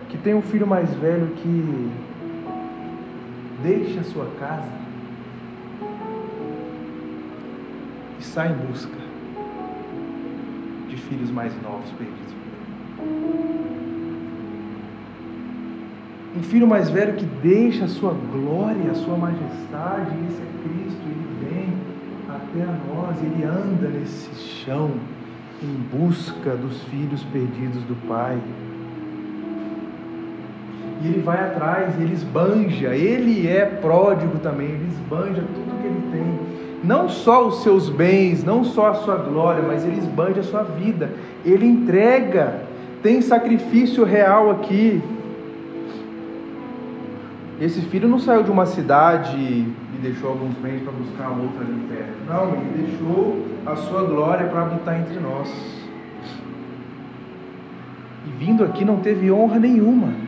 Que 0.09 0.16
tem 0.27 0.35
um 0.35 0.41
filho 0.41 0.67
mais 0.67 0.93
velho 0.95 1.27
que 1.37 1.89
deixa 3.63 4.01
a 4.01 4.03
sua 4.03 4.25
casa 4.37 4.67
e 8.19 8.23
sai 8.25 8.51
em 8.51 8.67
busca 8.67 8.97
de 10.89 10.97
filhos 10.97 11.31
mais 11.31 11.53
novos 11.63 11.89
perdidos. 11.91 12.35
Um 16.35 16.43
filho 16.43 16.67
mais 16.67 16.89
velho 16.89 17.13
que 17.13 17.25
deixa 17.41 17.85
a 17.85 17.87
sua 17.87 18.13
glória, 18.13 18.91
a 18.91 18.95
sua 18.95 19.15
majestade, 19.15 20.11
esse 20.27 20.41
é 20.41 20.47
Cristo, 20.61 21.01
ele 21.05 21.49
vem 21.49 21.73
até 22.27 22.63
a 22.63 22.77
nós, 22.93 23.17
ele 23.23 23.45
anda 23.45 23.87
nesse 23.87 24.35
chão 24.35 24.91
em 25.63 25.97
busca 25.97 26.53
dos 26.57 26.83
filhos 26.83 27.23
perdidos 27.23 27.81
do 27.83 27.95
Pai. 28.09 28.37
E 31.01 31.07
ele 31.07 31.21
vai 31.21 31.39
atrás, 31.39 31.93
ele 31.99 32.13
esbanja, 32.13 32.95
ele 32.95 33.47
é 33.47 33.65
pródigo 33.65 34.39
também, 34.39 34.67
ele 34.67 34.87
esbanja 34.89 35.43
tudo 35.53 35.81
que 35.81 35.87
ele 35.87 36.11
tem 36.11 36.47
não 36.83 37.09
só 37.09 37.47
os 37.47 37.63
seus 37.63 37.89
bens, 37.89 38.43
não 38.43 38.63
só 38.63 38.91
a 38.91 38.93
sua 38.95 39.17
glória, 39.17 39.63
mas 39.63 39.83
ele 39.83 39.97
esbanja 39.97 40.39
a 40.39 40.43
sua 40.43 40.63
vida, 40.63 41.11
ele 41.43 41.65
entrega, 41.65 42.61
tem 43.01 43.21
sacrifício 43.21 44.03
real 44.03 44.51
aqui. 44.51 45.01
Esse 47.59 47.81
filho 47.81 48.07
não 48.07 48.19
saiu 48.19 48.43
de 48.43 48.51
uma 48.51 48.65
cidade 48.67 49.35
e 49.35 49.73
deixou 50.01 50.29
alguns 50.29 50.55
bens 50.57 50.81
para 50.83 50.91
buscar 50.91 51.29
outra 51.29 51.61
ali 51.61 51.87
perto. 51.89 52.13
Não, 52.27 52.53
ele 52.55 52.85
deixou 52.85 53.45
a 53.65 53.75
sua 53.75 54.03
glória 54.03 54.47
para 54.47 54.61
habitar 54.61 54.99
entre 54.99 55.19
nós. 55.19 55.49
E 58.27 58.29
vindo 58.45 58.63
aqui 58.63 58.85
não 58.85 58.97
teve 58.97 59.31
honra 59.31 59.57
nenhuma. 59.57 60.26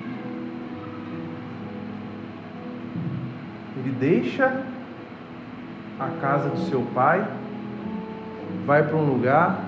Deixa 3.90 4.64
a 6.00 6.08
casa 6.22 6.50
do 6.50 6.60
seu 6.70 6.82
pai, 6.94 7.28
vai 8.66 8.84
para 8.84 8.96
um 8.96 9.06
lugar 9.06 9.64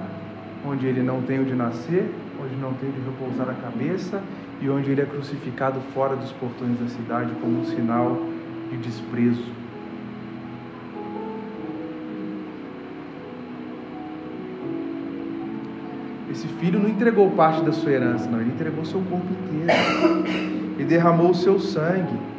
onde 0.65 0.85
ele 0.85 1.01
não 1.01 1.21
tem 1.21 1.39
onde 1.39 1.53
nascer, 1.53 2.13
onde 2.41 2.55
não 2.55 2.73
tem 2.73 2.89
onde 2.89 3.01
repousar 3.01 3.49
a 3.49 3.53
cabeça 3.53 4.21
e 4.61 4.69
onde 4.69 4.91
ele 4.91 5.01
é 5.01 5.05
crucificado 5.05 5.79
fora 5.93 6.15
dos 6.15 6.31
portões 6.33 6.79
da 6.79 6.87
cidade 6.87 7.31
como 7.41 7.61
um 7.61 7.65
sinal 7.65 8.17
de 8.69 8.77
desprezo. 8.77 9.61
Esse 16.31 16.47
filho 16.47 16.79
não 16.79 16.89
entregou 16.89 17.29
parte 17.31 17.61
da 17.61 17.73
sua 17.73 17.91
herança, 17.91 18.29
não, 18.29 18.39
ele 18.39 18.51
entregou 18.51 18.85
seu 18.85 19.01
corpo 19.01 19.27
inteiro. 19.29 20.75
Ele 20.77 20.85
derramou 20.87 21.31
o 21.31 21.35
seu 21.35 21.59
sangue. 21.59 22.30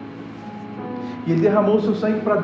E 1.26 1.32
ele 1.32 1.40
derramou 1.40 1.80
seu 1.80 1.94
sangue 1.94 2.20
para 2.20 2.42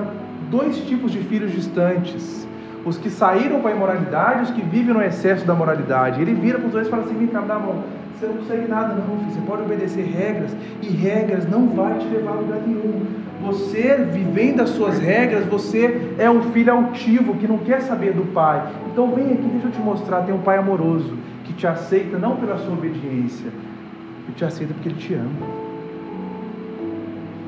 dois 0.51 0.76
tipos 0.87 1.12
de 1.12 1.18
filhos 1.18 1.53
distantes. 1.53 2.47
Os 2.85 2.97
que 2.97 3.11
saíram 3.11 3.61
para 3.61 3.72
a 3.72 3.74
imoralidade 3.74 4.39
e 4.39 4.43
os 4.45 4.51
que 4.51 4.62
vivem 4.62 4.95
no 4.95 5.03
excesso 5.03 5.45
da 5.45 5.55
moralidade. 5.55 6.22
Ele 6.22 6.33
vira 6.35 6.59
para 6.59 6.66
os 6.66 6.72
dois 6.72 6.87
e 6.87 6.91
fala 6.91 7.03
assim: 7.03 7.14
vem 7.14 7.26
cá, 7.26 7.41
dá 7.41 7.57
a 7.57 7.59
mão. 7.59 7.85
Você 8.18 8.26
não 8.26 8.35
consegue 8.35 8.68
nada, 8.68 8.95
não, 8.95 9.18
filho. 9.18 9.31
Você 9.31 9.41
pode 9.47 9.62
obedecer 9.62 10.05
regras 10.05 10.57
e 10.83 10.89
regras 10.89 11.49
não 11.49 11.68
vai 11.68 11.99
te 11.99 12.07
levar 12.07 12.33
a 12.33 12.35
lugar 12.35 12.61
nenhum. 12.66 13.07
Você, 13.43 13.95
vivendo 14.11 14.61
as 14.61 14.70
suas 14.70 14.99
regras, 14.99 15.45
você 15.45 16.14
é 16.18 16.29
um 16.29 16.43
filho 16.51 16.72
altivo 16.72 17.35
que 17.35 17.47
não 17.47 17.59
quer 17.59 17.83
saber 17.83 18.12
do 18.12 18.33
pai. 18.33 18.66
Então 18.91 19.12
vem 19.12 19.33
aqui, 19.33 19.49
deixa 19.53 19.68
eu 19.68 19.70
te 19.70 19.81
mostrar. 19.81 20.22
Tem 20.22 20.35
um 20.35 20.41
pai 20.41 20.59
amoroso 20.59 21.16
que 21.45 21.53
te 21.53 21.66
aceita 21.66 22.18
não 22.18 22.37
pela 22.37 22.59
sua 22.59 22.72
obediência, 22.72 23.47
ele 23.47 24.35
te 24.35 24.45
aceita 24.45 24.74
porque 24.74 24.89
ele 24.89 24.99
te 24.99 25.14
ama. 25.14 25.68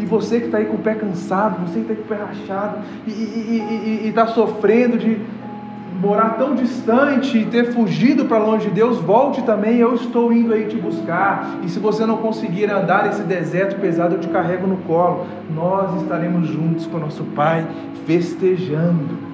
E 0.01 0.07
você 0.07 0.41
que 0.41 0.47
está 0.47 0.59
aí 0.59 0.65
com 0.65 0.77
o 0.77 0.79
pé 0.79 0.95
cansado, 0.95 1.61
você 1.67 1.81
que 1.81 1.93
está 1.93 1.95
com 1.95 2.03
o 2.03 2.05
pé 2.05 2.25
rachado 2.25 2.79
e 3.07 4.09
está 4.09 4.27
sofrendo 4.29 4.97
de 4.97 5.21
morar 6.01 6.39
tão 6.39 6.55
distante 6.55 7.37
e 7.37 7.45
ter 7.45 7.73
fugido 7.73 8.25
para 8.25 8.39
longe 8.39 8.69
de 8.69 8.75
Deus, 8.75 8.99
volte 8.99 9.43
também, 9.43 9.77
eu 9.77 9.95
estou 9.95 10.33
indo 10.33 10.55
aí 10.55 10.65
te 10.65 10.77
buscar. 10.77 11.59
E 11.63 11.69
se 11.69 11.79
você 11.79 12.07
não 12.07 12.17
conseguir 12.17 12.71
andar 12.71 13.11
esse 13.11 13.23
deserto 13.23 13.79
pesado, 13.79 14.15
eu 14.15 14.21
te 14.21 14.29
carrego 14.29 14.67
no 14.67 14.79
colo. 14.79 15.27
Nós 15.55 16.01
estaremos 16.01 16.49
juntos 16.49 16.87
com 16.87 16.99
nosso 16.99 17.23
Pai, 17.37 17.67
festejando. 18.07 19.31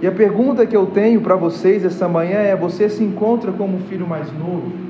E 0.00 0.06
a 0.06 0.12
pergunta 0.12 0.64
que 0.64 0.76
eu 0.76 0.86
tenho 0.86 1.20
para 1.20 1.34
vocês 1.34 1.84
essa 1.84 2.06
manhã 2.08 2.38
é: 2.38 2.54
você 2.54 2.88
se 2.88 3.02
encontra 3.02 3.50
como 3.50 3.80
filho 3.88 4.06
mais 4.06 4.32
novo? 4.32 4.87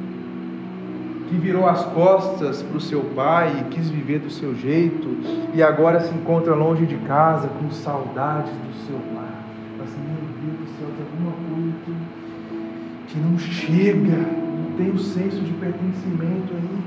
Que 1.29 1.37
virou 1.37 1.67
as 1.67 1.85
costas 1.85 2.63
para 2.63 2.77
o 2.77 2.81
seu 2.81 3.03
pai 3.15 3.61
e 3.61 3.65
quis 3.75 3.91
viver 3.91 4.19
do 4.21 4.31
seu 4.31 4.55
jeito 4.55 5.09
e 5.55 5.63
agora 5.63 6.01
se 6.01 6.15
encontra 6.15 6.55
longe 6.55 6.87
de 6.87 6.97
casa 6.99 7.49
com 7.49 7.71
saudades 7.71 8.51
do 8.51 8.87
seu 8.87 8.97
lar. 9.15 9.45
Assim, 9.83 10.01
meu 10.01 10.17
Deus 10.43 10.59
do 10.59 10.79
céu, 10.79 10.89
tem 10.97 11.05
alguma 11.05 11.33
coisa 11.33 11.73
que, 11.85 13.13
que 13.13 13.19
não 13.21 13.39
chega, 13.39 14.17
não 14.17 14.77
tem 14.77 14.91
o 14.91 14.99
senso 14.99 15.41
de 15.41 15.53
pertencimento 15.53 16.55
aí. 16.55 16.79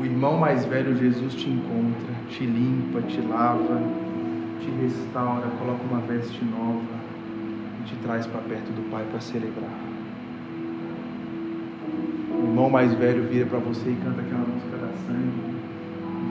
O 0.00 0.04
irmão 0.04 0.38
mais 0.38 0.64
velho, 0.64 0.96
Jesus, 0.96 1.34
te 1.34 1.50
encontra, 1.50 2.14
te 2.28 2.46
limpa, 2.46 3.00
te 3.02 3.20
lava, 3.20 3.82
te 4.60 4.70
restaura, 4.80 5.48
coloca 5.58 5.82
uma 5.90 6.00
veste 6.02 6.44
nova 6.44 6.84
e 7.80 7.84
te 7.84 7.96
traz 7.96 8.24
para 8.28 8.40
perto 8.42 8.70
do 8.70 8.88
Pai 8.90 9.04
para 9.10 9.20
celebrar 9.20 9.87
irmão 12.44 12.70
mais 12.70 12.92
velho 12.94 13.24
vira 13.24 13.46
para 13.46 13.58
você 13.58 13.90
e 13.90 13.96
canta 13.96 14.20
aquela 14.20 14.46
música 14.46 14.76
da 14.76 14.88
sangue. 15.06 15.58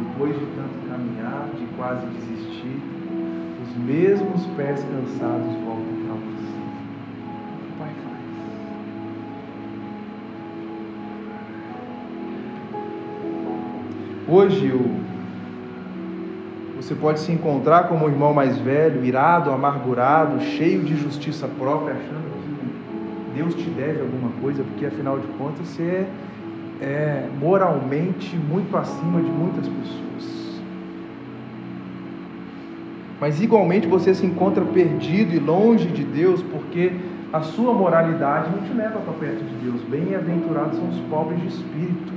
Depois 0.10 0.34
de 0.34 0.46
tanto 0.46 0.88
caminhar, 0.90 1.50
de 1.58 1.66
quase 1.76 2.06
desistir, 2.08 2.82
os 3.64 3.78
mesmos 3.84 4.46
pés 4.56 4.84
cansados 4.84 5.54
voltam 5.66 5.96
para 6.06 6.16
você. 6.16 6.60
O 7.64 7.78
Pai 7.78 7.92
faz. 8.04 8.18
Hoje 14.28 14.72
o 14.72 15.08
você 16.88 16.96
pode 16.96 17.20
se 17.20 17.34
encontrar 17.34 17.90
como 17.90 18.06
o 18.06 18.10
irmão 18.10 18.34
mais 18.34 18.58
velho, 18.60 19.04
irado, 19.04 19.52
amargurado, 19.52 20.40
cheio 20.40 20.84
de 20.84 20.96
justiça 20.96 21.46
própria, 21.46 21.96
achando 21.96 22.32
que 22.32 22.38
Deus 23.38 23.54
te 23.54 23.70
deve 23.70 24.02
alguma 24.02 24.32
coisa, 24.42 24.64
porque 24.64 24.88
afinal 24.88 25.20
de 25.20 25.28
contas 25.38 25.68
você 25.68 26.08
é, 26.82 26.84
é 26.84 27.30
moralmente 27.40 28.36
muito 28.36 28.76
acima 28.76 29.22
de 29.22 29.30
muitas 29.30 29.68
pessoas. 29.68 30.62
Mas 33.22 33.40
igualmente 33.40 33.88
você 33.88 34.14
se 34.16 34.26
encontra 34.26 34.66
perdido 34.66 35.36
e 35.36 35.40
longe 35.40 35.88
de 35.88 36.04
Deus, 36.04 36.42
porque 36.42 36.92
a 37.32 37.42
sua 37.42 37.74
moralidade 37.74 38.50
não 38.50 38.68
te 38.68 38.74
leva 38.74 39.00
para 39.00 39.14
perto 39.14 39.44
de 39.44 39.56
Deus. 39.66 39.82
Bem-aventurados 39.84 40.78
são 40.78 40.90
os 40.90 41.00
pobres 41.10 41.40
de 41.42 41.48
espírito, 41.48 42.14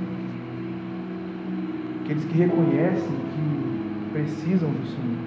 aqueles 2.03 2.25
que 2.25 2.37
reconhecem 2.37 3.09
que 3.33 4.11
precisam 4.11 4.69
do 4.69 4.87
Senhor. 4.87 5.21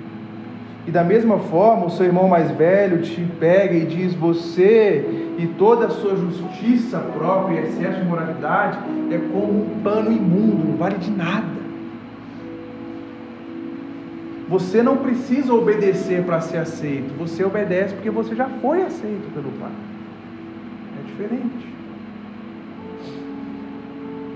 E 0.86 0.90
da 0.90 1.03
mesma 1.03 1.38
forma, 1.38 1.86
o 1.86 1.90
seu 1.90 2.05
irmão 2.05 2.28
mais 2.28 2.51
velho 2.51 3.01
te 3.01 3.22
pega 3.40 3.74
e 3.74 3.86
diz: 3.86 4.14
Você 4.14 5.23
e 5.39 5.47
toda 5.47 5.87
a 5.87 5.91
sua 5.91 6.16
justiça 6.16 6.99
própria 6.99 7.61
e 7.61 7.64
excesso 7.64 8.01
de 8.01 8.07
moralidade 8.07 8.78
é 9.11 9.18
como 9.32 9.64
um 9.64 9.80
pano 9.82 10.12
imundo, 10.12 10.68
não 10.68 10.76
vale 10.76 10.99
de 10.99 11.11
nada. 11.11 11.64
Você 14.49 14.82
não 14.82 14.99
precisa 14.99 15.53
obedecer 15.53 16.22
para 16.22 16.41
ser 16.41 16.59
aceito, 16.59 17.16
você 17.18 17.43
obedece 17.43 17.95
porque 17.95 18.11
você 18.11 18.35
já 18.37 18.47
foi 18.61 18.82
aceito 18.82 19.32
pelo 19.32 19.51
Pai. 19.53 19.72
É 21.01 21.07
diferente. 21.07 21.74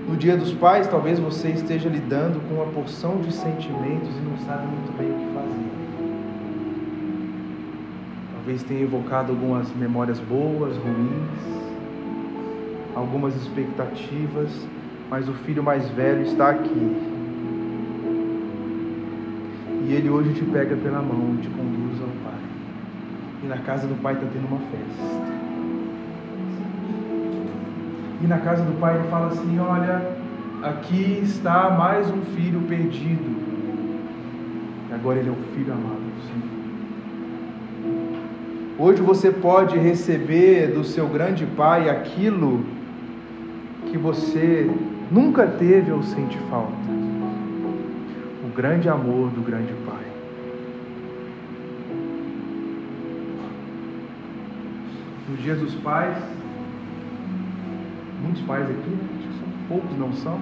No 0.09 0.17
dia 0.17 0.35
dos 0.35 0.51
pais, 0.53 0.87
talvez 0.87 1.19
você 1.19 1.49
esteja 1.49 1.87
lidando 1.87 2.41
com 2.47 2.55
uma 2.55 2.65
porção 2.65 3.17
de 3.17 3.31
sentimentos 3.31 4.09
e 4.09 4.21
não 4.21 4.37
sabe 4.39 4.65
muito 4.65 4.97
bem 4.97 5.11
o 5.11 5.13
que 5.13 5.33
fazer. 5.35 5.78
Talvez 8.49 8.63
tenha 8.63 8.81
evocado 8.81 9.31
algumas 9.31 9.71
memórias 9.75 10.19
boas, 10.21 10.75
ruins, 10.75 11.69
algumas 12.95 13.35
expectativas, 13.35 14.49
mas 15.07 15.29
o 15.29 15.33
filho 15.33 15.61
mais 15.61 15.87
velho 15.89 16.23
está 16.23 16.49
aqui. 16.49 16.97
E 19.85 19.93
ele 19.93 20.09
hoje 20.09 20.33
te 20.33 20.43
pega 20.45 20.75
pela 20.77 20.99
mão, 20.99 21.37
te 21.37 21.47
conduz 21.47 22.01
ao 22.01 22.07
Pai. 22.07 22.41
E 23.43 23.45
na 23.45 23.57
casa 23.59 23.85
do 23.85 23.93
Pai 24.01 24.15
está 24.15 24.25
tendo 24.25 24.47
uma 24.47 24.57
festa. 24.57 25.03
E 28.23 28.25
na 28.25 28.39
casa 28.39 28.63
do 28.63 28.79
pai 28.79 28.95
ele 28.95 29.07
fala 29.09 29.27
assim: 29.27 29.59
Olha, 29.59 30.17
aqui 30.63 31.19
está 31.21 31.69
mais 31.69 32.09
um 32.09 32.21
filho 32.35 32.61
perdido. 32.61 33.29
E 34.89 34.93
agora 34.95 35.19
ele 35.19 35.29
é 35.29 35.31
o 35.31 35.53
filho 35.53 35.71
amado. 35.71 36.08
Hoje 38.81 39.01
você 39.01 39.29
pode 39.29 39.77
receber 39.77 40.67
do 40.67 40.85
seu 40.85 41.05
grande 41.05 41.45
pai 41.45 41.89
aquilo 41.89 42.63
que 43.91 43.97
você 43.97 44.71
nunca 45.11 45.45
teve 45.45 45.91
ou 45.91 46.01
sente 46.01 46.37
falta. 46.49 46.71
O 48.41 48.55
grande 48.55 48.87
amor 48.87 49.31
do 49.31 49.41
grande 49.41 49.73
pai. 49.85 50.05
Nos 55.29 55.41
dias 55.41 55.59
dos 55.59 55.75
pais, 55.75 56.15
muitos 58.23 58.41
pais 58.43 58.63
aqui, 58.63 58.97
acho 59.17 59.27
que 59.27 59.39
são 59.39 59.49
poucos, 59.67 59.97
não 59.97 60.13
são? 60.13 60.39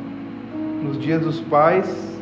Nos 0.83 0.99
dias 0.99 1.23
dos 1.23 1.39
pais, 1.39 2.21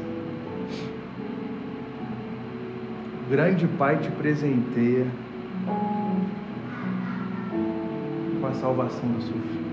o 3.27 3.29
grande 3.29 3.67
pai 3.67 3.97
te 3.97 4.09
presenteia 4.11 5.05
salvação 8.55 9.07
do 9.09 9.21
seu 9.21 9.33
filho. 9.33 9.65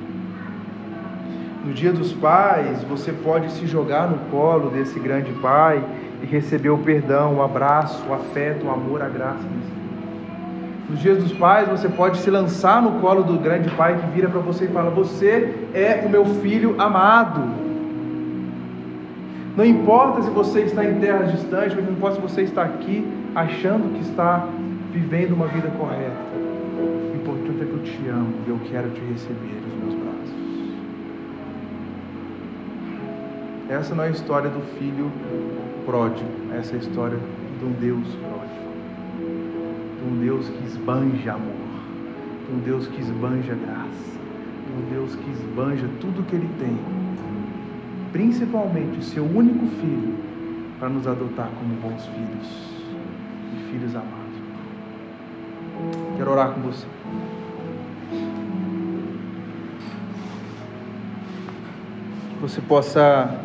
No 1.65 1.73
dia 1.73 1.93
dos 1.93 2.13
pais, 2.13 2.83
você 2.85 3.13
pode 3.13 3.51
se 3.53 3.67
jogar 3.67 4.09
no 4.09 4.19
colo 4.31 4.71
desse 4.71 4.99
grande 4.99 5.33
pai 5.35 5.85
e 6.23 6.27
receber 6.27 6.71
o 6.71 6.79
perdão, 6.79 7.37
o 7.37 7.43
abraço, 7.43 8.05
o 8.09 8.15
afeto, 8.15 8.67
o 8.67 8.71
amor, 8.71 9.01
a 9.03 9.09
graça 9.09 9.47
nos 10.93 11.01
dias 11.01 11.23
dos 11.23 11.33
pais, 11.33 11.67
você 11.69 11.89
pode 11.89 12.19
se 12.19 12.31
lançar 12.31 12.83
no 12.83 13.01
colo 13.01 13.23
do 13.23 13.39
grande 13.39 13.71
pai 13.71 13.99
que 13.99 14.07
vira 14.09 14.29
para 14.29 14.41
você 14.41 14.67
e 14.67 14.69
fala: 14.69 14.91
Você 14.91 15.55
é 15.73 16.03
o 16.05 16.11
meu 16.11 16.25
filho 16.27 16.75
amado. 16.79 17.41
Não 19.57 19.65
importa 19.65 20.21
se 20.23 20.29
você 20.29 20.61
está 20.61 20.85
em 20.85 20.99
terras 20.99 21.33
distantes, 21.33 21.77
não 21.77 21.93
importa 21.93 22.17
se 22.17 22.21
você 22.21 22.43
está 22.43 22.63
aqui 22.63 23.07
achando 23.35 23.95
que 23.95 24.03
está 24.03 24.47
vivendo 24.93 25.33
uma 25.33 25.47
vida 25.47 25.69
correta. 25.79 26.32
Te 27.83 28.09
amo 28.09 28.35
e 28.47 28.51
eu 28.51 28.59
quero 28.71 28.91
te 28.91 29.01
receber 29.01 29.61
nos 29.67 29.75
meus 29.85 29.95
braços. 30.03 30.33
Essa 33.69 33.95
não 33.95 34.05
é 34.05 34.09
a 34.09 34.11
história 34.11 34.51
do 34.51 34.61
filho 34.79 35.11
pródigo, 35.85 36.31
essa 36.55 36.75
é 36.75 36.77
a 36.77 36.79
história 36.81 37.19
de 37.59 37.65
um 37.65 37.73
Deus 37.73 38.07
pródigo 38.07 38.33
um 40.05 40.19
Deus 40.19 40.49
que 40.49 40.65
esbanja 40.65 41.33
amor, 41.33 41.53
um 42.53 42.59
Deus 42.59 42.89
que 42.89 43.01
esbanja 43.01 43.55
graça, 43.55 44.19
um 44.77 44.93
Deus 44.93 45.15
que 45.15 45.31
esbanja 45.31 45.89
tudo 46.01 46.27
que 46.27 46.35
Ele 46.35 46.49
tem, 46.59 46.77
principalmente 48.13 48.99
o 48.99 49.03
seu 49.03 49.25
único 49.25 49.67
filho, 49.81 50.15
para 50.79 50.89
nos 50.89 51.07
adotar 51.07 51.49
como 51.49 51.75
bons 51.77 52.05
filhos 52.07 52.83
e 53.55 53.71
filhos 53.71 53.95
amados. 53.95 54.13
Quero 56.17 56.33
orar 56.33 56.53
com 56.53 56.61
você. 56.63 56.87
Você 62.43 62.61
possa 62.61 63.41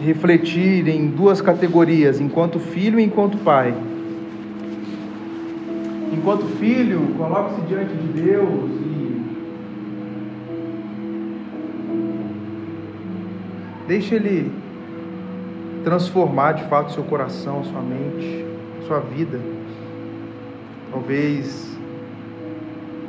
refletir 0.00 0.88
em 0.88 1.08
duas 1.08 1.42
categorias, 1.42 2.20
enquanto 2.20 2.58
filho 2.58 2.98
e 2.98 3.04
enquanto 3.04 3.36
pai 3.38 3.74
enquanto 6.26 6.44
filho, 6.56 7.14
coloque-se 7.16 7.60
diante 7.68 7.94
de 7.94 8.20
Deus 8.20 8.70
e 8.80 9.22
deixe 13.86 14.16
Ele 14.16 14.50
transformar 15.84 16.52
de 16.52 16.64
fato 16.64 16.90
seu 16.90 17.04
coração, 17.04 17.62
sua 17.62 17.80
mente, 17.80 18.44
sua 18.88 18.98
vida. 18.98 19.38
Talvez 20.90 21.78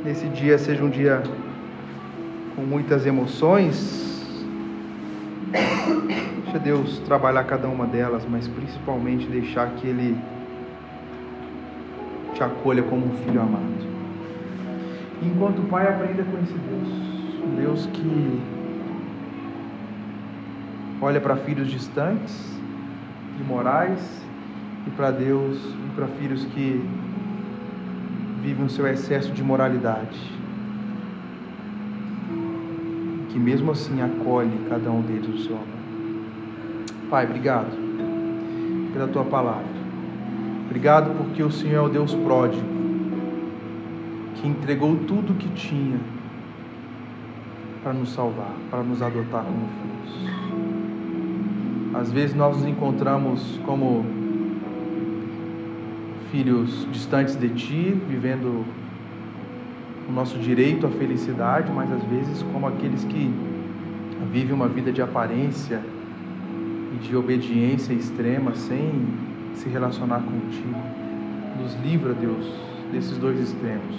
nesse 0.04 0.26
dia 0.28 0.56
seja 0.56 0.84
um 0.84 0.90
dia 0.90 1.20
com 2.54 2.62
muitas 2.62 3.04
emoções. 3.04 4.17
Deixa 6.42 6.58
Deus 6.58 6.98
trabalhar 7.00 7.44
cada 7.44 7.68
uma 7.68 7.86
delas, 7.86 8.26
mas 8.28 8.48
principalmente 8.48 9.26
deixar 9.26 9.70
que 9.76 9.86
Ele 9.86 10.16
te 12.34 12.42
acolha 12.42 12.82
como 12.82 13.06
um 13.06 13.16
filho 13.24 13.40
amado. 13.40 13.88
Enquanto 15.22 15.60
o 15.60 15.64
Pai 15.64 15.86
aprenda 15.88 16.22
a 16.22 16.24
conhecer 16.24 16.58
Deus, 16.58 16.88
um 17.44 17.56
Deus 17.56 17.86
que 17.86 18.40
olha 21.00 21.20
para 21.20 21.36
filhos 21.36 21.70
distantes, 21.70 22.58
imorais, 23.40 24.22
e 24.86 24.90
para 24.90 25.10
Deus, 25.10 25.58
e 25.58 25.94
para 25.94 26.06
filhos 26.06 26.44
que 26.46 26.82
vivem 28.42 28.64
o 28.64 28.70
seu 28.70 28.86
excesso 28.86 29.32
de 29.32 29.42
moralidade. 29.42 30.18
Que 33.28 33.38
mesmo 33.38 33.70
assim 33.72 34.00
acolhe 34.00 34.66
cada 34.68 34.90
um 34.90 35.02
deles 35.02 35.28
no 35.28 35.38
seu 35.38 35.56
amor. 35.56 35.77
Pai, 37.10 37.24
obrigado 37.24 37.70
pela 38.92 39.08
tua 39.08 39.24
palavra. 39.24 39.78
Obrigado 40.66 41.16
porque 41.16 41.42
o 41.42 41.50
Senhor 41.50 41.76
é 41.76 41.80
o 41.80 41.88
Deus 41.88 42.14
pródigo, 42.14 42.66
que 44.34 44.46
entregou 44.46 44.94
tudo 45.06 45.32
o 45.32 45.36
que 45.36 45.48
tinha 45.50 45.98
para 47.82 47.94
nos 47.94 48.10
salvar, 48.10 48.52
para 48.70 48.82
nos 48.82 49.00
adotar 49.00 49.42
como 49.42 49.68
filhos. 49.80 50.28
Às 51.94 52.12
vezes 52.12 52.36
nós 52.36 52.58
nos 52.58 52.66
encontramos 52.66 53.58
como 53.64 54.04
filhos 56.30 56.86
distantes 56.92 57.36
de 57.36 57.48
Ti, 57.48 57.98
vivendo 58.06 58.66
o 60.06 60.12
nosso 60.12 60.38
direito 60.38 60.86
à 60.86 60.90
felicidade, 60.90 61.72
mas 61.72 61.90
às 61.90 62.02
vezes 62.02 62.42
como 62.52 62.66
aqueles 62.66 63.02
que 63.04 63.30
vive 64.30 64.52
uma 64.52 64.68
vida 64.68 64.92
de 64.92 65.00
aparência 65.00 65.80
de 67.02 67.16
obediência 67.16 67.92
extrema 67.92 68.54
sem 68.54 68.92
se 69.54 69.68
relacionar 69.68 70.20
contigo. 70.20 70.78
Nos 71.60 71.74
livra, 71.82 72.12
Deus, 72.14 72.46
desses 72.92 73.16
dois 73.18 73.38
extremos 73.40 73.96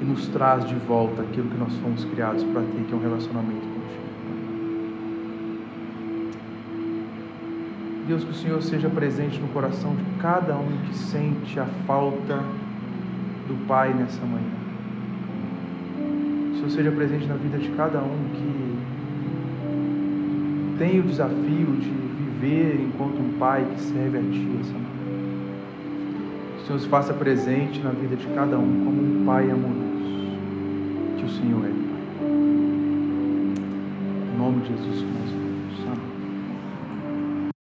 e 0.00 0.04
nos 0.04 0.28
traz 0.28 0.64
de 0.66 0.74
volta 0.74 1.22
aquilo 1.22 1.48
que 1.48 1.56
nós 1.56 1.74
fomos 1.78 2.04
criados 2.04 2.44
para 2.44 2.62
ter, 2.62 2.84
que 2.86 2.92
é 2.92 2.96
um 2.96 3.00
relacionamento 3.00 3.60
contigo. 3.60 3.78
Deus, 8.06 8.24
que 8.24 8.30
o 8.30 8.34
Senhor 8.34 8.62
seja 8.62 8.88
presente 8.88 9.38
no 9.38 9.48
coração 9.48 9.94
de 9.94 10.04
cada 10.20 10.56
um 10.56 10.78
que 10.86 10.96
sente 10.96 11.58
a 11.60 11.66
falta 11.86 12.42
do 13.46 13.66
Pai 13.66 13.92
nessa 13.92 14.24
manhã. 14.24 14.58
Que 15.96 16.52
o 16.52 16.56
Senhor 16.56 16.70
seja 16.70 16.92
presente 16.92 17.26
na 17.26 17.34
vida 17.34 17.58
de 17.58 17.68
cada 17.70 17.98
um 17.98 18.28
que 18.32 18.67
tem 20.78 21.00
o 21.00 21.02
desafio 21.02 21.66
de 21.76 21.90
viver 21.90 22.80
enquanto 22.80 23.18
um 23.18 23.36
Pai 23.38 23.66
que 23.74 23.80
serve 23.80 24.18
a 24.18 24.20
Ti 24.22 24.48
essa 24.60 24.72
manhã. 24.72 24.88
Que 26.56 26.62
o 26.62 26.66
Senhor 26.66 26.78
se 26.78 26.88
faça 26.88 27.12
presente 27.12 27.80
na 27.80 27.90
vida 27.90 28.16
de 28.16 28.26
cada 28.28 28.58
um 28.58 28.84
como 28.84 29.02
um 29.02 29.24
Pai 29.26 29.50
amoroso 29.50 29.88
que 31.18 31.24
o 31.24 31.28
Senhor 31.28 31.64
é, 31.64 31.68
Pai. 31.68 32.26
Em 34.32 34.38
nome 34.38 34.60
de 34.62 34.68
Jesus, 34.68 35.02
nós 35.02 35.37